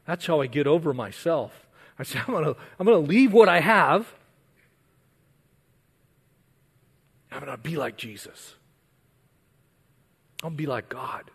That's 0.06 0.26
how 0.26 0.42
I 0.42 0.48
get 0.48 0.68
over 0.68 0.94
myself. 0.94 1.68
I 1.98 2.04
say, 2.04 2.20
I'm 2.28 2.34
going 2.34 2.46
to 2.46 2.56
I'm 2.80 2.86
going 2.86 3.04
to 3.04 3.10
leave 3.10 3.34
what 3.34 3.50
I 3.50 3.60
have. 3.60 4.14
I'm 7.32 7.42
going 7.42 7.52
to 7.52 7.58
be 7.58 7.78
like 7.78 7.96
Jesus. 7.96 8.56
I'm 10.42 10.50
going 10.50 10.58
to 10.58 10.64
be 10.64 10.66
like 10.66 10.90
God. 10.90 11.30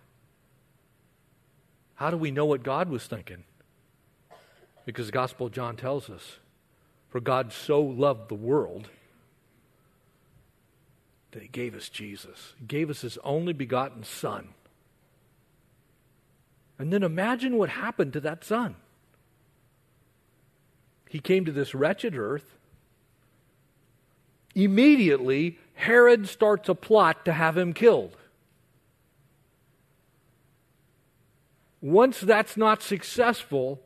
How 1.96 2.10
do 2.10 2.16
we 2.16 2.30
know 2.30 2.46
what 2.46 2.62
God 2.62 2.88
was 2.88 3.06
thinking? 3.06 3.44
Because 4.84 5.06
the 5.06 5.12
Gospel 5.12 5.46
of 5.46 5.52
John 5.52 5.76
tells 5.76 6.10
us 6.10 6.38
For 7.08 7.20
God 7.20 7.52
so 7.52 7.80
loved 7.80 8.28
the 8.28 8.34
world 8.34 8.88
that 11.30 11.42
he 11.42 11.48
gave 11.48 11.74
us 11.74 11.88
Jesus. 11.88 12.54
He 12.58 12.66
gave 12.66 12.90
us 12.90 13.02
his 13.02 13.18
only 13.24 13.52
begotten 13.52 14.04
Son. 14.04 14.48
And 16.78 16.92
then 16.92 17.02
imagine 17.02 17.56
what 17.56 17.70
happened 17.70 18.12
to 18.14 18.20
that 18.20 18.44
Son. 18.44 18.76
He 21.08 21.20
came 21.20 21.44
to 21.44 21.52
this 21.52 21.74
wretched 21.74 22.16
earth. 22.16 22.56
Immediately, 24.54 25.58
Herod 25.74 26.28
starts 26.28 26.68
a 26.68 26.74
plot 26.74 27.24
to 27.24 27.32
have 27.32 27.56
him 27.56 27.72
killed. 27.72 28.16
Once 31.80 32.20
that's 32.20 32.56
not 32.56 32.82
successful, 32.82 33.80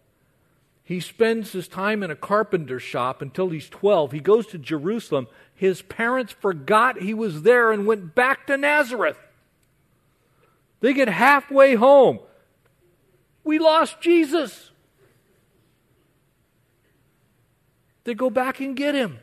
he 0.85 1.01
spends 1.01 1.53
his 1.53 1.69
time 1.69 2.03
in 2.03 2.11
a 2.11 2.17
carpenter 2.17 2.81
shop 2.81 3.21
until 3.21 3.51
he's 3.51 3.69
12. 3.69 4.13
He 4.13 4.21
goes 4.21 4.47
to 4.47 4.59
Jerusalem. 4.59 5.27
His 5.55 5.83
parents 5.83 6.33
forgot 6.33 7.03
he 7.03 7.13
was 7.13 7.43
there 7.43 7.73
and 7.73 7.87
went 7.87 8.15
back 8.15 8.47
to 8.47 8.57
Nazareth. 8.57 9.19
They 10.81 10.95
get 10.95 11.09
halfway 11.09 11.75
home. 11.75 12.21
We 13.49 13.59
lost 13.59 14.03
Jesus. 14.03 14.73
They 18.05 18.13
go 18.13 18.29
back 18.29 18.61
and 18.61 18.77
get 18.77 18.95
him. 18.95 19.21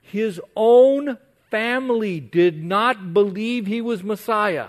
His 0.00 0.40
own 0.54 1.18
family 1.50 2.20
did 2.20 2.62
not 2.62 3.12
believe 3.12 3.66
he 3.66 3.80
was 3.80 4.04
Messiah. 4.04 4.68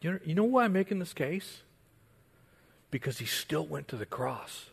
You 0.00 0.20
know, 0.24 0.44
why 0.44 0.64
I'm 0.64 0.72
making 0.72 1.00
this 1.00 1.12
case? 1.12 1.60
Because 2.90 3.18
he 3.18 3.26
still 3.26 3.66
went 3.66 3.88
to 3.88 3.96
the 3.96 4.06
cross. 4.06 4.70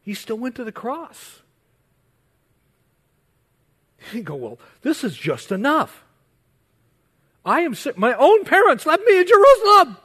He 0.00 0.14
still 0.14 0.38
went 0.38 0.54
to 0.54 0.64
the 0.64 0.72
cross. 0.72 1.40
You 4.14 4.22
go, 4.22 4.34
well, 4.34 4.58
this 4.80 5.04
is 5.04 5.14
just 5.14 5.52
enough. 5.52 6.04
I 7.44 7.60
am 7.60 7.74
sick. 7.74 7.98
My 7.98 8.14
own 8.14 8.44
parents 8.44 8.86
left 8.86 9.04
me 9.04 9.20
in 9.20 9.26
Jerusalem. 9.26 9.96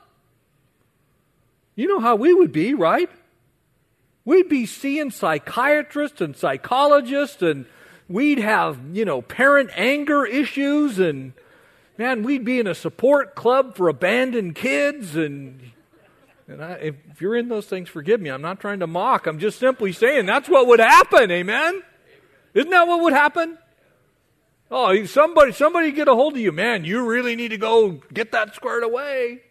You 1.76 1.88
know 1.88 2.00
how 2.00 2.16
we 2.16 2.34
would 2.34 2.52
be, 2.52 2.74
right? 2.74 3.10
We'd 4.26 4.50
be 4.50 4.66
seeing 4.66 5.12
psychiatrists 5.12 6.20
and 6.20 6.36
psychologists, 6.36 7.42
and 7.42 7.66
we'd 8.10 8.40
have, 8.40 8.80
you 8.94 9.06
know, 9.06 9.22
parent 9.22 9.70
anger 9.76 10.26
issues 10.26 11.00
and 11.00 11.34
man, 11.98 12.24
we'd 12.24 12.46
be 12.46 12.60
in 12.60 12.68
a 12.68 12.76
support 12.76 13.36
club 13.36 13.76
for 13.76 13.88
abandoned 13.88 14.56
kids. 14.56 15.16
And, 15.16 15.72
and 16.48 16.64
I, 16.64 16.74
if 16.74 17.22
you're 17.22 17.36
in 17.36 17.50
those 17.50 17.66
things, 17.66 17.90
forgive 17.90 18.22
me. 18.22 18.30
I'm 18.30 18.42
not 18.42 18.60
trying 18.60 18.80
to 18.80 18.88
mock. 18.88 19.28
I'm 19.28 19.40
just 19.40 19.60
simply 19.60 19.92
saying 19.92 20.26
that's 20.26 20.48
what 20.48 20.68
would 20.68 20.80
happen. 20.80 21.32
Amen? 21.32 21.82
Isn't 22.54 22.70
that 22.72 22.88
what 22.88 23.02
would 23.02 23.14
happen? 23.14 23.58
Oh, 24.70 25.06
somebody, 25.06 25.54
somebody 25.54 25.92
get 25.92 26.08
a 26.08 26.14
hold 26.14 26.34
of 26.34 26.40
you, 26.40 26.52
man. 26.52 26.84
You 26.84 27.06
really 27.06 27.36
need 27.36 27.50
to 27.50 27.58
go 27.58 28.02
get 28.14 28.32
that 28.34 28.54
squared 28.54 28.84
away. 28.84 29.42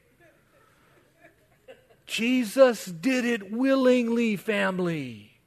Jesus 2.07 2.85
did 2.85 3.25
it 3.25 3.51
willingly, 3.51 4.37
family. 4.37 5.39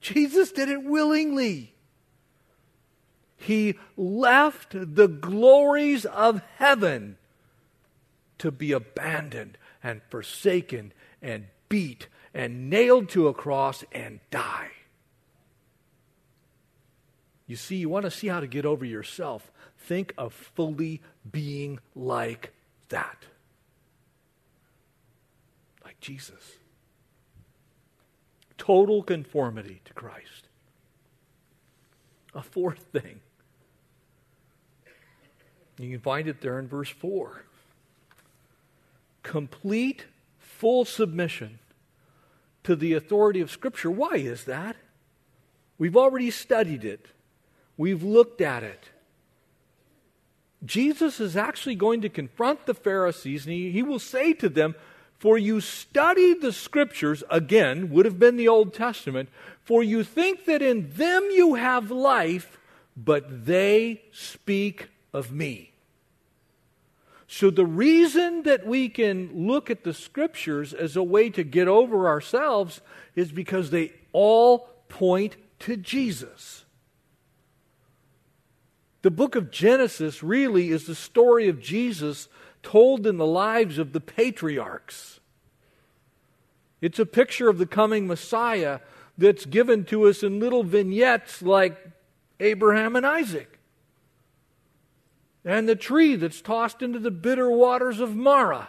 Jesus 0.00 0.52
did 0.52 0.68
it 0.68 0.82
willingly. 0.82 1.74
He 3.36 3.78
left 3.96 4.70
the 4.72 5.08
glories 5.08 6.04
of 6.06 6.42
heaven 6.56 7.18
to 8.38 8.50
be 8.50 8.72
abandoned 8.72 9.58
and 9.82 10.00
forsaken 10.08 10.92
and 11.20 11.46
beat 11.68 12.06
and 12.32 12.70
nailed 12.70 13.08
to 13.10 13.28
a 13.28 13.34
cross 13.34 13.84
and 13.92 14.20
die. 14.30 14.70
You 17.52 17.56
see, 17.56 17.76
you 17.76 17.90
want 17.90 18.06
to 18.06 18.10
see 18.10 18.28
how 18.28 18.40
to 18.40 18.46
get 18.46 18.64
over 18.64 18.82
yourself. 18.82 19.52
Think 19.76 20.14
of 20.16 20.32
fully 20.32 21.02
being 21.30 21.80
like 21.94 22.50
that. 22.88 23.26
Like 25.84 26.00
Jesus. 26.00 26.54
Total 28.56 29.02
conformity 29.02 29.82
to 29.84 29.92
Christ. 29.92 30.48
A 32.34 32.42
fourth 32.42 32.86
thing 32.90 33.20
you 35.78 35.90
can 35.90 36.00
find 36.00 36.28
it 36.28 36.40
there 36.40 36.58
in 36.58 36.68
verse 36.68 36.88
4. 36.88 37.44
Complete, 39.22 40.06
full 40.38 40.86
submission 40.86 41.58
to 42.64 42.74
the 42.74 42.94
authority 42.94 43.42
of 43.42 43.50
Scripture. 43.50 43.90
Why 43.90 44.14
is 44.14 44.44
that? 44.44 44.76
We've 45.76 45.98
already 45.98 46.30
studied 46.30 46.82
it, 46.82 47.08
we've 47.82 48.04
looked 48.04 48.40
at 48.40 48.62
it. 48.62 48.90
Jesus 50.64 51.18
is 51.18 51.36
actually 51.36 51.74
going 51.74 52.00
to 52.02 52.08
confront 52.08 52.64
the 52.64 52.74
Pharisees, 52.74 53.44
and 53.44 53.52
he, 53.52 53.72
he 53.72 53.82
will 53.82 53.98
say 53.98 54.32
to 54.34 54.48
them, 54.48 54.76
For 55.18 55.36
you 55.36 55.60
study 55.60 56.32
the 56.32 56.52
Scriptures, 56.52 57.24
again, 57.28 57.90
would 57.90 58.04
have 58.04 58.20
been 58.20 58.36
the 58.36 58.46
Old 58.46 58.72
Testament, 58.72 59.30
for 59.64 59.82
you 59.82 60.04
think 60.04 60.44
that 60.44 60.62
in 60.62 60.92
them 60.92 61.28
you 61.32 61.54
have 61.54 61.90
life, 61.90 62.56
but 62.96 63.46
they 63.46 64.02
speak 64.12 64.88
of 65.12 65.32
me. 65.32 65.72
So, 67.26 67.50
the 67.50 67.66
reason 67.66 68.44
that 68.44 68.64
we 68.64 68.90
can 68.90 69.48
look 69.48 69.70
at 69.70 69.82
the 69.82 69.94
scriptures 69.94 70.72
as 70.72 70.94
a 70.94 71.02
way 71.02 71.30
to 71.30 71.42
get 71.42 71.66
over 71.66 72.06
ourselves 72.06 72.80
is 73.16 73.32
because 73.32 73.70
they 73.70 73.92
all 74.12 74.68
point 74.88 75.34
to 75.60 75.76
Jesus. 75.76 76.62
The 79.02 79.10
book 79.10 79.34
of 79.34 79.50
Genesis 79.50 80.22
really 80.22 80.70
is 80.70 80.86
the 80.86 80.94
story 80.94 81.48
of 81.48 81.60
Jesus 81.60 82.28
told 82.62 83.06
in 83.06 83.16
the 83.16 83.26
lives 83.26 83.78
of 83.78 83.92
the 83.92 84.00
patriarchs. 84.00 85.20
It's 86.80 86.98
a 86.98 87.06
picture 87.06 87.48
of 87.48 87.58
the 87.58 87.66
coming 87.66 88.06
Messiah 88.06 88.80
that's 89.18 89.44
given 89.44 89.84
to 89.86 90.08
us 90.08 90.22
in 90.22 90.40
little 90.40 90.64
vignettes 90.64 91.42
like 91.42 91.76
Abraham 92.40 92.96
and 92.96 93.04
Isaac 93.04 93.58
and 95.44 95.68
the 95.68 95.76
tree 95.76 96.16
that's 96.16 96.40
tossed 96.40 96.82
into 96.82 96.98
the 96.98 97.10
bitter 97.10 97.50
waters 97.50 98.00
of 98.00 98.14
Marah, 98.14 98.68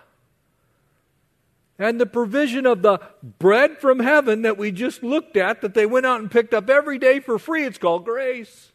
and 1.77 1.99
the 1.99 2.05
provision 2.05 2.65
of 2.65 2.81
the 2.81 2.99
bread 3.39 3.79
from 3.79 3.99
heaven 3.99 4.43
that 4.43 4.57
we 4.57 4.71
just 4.71 5.03
looked 5.03 5.35
at 5.35 5.61
that 5.61 5.73
they 5.73 5.85
went 5.85 6.05
out 6.05 6.21
and 6.21 6.31
picked 6.31 6.53
up 6.53 6.69
every 6.69 6.97
day 6.97 7.19
for 7.19 7.39
free. 7.39 7.65
It's 7.65 7.79
called 7.79 8.05
grace. 8.05 8.72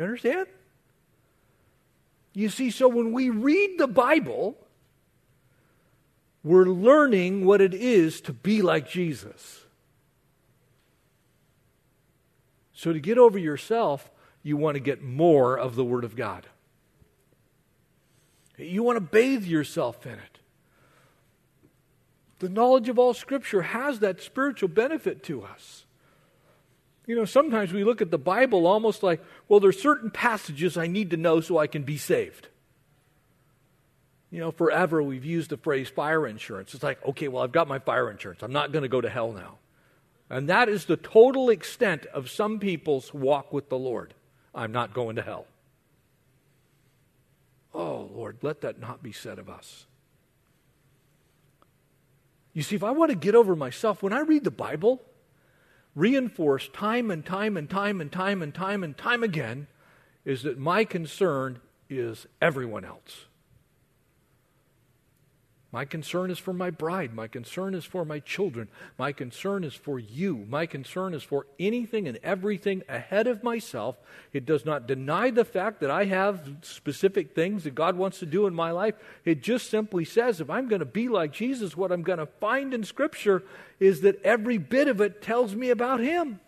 You 0.00 0.06
understand? 0.06 0.46
You 2.32 2.48
see, 2.48 2.70
so 2.70 2.88
when 2.88 3.12
we 3.12 3.28
read 3.28 3.76
the 3.76 3.86
Bible, 3.86 4.56
we're 6.42 6.64
learning 6.64 7.44
what 7.44 7.60
it 7.60 7.74
is 7.74 8.22
to 8.22 8.32
be 8.32 8.62
like 8.62 8.88
Jesus. 8.88 9.66
So, 12.72 12.94
to 12.94 12.98
get 12.98 13.18
over 13.18 13.38
yourself, 13.38 14.10
you 14.42 14.56
want 14.56 14.76
to 14.76 14.80
get 14.80 15.02
more 15.02 15.58
of 15.58 15.74
the 15.74 15.84
Word 15.84 16.04
of 16.04 16.16
God. 16.16 16.46
You 18.56 18.82
want 18.82 18.96
to 18.96 19.02
bathe 19.02 19.44
yourself 19.44 20.06
in 20.06 20.14
it. 20.14 20.38
The 22.38 22.48
knowledge 22.48 22.88
of 22.88 22.98
all 22.98 23.12
Scripture 23.12 23.60
has 23.60 23.98
that 23.98 24.22
spiritual 24.22 24.70
benefit 24.70 25.22
to 25.24 25.42
us. 25.44 25.84
You 27.10 27.16
know, 27.16 27.24
sometimes 27.24 27.72
we 27.72 27.82
look 27.82 28.00
at 28.00 28.12
the 28.12 28.18
Bible 28.18 28.68
almost 28.68 29.02
like, 29.02 29.20
well, 29.48 29.58
there's 29.58 29.82
certain 29.82 30.12
passages 30.12 30.76
I 30.76 30.86
need 30.86 31.10
to 31.10 31.16
know 31.16 31.40
so 31.40 31.58
I 31.58 31.66
can 31.66 31.82
be 31.82 31.96
saved. 31.96 32.46
You 34.30 34.38
know, 34.38 34.52
forever 34.52 35.02
we've 35.02 35.24
used 35.24 35.50
the 35.50 35.56
phrase 35.56 35.88
fire 35.88 36.24
insurance. 36.24 36.72
It's 36.72 36.84
like, 36.84 37.04
okay, 37.04 37.26
well, 37.26 37.42
I've 37.42 37.50
got 37.50 37.66
my 37.66 37.80
fire 37.80 38.12
insurance. 38.12 38.44
I'm 38.44 38.52
not 38.52 38.70
going 38.70 38.84
to 38.84 38.88
go 38.88 39.00
to 39.00 39.10
hell 39.10 39.32
now. 39.32 39.58
And 40.30 40.48
that 40.50 40.68
is 40.68 40.84
the 40.84 40.96
total 40.96 41.50
extent 41.50 42.06
of 42.14 42.30
some 42.30 42.60
people's 42.60 43.12
walk 43.12 43.52
with 43.52 43.70
the 43.70 43.76
Lord. 43.76 44.14
I'm 44.54 44.70
not 44.70 44.94
going 44.94 45.16
to 45.16 45.22
hell. 45.22 45.46
Oh, 47.74 48.08
Lord, 48.14 48.36
let 48.42 48.60
that 48.60 48.78
not 48.78 49.02
be 49.02 49.10
said 49.10 49.40
of 49.40 49.50
us. 49.50 49.84
You 52.52 52.62
see, 52.62 52.76
if 52.76 52.84
I 52.84 52.92
want 52.92 53.10
to 53.10 53.16
get 53.16 53.34
over 53.34 53.56
myself, 53.56 54.00
when 54.00 54.12
I 54.12 54.20
read 54.20 54.44
the 54.44 54.52
Bible, 54.52 55.02
reinforce 56.00 56.68
time 56.72 57.10
and 57.10 57.26
time 57.26 57.58
and 57.58 57.68
time 57.68 58.00
and 58.00 58.10
time 58.10 58.40
and 58.40 58.54
time 58.54 58.82
and 58.82 58.96
time 58.96 59.22
again 59.22 59.66
is 60.24 60.42
that 60.44 60.58
my 60.58 60.82
concern 60.82 61.60
is 61.90 62.26
everyone 62.40 62.86
else. 62.86 63.26
My 65.72 65.84
concern 65.84 66.32
is 66.32 66.38
for 66.38 66.52
my 66.52 66.70
bride. 66.70 67.14
My 67.14 67.28
concern 67.28 67.74
is 67.74 67.84
for 67.84 68.04
my 68.04 68.18
children. 68.18 68.68
My 68.98 69.12
concern 69.12 69.62
is 69.62 69.74
for 69.74 70.00
you. 70.00 70.44
My 70.48 70.66
concern 70.66 71.14
is 71.14 71.22
for 71.22 71.46
anything 71.60 72.08
and 72.08 72.18
everything 72.24 72.82
ahead 72.88 73.28
of 73.28 73.44
myself. 73.44 73.96
It 74.32 74.44
does 74.44 74.64
not 74.64 74.88
deny 74.88 75.30
the 75.30 75.44
fact 75.44 75.78
that 75.80 75.90
I 75.90 76.06
have 76.06 76.56
specific 76.62 77.36
things 77.36 77.62
that 77.62 77.76
God 77.76 77.96
wants 77.96 78.18
to 78.18 78.26
do 78.26 78.48
in 78.48 78.54
my 78.54 78.72
life. 78.72 78.96
It 79.24 79.44
just 79.44 79.70
simply 79.70 80.04
says 80.04 80.40
if 80.40 80.50
I'm 80.50 80.66
going 80.66 80.80
to 80.80 80.86
be 80.86 81.08
like 81.08 81.32
Jesus, 81.32 81.76
what 81.76 81.92
I'm 81.92 82.02
going 82.02 82.18
to 82.18 82.26
find 82.26 82.74
in 82.74 82.82
Scripture 82.82 83.44
is 83.78 84.00
that 84.00 84.20
every 84.24 84.58
bit 84.58 84.88
of 84.88 85.00
it 85.00 85.22
tells 85.22 85.54
me 85.54 85.70
about 85.70 86.00
Him. 86.00 86.40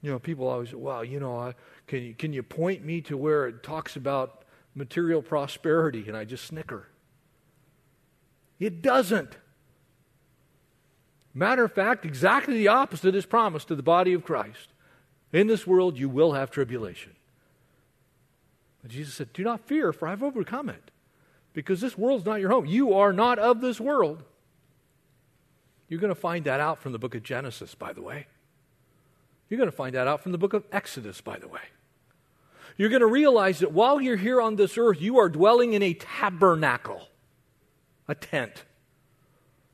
You 0.00 0.10
know, 0.10 0.18
people 0.18 0.48
always, 0.48 0.74
well, 0.74 1.04
you 1.04 1.20
know, 1.20 1.52
can 1.86 2.02
you, 2.02 2.14
can 2.14 2.32
you 2.32 2.42
point 2.42 2.82
me 2.82 3.02
to 3.02 3.16
where 3.18 3.46
it 3.46 3.62
talks 3.62 3.94
about 3.94 4.41
material 4.74 5.22
prosperity, 5.22 6.04
and 6.08 6.16
I 6.16 6.24
just 6.24 6.44
snicker. 6.44 6.88
It 8.58 8.82
doesn't. 8.82 9.36
Matter 11.34 11.64
of 11.64 11.72
fact, 11.72 12.04
exactly 12.04 12.54
the 12.54 12.68
opposite 12.68 13.14
is 13.14 13.26
promised 13.26 13.68
to 13.68 13.74
the 13.74 13.82
body 13.82 14.12
of 14.12 14.24
Christ. 14.24 14.68
In 15.32 15.46
this 15.46 15.66
world, 15.66 15.98
you 15.98 16.08
will 16.08 16.32
have 16.32 16.50
tribulation. 16.50 17.12
But 18.82 18.90
Jesus 18.90 19.14
said, 19.14 19.32
Do 19.32 19.42
not 19.42 19.66
fear, 19.66 19.92
for 19.92 20.06
I've 20.08 20.22
overcome 20.22 20.68
it. 20.68 20.90
Because 21.54 21.80
this 21.80 21.98
world's 21.98 22.24
not 22.24 22.40
your 22.40 22.50
home. 22.50 22.66
You 22.66 22.94
are 22.94 23.12
not 23.12 23.38
of 23.38 23.60
this 23.60 23.80
world. 23.80 24.22
You're 25.88 26.00
going 26.00 26.08
to 26.08 26.14
find 26.14 26.44
that 26.46 26.60
out 26.60 26.78
from 26.78 26.92
the 26.92 26.98
book 26.98 27.14
of 27.14 27.22
Genesis, 27.22 27.74
by 27.74 27.92
the 27.92 28.02
way. 28.02 28.26
You're 29.48 29.58
going 29.58 29.70
to 29.70 29.76
find 29.76 29.94
that 29.94 30.08
out 30.08 30.22
from 30.22 30.32
the 30.32 30.38
book 30.38 30.54
of 30.54 30.64
Exodus, 30.72 31.20
by 31.20 31.38
the 31.38 31.48
way 31.48 31.60
you're 32.76 32.88
going 32.88 33.00
to 33.00 33.06
realize 33.06 33.58
that 33.60 33.72
while 33.72 34.00
you're 34.00 34.16
here 34.16 34.40
on 34.40 34.56
this 34.56 34.78
earth, 34.78 35.00
you 35.00 35.18
are 35.18 35.28
dwelling 35.28 35.72
in 35.74 35.82
a 35.82 35.94
tabernacle, 35.94 37.08
a 38.08 38.14
tent. 38.14 38.64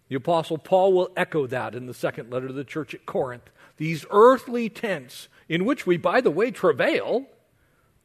The 0.09 0.17
Apostle 0.17 0.59
Paul 0.59 0.93
will 0.93 1.11
echo 1.17 1.47
that 1.47 1.75
in 1.75 1.87
the 1.87 1.95
second 1.95 2.31
letter 2.31 2.49
to 2.49 2.53
the 2.53 2.65
church 2.65 2.95
at 2.95 3.07
Corinth. 3.07 3.51
These 3.77 4.05
earthly 4.11 4.69
tents, 4.69 5.29
in 5.49 5.65
which 5.65 5.87
we, 5.87 5.97
by 5.97 6.21
the 6.21 6.31
way, 6.31 6.51
travail, 6.51 7.27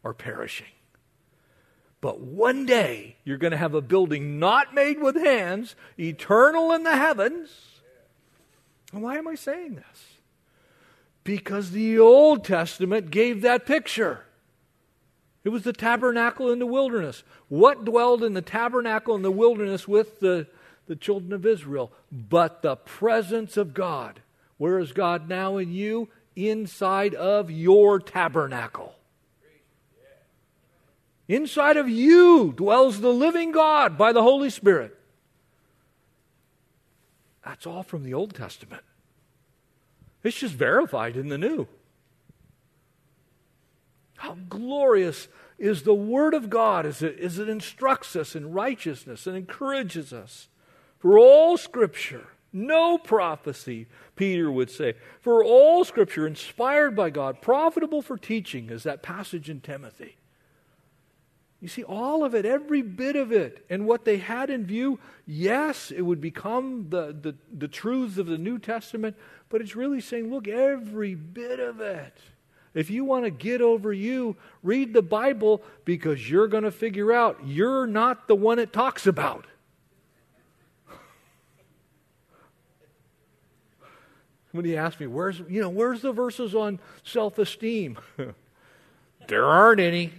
are 0.04 0.14
perishing. 0.14 0.68
But 2.02 2.20
one 2.20 2.66
day, 2.66 3.16
you're 3.24 3.38
going 3.38 3.52
to 3.52 3.58
have 3.58 3.74
a 3.74 3.82
building 3.82 4.38
not 4.38 4.76
made 4.76 5.02
with 5.02 5.16
hands, 5.16 5.76
eternal 5.98 6.74
in 6.74 6.84
the 6.84 6.98
heavens. 6.98 7.50
And 8.92 9.02
why 9.02 9.18
am 9.18 9.28
I 9.28 9.36
saying 9.36 9.76
this? 9.76 10.18
Because 11.24 11.72
the 11.72 11.98
Old 11.98 12.44
Testament 12.44 13.10
gave 13.10 13.42
that 13.42 13.66
picture. 13.66 14.26
It 15.44 15.50
was 15.50 15.64
the 15.64 15.74
tabernacle 15.74 16.52
in 16.52 16.60
the 16.60 16.66
wilderness. 16.66 17.24
What 17.50 17.84
dwelled 17.84 18.24
in 18.24 18.34
the 18.34 18.42
tabernacle 18.42 19.16
in 19.16 19.24
the 19.24 19.32
wilderness 19.32 19.88
with 19.88 20.20
the, 20.20 20.48
the 20.88 20.96
children 20.96 21.34
of 21.34 21.46
Israel? 21.46 21.92
But 22.12 22.62
the 22.62 22.78
presence 22.78 23.58
of 23.58 23.74
God. 23.74 24.22
Where 24.58 24.80
is 24.80 24.94
God 24.94 25.28
now 25.28 25.58
in 25.58 25.74
you? 25.74 26.08
Inside 26.36 27.14
of 27.14 27.52
your 27.52 28.00
tabernacle. 28.00 28.96
Inside 31.28 31.78
of 31.78 31.90
you 31.90 32.54
dwells 32.56 33.02
the 33.02 33.10
living 33.10 33.52
God 33.52 33.98
by 33.98 34.14
the 34.14 34.24
Holy 34.24 34.50
Spirit. 34.50 34.98
That's 37.46 37.66
all 37.66 37.84
from 37.84 38.04
the 38.04 38.14
Old 38.14 38.34
Testament. 38.34 38.84
It's 40.24 40.38
just 40.38 40.54
verified 40.54 41.18
in 41.18 41.28
the 41.28 41.38
New. 41.38 41.68
How 44.24 44.38
glorious 44.48 45.28
is 45.58 45.84
the 45.84 45.94
Word 45.94 46.34
of 46.34 46.50
God 46.50 46.86
as 46.86 47.02
it, 47.02 47.20
as 47.20 47.40
it 47.40 47.50
instructs 47.50 48.16
us 48.16 48.38
in 48.38 48.54
righteousness 48.54 49.28
and 49.28 49.36
encourages 49.36 50.14
us. 50.14 50.48
For 50.98 51.20
all 51.20 51.58
Scripture, 51.58 52.28
no 52.54 52.98
prophecy, 52.98 53.88
Peter 54.16 54.50
would 54.50 54.70
say, 54.70 54.94
for 55.20 55.44
all 55.44 55.84
Scripture 55.84 56.26
inspired 56.26 56.96
by 56.96 57.10
God, 57.10 57.42
profitable 57.42 58.02
for 58.02 58.18
teaching, 58.18 58.70
is 58.70 58.84
that 58.84 59.04
passage 59.04 59.50
in 59.50 59.60
Timothy. 59.60 60.16
You 61.60 61.68
see, 61.68 61.84
all 61.84 62.24
of 62.24 62.34
it, 62.34 62.46
every 62.46 62.82
bit 62.82 63.18
of 63.18 63.34
it, 63.34 63.66
and 63.70 63.86
what 63.86 64.06
they 64.06 64.20
had 64.20 64.50
in 64.50 64.66
view, 64.66 65.02
yes, 65.26 65.92
it 65.92 66.04
would 66.04 66.22
become 66.22 66.88
the, 66.92 67.08
the, 67.08 67.36
the 67.52 67.68
truths 67.68 68.18
of 68.18 68.28
the 68.28 68.38
New 68.38 68.58
Testament, 68.58 69.18
but 69.50 69.60
it's 69.60 69.76
really 69.76 70.00
saying, 70.00 70.32
look, 70.32 70.48
every 70.48 71.14
bit 71.14 71.60
of 71.60 71.82
it 71.82 72.18
if 72.74 72.90
you 72.90 73.06
want 73.06 73.26
to 73.26 73.32
get 73.32 73.62
over 73.62 73.94
you, 73.94 74.36
read 74.64 74.94
the 74.94 75.02
Bible 75.02 75.62
because 75.86 76.30
you're 76.30 76.48
going 76.48 76.64
to 76.64 76.72
figure 76.72 77.14
out 77.14 77.40
you're 77.46 77.86
not 77.86 78.28
the 78.28 78.36
one 78.36 78.60
it 78.60 78.74
talks 78.74 79.06
about. 79.06 79.46
when 84.54 84.64
he 84.66 84.78
asked 84.78 85.00
me, 85.00 85.08
where's, 85.08 85.42
you 85.50 85.60
know, 85.60 85.70
where's 85.70 86.02
the 86.02 86.12
verses 86.12 86.56
on 86.56 86.80
self 87.04 87.40
esteem? 87.40 87.98
there 89.28 89.46
aren't 89.46 89.82
any. 89.82 90.14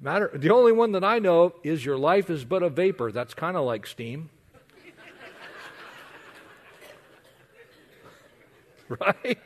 Matter, 0.00 0.30
the 0.32 0.50
only 0.50 0.70
one 0.70 0.92
that 0.92 1.02
I 1.02 1.18
know 1.18 1.54
is 1.64 1.84
your 1.84 1.98
life 1.98 2.30
is 2.30 2.44
but 2.44 2.62
a 2.62 2.70
vapor. 2.70 3.10
That's 3.10 3.34
kind 3.34 3.56
of 3.56 3.64
like 3.64 3.88
steam. 3.88 4.30
right? 8.88 9.38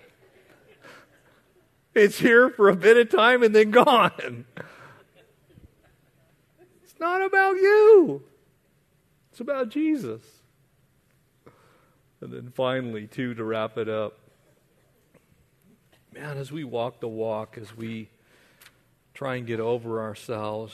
It's 1.95 2.18
here 2.18 2.49
for 2.51 2.68
a 2.68 2.76
bit 2.76 2.97
of 2.97 3.11
time 3.11 3.43
and 3.43 3.55
then 3.55 3.70
gone. 3.70 4.47
It's 6.82 6.99
not 6.99 7.22
about 7.22 7.57
you, 7.57 8.22
it's 9.30 9.40
about 9.40 9.68
Jesus. 9.68 10.22
And 12.20 12.32
then 12.32 12.53
finally, 12.55 13.09
too, 13.09 13.34
to 13.34 13.43
wrap 13.43 13.76
it 13.76 13.88
up, 13.88 14.16
man, 16.14 16.38
as 16.38 16.53
we 16.53 16.62
walk 16.62 17.01
the 17.01 17.09
walk, 17.09 17.59
as 17.61 17.76
we 17.76 18.09
try 19.12 19.36
and 19.36 19.47
get 19.47 19.59
over 19.59 20.01
ourselves, 20.01 20.72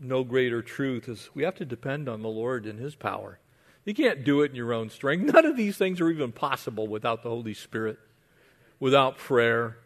no 0.00 0.24
greater 0.24 0.60
truth 0.60 1.08
is 1.08 1.30
we 1.34 1.44
have 1.44 1.54
to 1.56 1.64
depend 1.64 2.08
on 2.08 2.22
the 2.22 2.28
Lord 2.28 2.66
and 2.66 2.80
His 2.80 2.96
power. 2.96 3.38
You 3.84 3.94
can't 3.94 4.24
do 4.24 4.42
it 4.42 4.50
in 4.50 4.56
your 4.56 4.72
own 4.72 4.90
strength. 4.90 5.22
None 5.32 5.46
of 5.46 5.56
these 5.56 5.76
things 5.76 6.00
are 6.00 6.10
even 6.10 6.32
possible 6.32 6.88
without 6.88 7.22
the 7.22 7.28
Holy 7.28 7.54
Spirit, 7.54 7.98
without 8.80 9.18
prayer, 9.18 9.76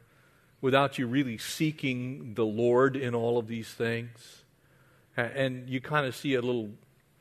without 0.67 0.99
you 0.99 1.07
really 1.07 1.39
seeking 1.39 2.35
the 2.35 2.45
Lord 2.45 2.97
in 2.97 3.15
all 3.15 3.39
of 3.39 3.47
these 3.47 3.69
things. 3.69 4.43
And 5.17 5.71
you 5.71 5.81
kind 5.81 6.05
of 6.07 6.17
see 6.17 6.35
a 6.35 6.43
little 6.43 6.71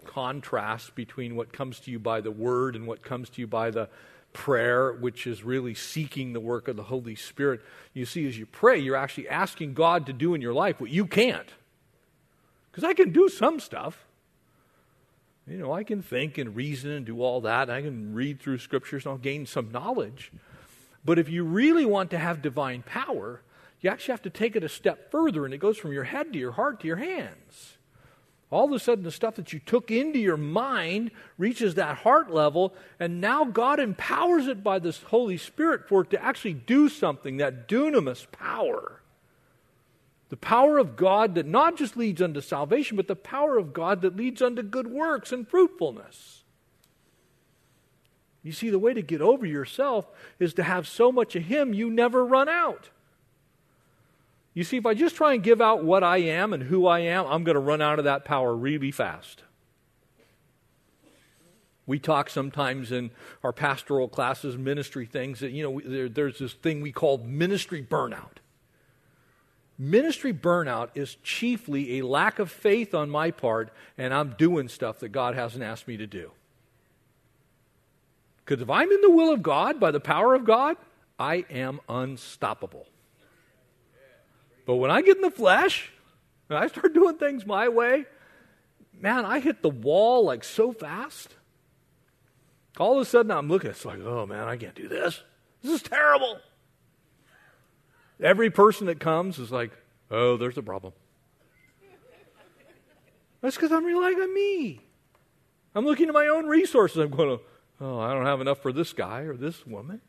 contrast 0.04 0.96
between 0.96 1.36
what 1.36 1.54
comes 1.54 1.80
to 1.82 1.91
you 1.91 2.00
by 2.00 2.22
the 2.22 2.32
Word 2.32 2.76
and 2.76 2.88
what 2.88 3.04
comes 3.04 3.30
to 3.30 3.41
you 3.41 3.46
by 3.46 3.70
the 3.70 3.88
prayer, 4.34 4.93
which 4.93 5.28
is 5.28 5.43
really 5.43 5.76
seeking 5.76 6.34
the 6.34 6.39
work 6.39 6.68
of 6.68 6.76
the 6.76 6.82
Holy 6.82 7.14
Spirit. 7.14 7.62
You 7.93 8.08
see, 8.08 8.28
as 8.28 8.36
you 8.36 8.48
pray, 8.48 8.80
you're 8.80 8.96
actually 8.96 9.30
asking 9.30 9.76
God 9.76 10.08
to 10.08 10.14
do 10.14 10.34
in 10.34 10.41
your 10.41 10.56
life 10.56 10.82
what 10.82 10.89
you 10.89 11.06
can't. 11.06 11.54
Because 12.72 12.84
I 12.84 12.96
can 12.96 13.12
do 13.12 13.30
some 13.30 13.60
stuff. 13.60 14.08
You 15.46 15.60
know, 15.60 15.72
I 15.72 15.84
can 15.84 16.02
think 16.02 16.39
and 16.39 16.56
reason 16.56 16.89
and 16.89 17.06
do 17.06 17.22
all 17.22 17.41
that. 17.41 17.70
I 17.70 17.84
can 17.84 18.16
read 18.16 18.39
through 18.39 18.58
scriptures 18.58 19.06
and 19.06 19.12
I'll 19.12 19.20
gain 19.20 19.46
some 19.46 19.72
knowledge. 19.72 20.32
But 21.06 21.20
if 21.20 21.30
you 21.30 21.43
really 21.43 21.86
want 21.86 22.10
to 22.10 22.18
have 22.18 22.41
divine 22.41 22.82
power, 22.82 23.41
you 23.80 23.89
actually 23.89 24.14
have 24.14 24.24
to 24.24 24.30
take 24.32 24.56
it 24.56 24.64
a 24.64 24.70
step 24.70 25.12
further, 25.12 25.45
and 25.45 25.53
it 25.53 25.60
goes 25.60 25.78
from 25.78 25.93
your 25.93 26.06
head 26.06 26.34
to 26.34 26.39
your 26.39 26.53
heart 26.53 26.80
to 26.80 26.88
your 26.88 26.95
hands. 26.97 27.78
All 28.49 28.66
of 28.66 28.72
a 28.72 28.80
sudden, 28.80 29.03
the 29.03 29.12
stuff 29.12 29.36
that 29.36 29.53
you 29.53 29.60
took 29.60 29.91
into 29.91 30.18
your 30.18 30.38
mind 30.38 31.12
reaches 31.38 31.76
that 31.76 31.97
heart 31.97 32.32
level, 32.32 32.74
and 32.99 33.20
now 33.20 33.43
God 33.43 33.80
empowers 33.80 34.47
it 34.47 34.64
by 34.64 34.80
this 34.80 35.03
Holy 35.03 35.38
Spirit 35.38 35.88
for 35.88 36.01
it 36.01 36.10
to 36.12 36.24
actually 36.24 36.53
do 36.53 36.89
something, 36.89 37.38
that 37.38 37.68
dunamis 37.68 38.26
power. 38.32 39.01
The 40.30 40.38
power 40.38 40.78
of 40.78 40.95
God 40.95 41.36
that 41.36 41.45
not 41.45 41.78
just 41.78 41.97
leads 41.97 42.22
unto 42.22 42.41
salvation, 42.41 42.97
but 42.97 43.08
the 43.08 43.16
power 43.16 43.58
of 43.58 43.74
God 43.74 44.01
that 44.01 44.16
leads 44.16 44.41
unto 44.41 44.64
good 44.64 44.88
works 44.88 45.32
and 45.32 45.47
fruitfulness. 45.47 46.45
You 48.46 48.52
see, 48.52 48.70
the 48.70 48.78
way 48.78 48.93
to 48.93 49.02
get 49.02 49.22
over 49.22 49.43
yourself 49.43 50.08
is 50.38 50.54
to 50.54 50.64
have 50.64 50.88
so 50.88 51.12
much 51.12 51.36
of 51.36 51.41
Him 51.41 51.74
you 51.74 51.89
never 51.89 52.24
run 52.24 52.48
out. 52.48 52.89
You 54.54 54.64
see, 54.64 54.78
if 54.78 54.86
I 54.86 54.93
just 54.93 55.16
try 55.16 55.34
and 55.34 55.41
give 55.41 55.62
out 55.62 55.84
what 55.84 56.04
I 56.04 56.18
am 56.18 56.54
and 56.54 56.62
who 56.62 56.86
I 56.86 57.00
am, 57.00 57.26
I'm 57.26 57.43
going 57.43 57.56
to 57.56 57.60
run 57.60 57.82
out 57.82 57.98
of 57.98 58.06
that 58.06 58.24
power 58.24 58.56
really 58.56 58.91
fast. 58.91 59.41
We 61.88 61.98
talk 61.98 62.30
sometimes 62.30 62.91
in 62.91 63.10
our 63.43 63.52
pastoral 63.52 64.08
classes, 64.08 64.56
ministry 64.56 65.08
things, 65.08 65.39
that, 65.39 65.50
you 65.50 65.64
know, 65.64 65.82
there, 65.84 66.08
there's 66.08 66.38
this 66.38 66.54
thing 66.54 66.82
we 66.82 66.91
call 66.91 67.18
ministry 67.18 67.82
burnout. 67.82 68.38
Ministry 69.80 70.34
burnout 70.34 70.89
is 70.93 71.16
chiefly 71.24 71.98
a 71.98 72.06
lack 72.06 72.38
of 72.38 72.52
faith 72.52 72.93
on 72.93 73.10
my 73.10 73.32
part, 73.32 73.74
and 73.98 74.14
I'm 74.14 74.36
doing 74.38 74.70
stuff 74.70 75.00
that 75.00 75.10
God 75.10 75.34
hasn't 75.34 75.64
asked 75.64 75.88
me 75.88 75.98
to 75.98 76.06
do. 76.06 76.30
Because 78.46 78.62
if 78.62 78.70
I'm 78.70 78.91
in 78.91 79.02
the 79.02 79.10
will 79.10 79.34
of 79.34 79.41
God 79.41 79.80
by 79.80 79.89
the 79.91 80.00
power 80.00 80.36
of 80.36 80.46
God, 80.46 80.78
I 81.18 81.46
am 81.50 81.80
unstoppable. 81.89 82.86
But 84.66 84.76
when 84.76 84.91
I 84.91 85.02
get 85.02 85.16
in 85.16 85.22
the 85.24 85.32
flesh, 85.32 85.91
and 86.50 86.58
I 86.58 86.68
start 86.68 86.93
doing 86.93 87.18
things 87.18 87.46
my 87.46 87.70
way, 87.70 88.06
man, 89.00 89.26
I 89.26 89.39
hit 89.39 89.62
the 89.62 89.70
wall 89.70 90.26
like 90.26 90.43
so 90.43 90.72
fast. 90.72 91.36
All 92.78 92.96
of 92.96 93.02
a 93.02 93.06
sudden, 93.06 93.32
I'm 93.32 93.48
looking, 93.48 93.72
it's 93.72 93.86
like, 93.86 94.00
oh 94.02 94.26
man, 94.26 94.48
I 94.48 94.58
can't 94.58 94.76
do 94.76 94.88
this. 94.88 95.24
This 95.64 95.74
is 95.74 95.82
terrible. 95.82 96.39
Every 98.22 98.50
person 98.50 98.88
that 98.88 99.00
comes 99.00 99.39
is 99.39 99.52
like, 99.52 99.72
oh, 100.12 100.38
there's 100.38 100.58
a 100.58 100.64
problem. 100.64 100.93
That's 103.41 103.56
because 103.56 103.72
I'm 103.72 103.86
relying 103.86 104.20
on 104.20 104.34
me. 104.34 104.82
I'm 105.74 105.86
looking 105.86 106.08
at 106.08 106.14
my 106.14 106.28
own 106.28 106.46
resources. 106.46 106.98
I'm 106.98 107.10
going, 107.10 107.39
oh, 107.82 108.00
I 108.00 108.14
don't 108.14 108.26
have 108.26 108.42
enough 108.42 108.62
for 108.62 108.72
this 108.72 108.94
guy 108.94 109.22
or 109.22 109.36
this 109.36 109.66
woman. 109.66 110.02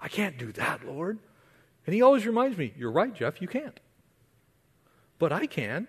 I 0.00 0.08
can't 0.08 0.38
do 0.38 0.52
that, 0.52 0.86
Lord. 0.86 1.18
And 1.86 1.94
he 1.94 2.02
always 2.02 2.26
reminds 2.26 2.58
me, 2.58 2.74
you're 2.76 2.90
right, 2.90 3.14
Jeff, 3.14 3.40
you 3.40 3.48
can't. 3.48 3.78
But 5.18 5.32
I 5.32 5.46
can. 5.46 5.88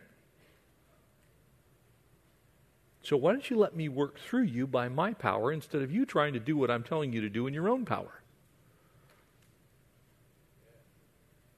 So 3.02 3.16
why 3.16 3.32
don't 3.32 3.50
you 3.50 3.58
let 3.58 3.76
me 3.76 3.88
work 3.88 4.20
through 4.20 4.44
you 4.44 4.68
by 4.68 4.90
my 4.90 5.14
power 5.14 5.52
instead 5.52 5.82
of 5.82 5.92
you 5.92 6.06
trying 6.06 6.34
to 6.34 6.40
do 6.40 6.58
what 6.58 6.70
I'm 6.70 6.84
telling 6.84 7.14
you 7.14 7.22
to 7.22 7.30
do 7.30 7.48
in 7.48 7.54
your 7.54 7.70
own 7.70 7.86
power? 7.86 8.22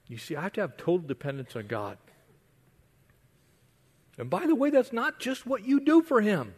You 0.06 0.16
see, 0.16 0.36
I 0.36 0.42
have 0.42 0.52
to 0.54 0.60
have 0.60 0.76
total 0.76 1.06
dependence 1.06 1.54
on 1.54 1.66
God. 1.66 1.98
And 4.18 4.28
by 4.28 4.46
the 4.46 4.54
way, 4.54 4.70
that's 4.70 4.92
not 4.92 5.18
just 5.18 5.46
what 5.46 5.64
you 5.64 5.80
do 5.80 6.02
for 6.02 6.20
Him, 6.20 6.54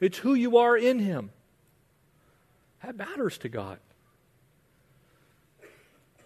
it's 0.00 0.18
who 0.18 0.34
you 0.34 0.56
are 0.56 0.76
in 0.76 0.98
Him. 0.98 1.30
That 2.82 2.96
matters 2.96 3.38
to 3.38 3.48
God. 3.48 3.78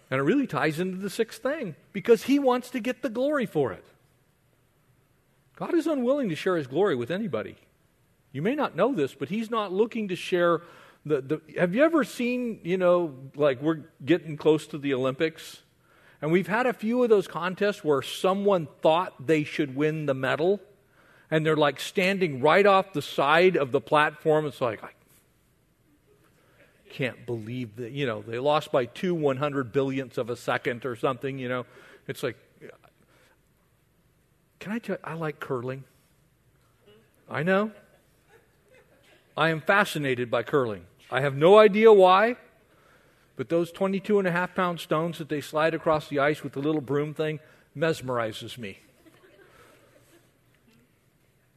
And 0.09 0.19
it 0.19 0.23
really 0.23 0.47
ties 0.47 0.79
into 0.79 0.97
the 0.97 1.09
sixth 1.09 1.41
thing 1.41 1.75
because 1.91 2.23
He 2.23 2.39
wants 2.39 2.69
to 2.71 2.79
get 2.79 3.01
the 3.01 3.09
glory 3.09 3.45
for 3.45 3.71
it. 3.71 3.83
God 5.55 5.73
is 5.73 5.87
unwilling 5.87 6.29
to 6.29 6.35
share 6.35 6.57
His 6.57 6.67
glory 6.67 6.95
with 6.95 7.11
anybody. 7.11 7.55
You 8.31 8.41
may 8.41 8.55
not 8.55 8.75
know 8.75 8.93
this, 8.93 9.13
but 9.13 9.29
He's 9.29 9.49
not 9.49 9.71
looking 9.71 10.09
to 10.09 10.15
share 10.15 10.61
the, 11.05 11.21
the. 11.21 11.41
Have 11.57 11.73
you 11.75 11.83
ever 11.83 12.03
seen, 12.03 12.59
you 12.63 12.77
know, 12.77 13.15
like 13.35 13.61
we're 13.61 13.83
getting 14.03 14.37
close 14.37 14.67
to 14.67 14.77
the 14.77 14.93
Olympics? 14.93 15.61
And 16.21 16.31
we've 16.31 16.47
had 16.47 16.65
a 16.65 16.73
few 16.73 17.03
of 17.03 17.09
those 17.09 17.27
contests 17.27 17.83
where 17.83 18.01
someone 18.01 18.67
thought 18.81 19.27
they 19.27 19.43
should 19.43 19.75
win 19.75 20.05
the 20.05 20.13
medal, 20.13 20.59
and 21.35 21.45
they're 21.45 21.57
like 21.57 21.81
standing 21.81 22.39
right 22.39 22.65
off 22.65 22.93
the 22.93 23.01
side 23.01 23.57
of 23.57 23.73
the 23.73 23.81
platform. 23.81 24.45
It's 24.45 24.61
like, 24.61 24.81
I 24.81 24.91
can't 26.89 27.25
believe 27.25 27.75
that, 27.75 27.91
you 27.91 28.05
know, 28.05 28.21
they 28.21 28.39
lost 28.39 28.71
by 28.71 28.85
two 28.85 29.13
one 29.13 29.35
hundred 29.35 29.73
billionths 29.73 30.17
of 30.17 30.29
a 30.29 30.37
second 30.37 30.85
or 30.85 30.95
something, 30.95 31.37
you 31.37 31.49
know. 31.49 31.65
It's 32.07 32.23
like, 32.23 32.37
can 34.61 34.71
I 34.71 34.79
tell 34.79 34.95
you, 34.95 35.01
I 35.03 35.15
like 35.15 35.41
curling. 35.41 35.83
I 37.29 37.43
know. 37.43 37.71
I 39.35 39.49
am 39.49 39.59
fascinated 39.59 40.31
by 40.31 40.43
curling. 40.43 40.85
I 41.11 41.19
have 41.19 41.35
no 41.35 41.59
idea 41.59 41.91
why. 41.91 42.37
But 43.35 43.49
those 43.49 43.73
22 43.73 44.19
and 44.19 44.27
a 44.29 44.31
half 44.31 44.55
pound 44.55 44.79
stones 44.79 45.17
that 45.17 45.27
they 45.27 45.41
slide 45.41 45.73
across 45.73 46.07
the 46.07 46.17
ice 46.17 46.43
with 46.43 46.53
the 46.53 46.61
little 46.61 46.79
broom 46.79 47.13
thing 47.13 47.41
mesmerizes 47.75 48.57
me. 48.57 48.79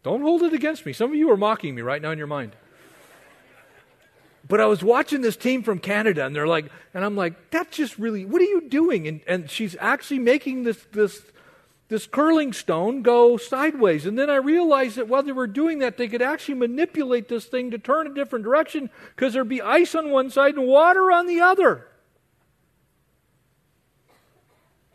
Don't 0.09 0.23
hold 0.23 0.43
it 0.43 0.55
against 0.55 0.87
me. 0.87 0.95
Some 0.95 1.11
of 1.11 1.17
you 1.17 1.31
are 1.31 1.37
mocking 1.37 1.75
me 1.75 1.83
right 1.83 2.01
now 2.01 2.11
in 2.13 2.17
your 2.17 2.27
mind. 2.27 2.57
But 4.49 4.59
I 4.59 4.65
was 4.65 4.83
watching 4.83 5.21
this 5.21 5.37
team 5.37 5.63
from 5.63 5.81
Canada, 5.81 6.25
and 6.25 6.35
they're 6.35 6.47
like, 6.47 6.71
and 6.95 7.05
I'm 7.05 7.15
like, 7.15 7.51
that's 7.51 7.77
just 7.77 7.99
really, 7.99 8.25
what 8.25 8.41
are 8.41 8.47
you 8.47 8.63
doing? 8.63 9.07
And, 9.07 9.21
and 9.27 9.51
she's 9.51 9.77
actually 9.79 10.21
making 10.21 10.63
this, 10.63 10.83
this 10.93 11.21
this 11.89 12.07
curling 12.07 12.55
stone 12.55 13.03
go 13.03 13.37
sideways. 13.37 14.07
And 14.07 14.19
then 14.19 14.31
I 14.31 14.37
realized 14.37 14.97
that 14.97 15.09
while 15.09 15.23
they 15.23 15.33
were 15.33 15.47
doing 15.47 15.81
that, 15.81 15.99
they 15.99 16.09
could 16.09 16.23
actually 16.23 16.55
manipulate 16.55 17.29
this 17.29 17.45
thing 17.45 17.71
to 17.73 17.79
turn 17.79 18.07
a 18.07 18.15
different 18.15 18.47
direction 18.47 18.89
because 19.15 19.35
there'd 19.35 19.47
be 19.47 19.61
ice 19.61 19.95
on 19.95 20.11
one 20.11 20.31
side 20.31 20.55
and 20.55 20.67
water 20.67 21.13
on 21.13 21.27
the 21.27 21.41
other. 21.41 21.87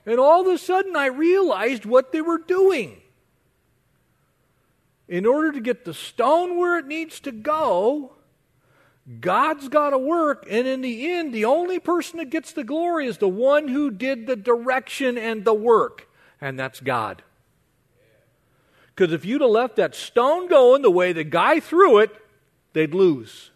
And 0.07 0.20
all 0.20 0.41
of 0.41 0.47
a 0.47 0.57
sudden, 0.57 0.95
I 0.95 1.05
realized 1.05 1.86
what 1.86 2.11
they 2.11 2.22
were 2.22 2.39
doing. 2.39 3.02
In 5.07 5.25
order 5.25 5.51
to 5.51 5.59
get 5.59 5.85
the 5.85 5.93
stone 5.93 6.57
where 6.57 6.77
it 6.77 6.87
needs 6.87 7.19
to 7.21 7.31
go, 7.31 8.13
God's 9.19 9.67
got 9.67 9.89
to 9.89 9.97
work, 9.97 10.45
and 10.49 10.65
in 10.65 10.81
the 10.81 11.11
end, 11.11 11.33
the 11.33 11.45
only 11.45 11.77
person 11.79 12.19
that 12.19 12.29
gets 12.29 12.53
the 12.53 12.63
glory 12.63 13.05
is 13.05 13.17
the 13.17 13.27
one 13.27 13.67
who 13.67 13.91
did 13.91 14.27
the 14.27 14.37
direction 14.37 15.17
and 15.17 15.43
the 15.43 15.53
work 15.53 16.07
and 16.43 16.59
that's 16.59 16.81
God. 16.81 17.23
Because 18.93 19.13
if 19.13 19.23
you'd 19.23 19.41
have 19.41 19.49
left 19.49 19.77
that 19.77 19.95
stone 19.95 20.49
going 20.49 20.81
the 20.81 20.91
way 20.91 21.13
the 21.13 21.23
guy 21.23 21.61
threw 21.61 21.99
it, 21.99 22.11
they'd 22.73 22.93
lose. 22.93 23.51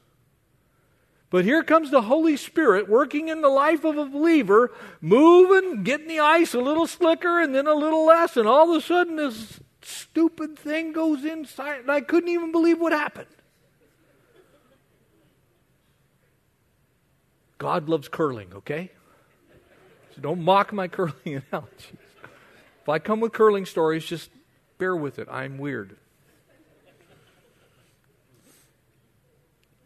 But 1.30 1.44
here 1.44 1.64
comes 1.64 1.92
the 1.92 2.04
Holy 2.04 2.38
Spirit 2.38 2.88
working 2.88 3.28
in 3.28 3.42
the 3.42 3.50
life 3.50 3.84
of 3.84 3.98
a 3.98 4.06
believer, 4.06 4.72
moving, 5.02 5.84
getting 5.84 6.08
the 6.08 6.22
ice 6.22 6.54
a 6.54 6.62
little 6.62 6.88
slicker 6.88 7.42
and 7.42 7.54
then 7.54 7.68
a 7.68 7.74
little 7.74 8.06
less, 8.06 8.38
and 8.38 8.48
all 8.48 8.72
of 8.72 8.82
a 8.82 8.86
sudden 8.86 9.18
this 9.18 9.60
stupid 9.88 10.60
thing 10.60 10.92
goes 10.92 11.24
inside, 11.24 11.82
and 11.82 11.92
I 11.92 12.02
couldn't 12.02 12.30
even 12.30 12.52
believe 12.52 12.80
what 12.80 12.92
happened. 12.92 13.28
God 17.58 17.90
loves 17.90 18.08
curling, 18.08 18.54
okay? 18.54 18.92
So 20.16 20.22
don't 20.22 20.42
mock 20.42 20.74
my 20.74 20.88
curling 20.88 21.14
analogy. 21.26 21.98
If 22.82 22.90
I 22.90 23.00
come 23.00 23.20
with 23.20 23.34
curling 23.34 23.66
stories, 23.66 24.06
just 24.06 24.30
bear 24.78 24.96
with 24.96 25.20
it. 25.20 25.28
I'm 25.32 25.58
weird. 25.58 25.96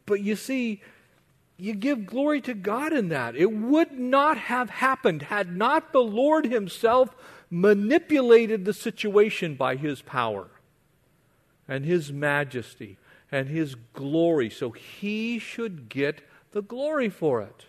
But 0.06 0.22
you 0.22 0.36
see, 0.36 0.82
you 1.58 1.74
give 1.74 2.06
glory 2.06 2.42
to 2.42 2.54
God 2.54 2.92
in 2.92 3.10
that. 3.10 3.36
It 3.36 3.52
would 3.52 3.98
not 3.98 4.38
have 4.38 4.70
happened 4.70 5.22
had 5.24 5.56
not 5.56 5.94
the 5.94 6.02
Lord 6.02 6.46
Himself 6.46 7.16
manipulated 7.52 8.66
the 8.66 8.74
situation 8.74 9.54
by 9.54 9.76
His 9.76 10.02
power 10.02 10.48
and 11.68 11.86
His 11.86 12.12
majesty 12.12 12.98
and 13.32 13.48
His 13.48 13.76
glory, 13.94 14.50
so 14.50 14.72
He 14.72 15.38
should 15.38 15.90
get 15.90 16.22
the 16.52 16.64
glory 16.64 17.10
for 17.10 17.42
it. 17.42 17.66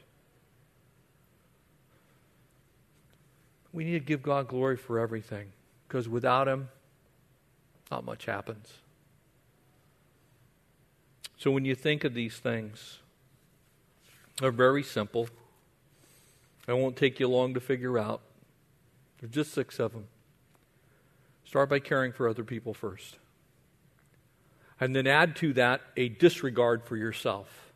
we 3.72 3.84
need 3.84 3.92
to 3.92 4.00
give 4.00 4.22
God 4.22 4.48
glory 4.48 4.76
for 4.76 4.98
everything 4.98 5.52
because 5.88 6.08
without 6.08 6.46
Him, 6.46 6.68
not 7.90 8.04
much 8.04 8.26
happens. 8.26 8.74
So 11.36 11.50
when 11.50 11.64
you 11.64 11.74
think 11.74 12.04
of 12.04 12.14
these 12.14 12.36
things, 12.36 12.98
they're 14.38 14.52
very 14.52 14.82
simple. 14.82 15.28
It 16.68 16.74
won't 16.74 16.96
take 16.96 17.18
you 17.18 17.28
long 17.28 17.54
to 17.54 17.60
figure 17.60 17.98
out. 17.98 18.20
There's 19.22 19.32
just 19.32 19.54
six 19.54 19.78
of 19.78 19.92
them. 19.92 20.08
Start 21.44 21.70
by 21.70 21.78
caring 21.78 22.12
for 22.12 22.28
other 22.28 22.42
people 22.42 22.74
first. 22.74 23.18
And 24.80 24.96
then 24.96 25.06
add 25.06 25.36
to 25.36 25.52
that 25.52 25.80
a 25.96 26.08
disregard 26.08 26.82
for 26.82 26.96
yourself. 26.96 27.72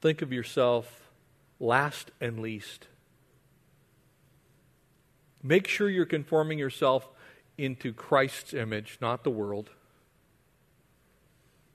Think 0.00 0.22
of 0.22 0.32
yourself 0.32 1.10
last 1.60 2.10
and 2.22 2.40
least. 2.40 2.86
Make 5.42 5.68
sure 5.68 5.90
you're 5.90 6.06
conforming 6.06 6.58
yourself 6.58 7.06
into 7.58 7.92
Christ's 7.92 8.54
image, 8.54 8.96
not 9.00 9.24
the 9.24 9.30
world. 9.30 9.70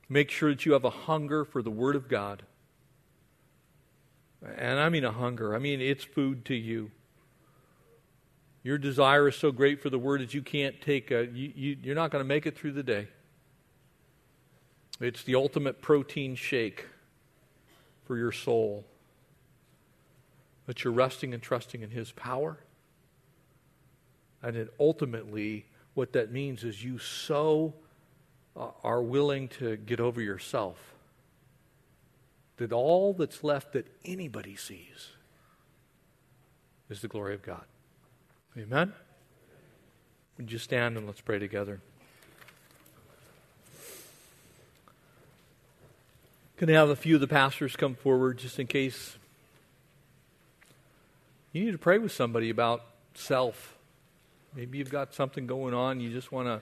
Make 0.09 0.31
sure 0.31 0.49
that 0.49 0.65
you 0.65 0.73
have 0.73 0.83
a 0.83 0.89
hunger 0.89 1.45
for 1.45 1.61
the 1.61 1.69
Word 1.69 1.95
of 1.95 2.09
God. 2.09 2.43
And 4.57 4.79
I 4.79 4.89
mean 4.89 5.05
a 5.05 5.11
hunger, 5.11 5.55
I 5.55 5.59
mean 5.59 5.81
it's 5.81 6.03
food 6.03 6.45
to 6.45 6.55
you. 6.55 6.89
Your 8.63 8.77
desire 8.77 9.27
is 9.27 9.35
so 9.35 9.51
great 9.51 9.81
for 9.81 9.89
the 9.89 9.99
Word 9.99 10.21
that 10.21 10.33
you 10.33 10.41
can't 10.41 10.79
take 10.81 11.11
a, 11.11 11.25
you, 11.25 11.51
you, 11.55 11.77
you're 11.81 11.95
not 11.95 12.11
going 12.11 12.23
to 12.23 12.27
make 12.27 12.45
it 12.45 12.57
through 12.57 12.73
the 12.73 12.83
day. 12.83 13.07
It's 14.99 15.23
the 15.23 15.35
ultimate 15.35 15.81
protein 15.81 16.35
shake 16.35 16.85
for 18.05 18.17
your 18.17 18.31
soul. 18.31 18.85
That 20.67 20.83
you're 20.83 20.93
resting 20.93 21.33
and 21.33 21.41
trusting 21.41 21.81
in 21.81 21.89
His 21.89 22.11
power 22.11 22.59
and 24.43 24.55
then 24.55 24.69
ultimately, 24.79 25.65
what 25.93 26.13
that 26.13 26.31
means 26.31 26.63
is 26.63 26.83
you 26.83 26.97
so 26.97 27.73
uh, 28.55 28.69
are 28.83 29.01
willing 29.01 29.47
to 29.49 29.77
get 29.77 29.99
over 29.99 30.21
yourself 30.21 30.77
that 32.57 32.71
all 32.71 33.13
that's 33.13 33.43
left 33.43 33.73
that 33.73 33.87
anybody 34.05 34.55
sees 34.55 35.09
is 36.89 37.01
the 37.01 37.07
glory 37.07 37.33
of 37.33 37.41
God. 37.41 37.63
Amen? 38.57 38.93
Would 40.37 40.51
you 40.51 40.57
stand 40.57 40.97
and 40.97 41.05
let's 41.05 41.21
pray 41.21 41.39
together? 41.39 41.79
Can 46.57 46.69
I 46.69 46.73
have 46.73 46.89
a 46.89 46.95
few 46.95 47.15
of 47.15 47.21
the 47.21 47.27
pastors 47.27 47.75
come 47.75 47.95
forward 47.95 48.37
just 48.37 48.59
in 48.59 48.67
case 48.67 49.17
You 51.53 51.65
need 51.65 51.71
to 51.71 51.77
pray 51.77 51.97
with 51.97 52.13
somebody 52.13 52.49
about 52.49 52.83
self. 53.13 53.75
Maybe 54.55 54.77
you've 54.77 54.89
got 54.89 55.13
something 55.13 55.47
going 55.47 55.73
on, 55.73 55.99
you 55.99 56.09
just 56.09 56.31
want 56.31 56.47
to 56.47 56.61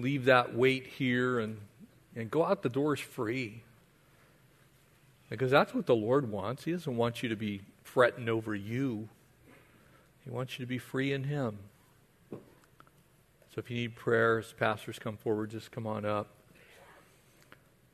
leave 0.00 0.26
that 0.26 0.54
weight 0.54 0.86
here 0.86 1.40
and, 1.40 1.58
and 2.14 2.30
go 2.30 2.44
out 2.44 2.62
the 2.62 2.68
doors 2.68 3.00
free. 3.00 3.62
Because 5.30 5.50
that's 5.50 5.74
what 5.74 5.86
the 5.86 5.94
Lord 5.94 6.30
wants. 6.30 6.64
He 6.64 6.72
doesn't 6.72 6.96
want 6.96 7.22
you 7.22 7.28
to 7.30 7.36
be 7.36 7.62
fretting 7.84 8.28
over 8.28 8.54
you, 8.54 9.08
He 10.28 10.34
wants 10.34 10.58
you 10.58 10.66
to 10.66 10.68
be 10.68 10.76
free 10.76 11.14
in 11.14 11.24
Him. 11.24 11.56
So 12.30 12.38
if 13.56 13.70
you 13.70 13.76
need 13.76 13.96
prayers, 13.96 14.54
pastors 14.58 14.98
come 14.98 15.16
forward, 15.16 15.50
just 15.50 15.72
come 15.72 15.86
on 15.86 16.04
up. 16.04 16.28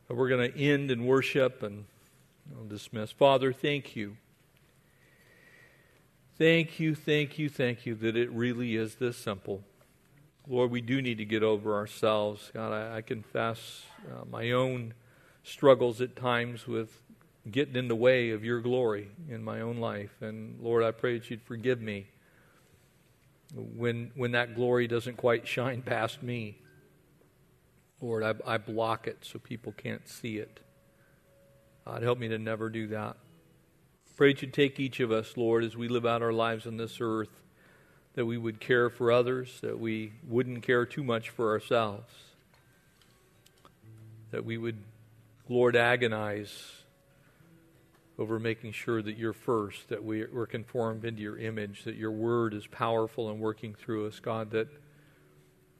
But 0.09 0.17
we're 0.17 0.29
going 0.29 0.51
to 0.51 0.59
end 0.59 0.91
in 0.91 1.07
worship 1.07 1.63
and 1.63 1.85
I'll 2.57 2.65
dismiss. 2.65 3.13
Father, 3.13 3.53
thank 3.53 3.95
you. 3.95 4.17
Thank 6.37 6.81
you, 6.81 6.97
thank 6.97 7.39
you, 7.39 7.49
thank 7.49 7.87
you 7.87 7.95
that 7.95 8.17
it 8.17 8.33
really 8.33 8.75
is 8.75 8.97
this 8.97 9.17
simple. 9.17 9.63
Lord, 10.49 10.73
we 10.73 10.81
do 10.81 11.01
need 11.01 11.19
to 11.19 11.25
get 11.25 11.45
over 11.45 11.77
ourselves. 11.77 12.51
God, 12.53 12.73
I, 12.73 12.97
I 12.97 13.03
confess 13.03 13.85
uh, 14.11 14.25
my 14.29 14.51
own 14.51 14.95
struggles 15.45 16.01
at 16.01 16.17
times 16.17 16.67
with 16.67 17.01
getting 17.49 17.77
in 17.77 17.87
the 17.87 17.95
way 17.95 18.31
of 18.31 18.45
your 18.45 18.61
glory 18.61 19.11
in 19.31 19.45
my 19.45 19.61
own 19.61 19.77
life. 19.77 20.21
And 20.21 20.59
Lord, 20.61 20.83
I 20.83 20.91
pray 20.91 21.17
that 21.17 21.31
you'd 21.31 21.43
forgive 21.43 21.81
me 21.81 22.09
when, 23.55 24.11
when 24.15 24.33
that 24.33 24.55
glory 24.55 24.87
doesn't 24.87 25.17
quite 25.17 25.47
shine 25.47 25.83
past 25.83 26.23
me. 26.23 26.59
Lord, 28.01 28.23
I, 28.23 28.35
I 28.55 28.59
block 28.59 29.07
it 29.07 29.19
so 29.23 29.39
people 29.39 29.73
can't 29.73 30.09
see 30.09 30.39
it. 30.39 30.61
God, 31.87 32.03
help 32.03 32.19
me 32.19 32.29
to 32.29 32.39
never 32.39 32.69
do 32.69 32.89
that. 32.89 33.17
Pray 34.17 34.33
that 34.33 34.43
you 34.43 34.49
take 34.49 34.79
each 34.79 35.01
of 35.01 35.11
us, 35.11 35.37
Lord, 35.37 35.65
as 35.65 35.77
we 35.77 35.89
live 35.89 36.07
out 36.07 36.23
our 36.23 36.33
lives 36.33 36.67
on 36.67 36.77
this 36.77 36.99
earth, 37.01 37.31
that 38.15 38.27
we 38.27 38.39
would 38.39 38.61
care 38.61 38.89
for 38.91 39.11
others, 39.11 39.61
that 39.61 39.79
we 39.79 40.13
wouldn't 40.27 40.63
care 40.63 40.87
too 40.87 41.03
much 41.03 41.31
for 41.31 41.51
ourselves, 41.51 42.13
that 44.31 44.45
we 44.45 44.57
would, 44.57 44.79
Lord, 45.49 45.75
agonize 45.77 46.84
over 48.19 48.39
making 48.39 48.73
sure 48.73 49.03
that 49.03 49.17
you're 49.17 49.33
first, 49.33 49.89
that 49.89 50.05
we, 50.05 50.23
are 50.23 50.47
conformed 50.47 51.05
into 51.05 51.21
your 51.21 51.37
image, 51.37 51.85
that 51.85 51.97
your 51.97 52.13
word 52.13 52.55
is 52.55 52.67
powerful 52.67 53.31
and 53.31 53.41
working 53.41 53.75
through 53.75 54.07
us, 54.07 54.21
God, 54.21 54.51
that 54.53 54.69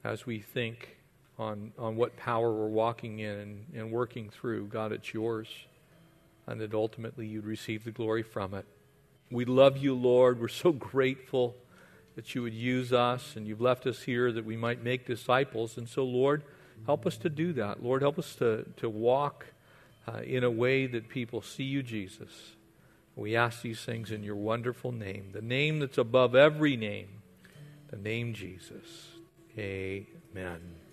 as 0.03 0.25
we 0.25 0.39
think 0.39 0.97
on, 1.39 1.71
on 1.77 1.95
what 1.95 2.17
power 2.17 2.51
we're 2.51 2.67
walking 2.67 3.19
in 3.19 3.39
and, 3.39 3.65
and 3.73 3.91
working 3.91 4.29
through, 4.29 4.67
God, 4.67 4.91
it's 4.91 5.13
yours, 5.13 5.47
and 6.45 6.59
that 6.59 6.73
ultimately 6.73 7.25
you'd 7.25 7.45
receive 7.45 7.85
the 7.85 7.91
glory 7.91 8.23
from 8.23 8.53
it. 8.53 8.65
We 9.31 9.45
love 9.45 9.77
you, 9.77 9.95
Lord. 9.95 10.39
We're 10.39 10.47
so 10.49 10.71
grateful 10.73 11.55
that 12.15 12.35
you 12.35 12.41
would 12.43 12.53
use 12.53 12.93
us, 12.93 13.35
and 13.35 13.47
you've 13.47 13.61
left 13.61 13.87
us 13.87 14.03
here 14.03 14.31
that 14.31 14.45
we 14.45 14.57
might 14.57 14.83
make 14.83 15.05
disciples. 15.05 15.77
And 15.77 15.87
so, 15.87 16.03
Lord, 16.03 16.43
help 16.85 17.05
us 17.05 17.17
to 17.17 17.29
do 17.29 17.53
that. 17.53 17.83
Lord, 17.83 18.01
help 18.01 18.19
us 18.19 18.35
to, 18.35 18.65
to 18.77 18.89
walk 18.89 19.47
uh, 20.07 20.19
in 20.19 20.43
a 20.43 20.51
way 20.51 20.87
that 20.87 21.09
people 21.09 21.41
see 21.41 21.63
you, 21.63 21.83
Jesus. 21.83 22.55
We 23.15 23.35
ask 23.35 23.61
these 23.61 23.83
things 23.83 24.11
in 24.11 24.23
your 24.23 24.35
wonderful 24.35 24.91
name, 24.91 25.29
the 25.31 25.41
name 25.41 25.79
that's 25.79 25.97
above 25.97 26.35
every 26.35 26.75
name, 26.75 27.21
the 27.89 27.97
name 27.97 28.33
Jesus. 28.33 29.07
Amen. 29.57 30.84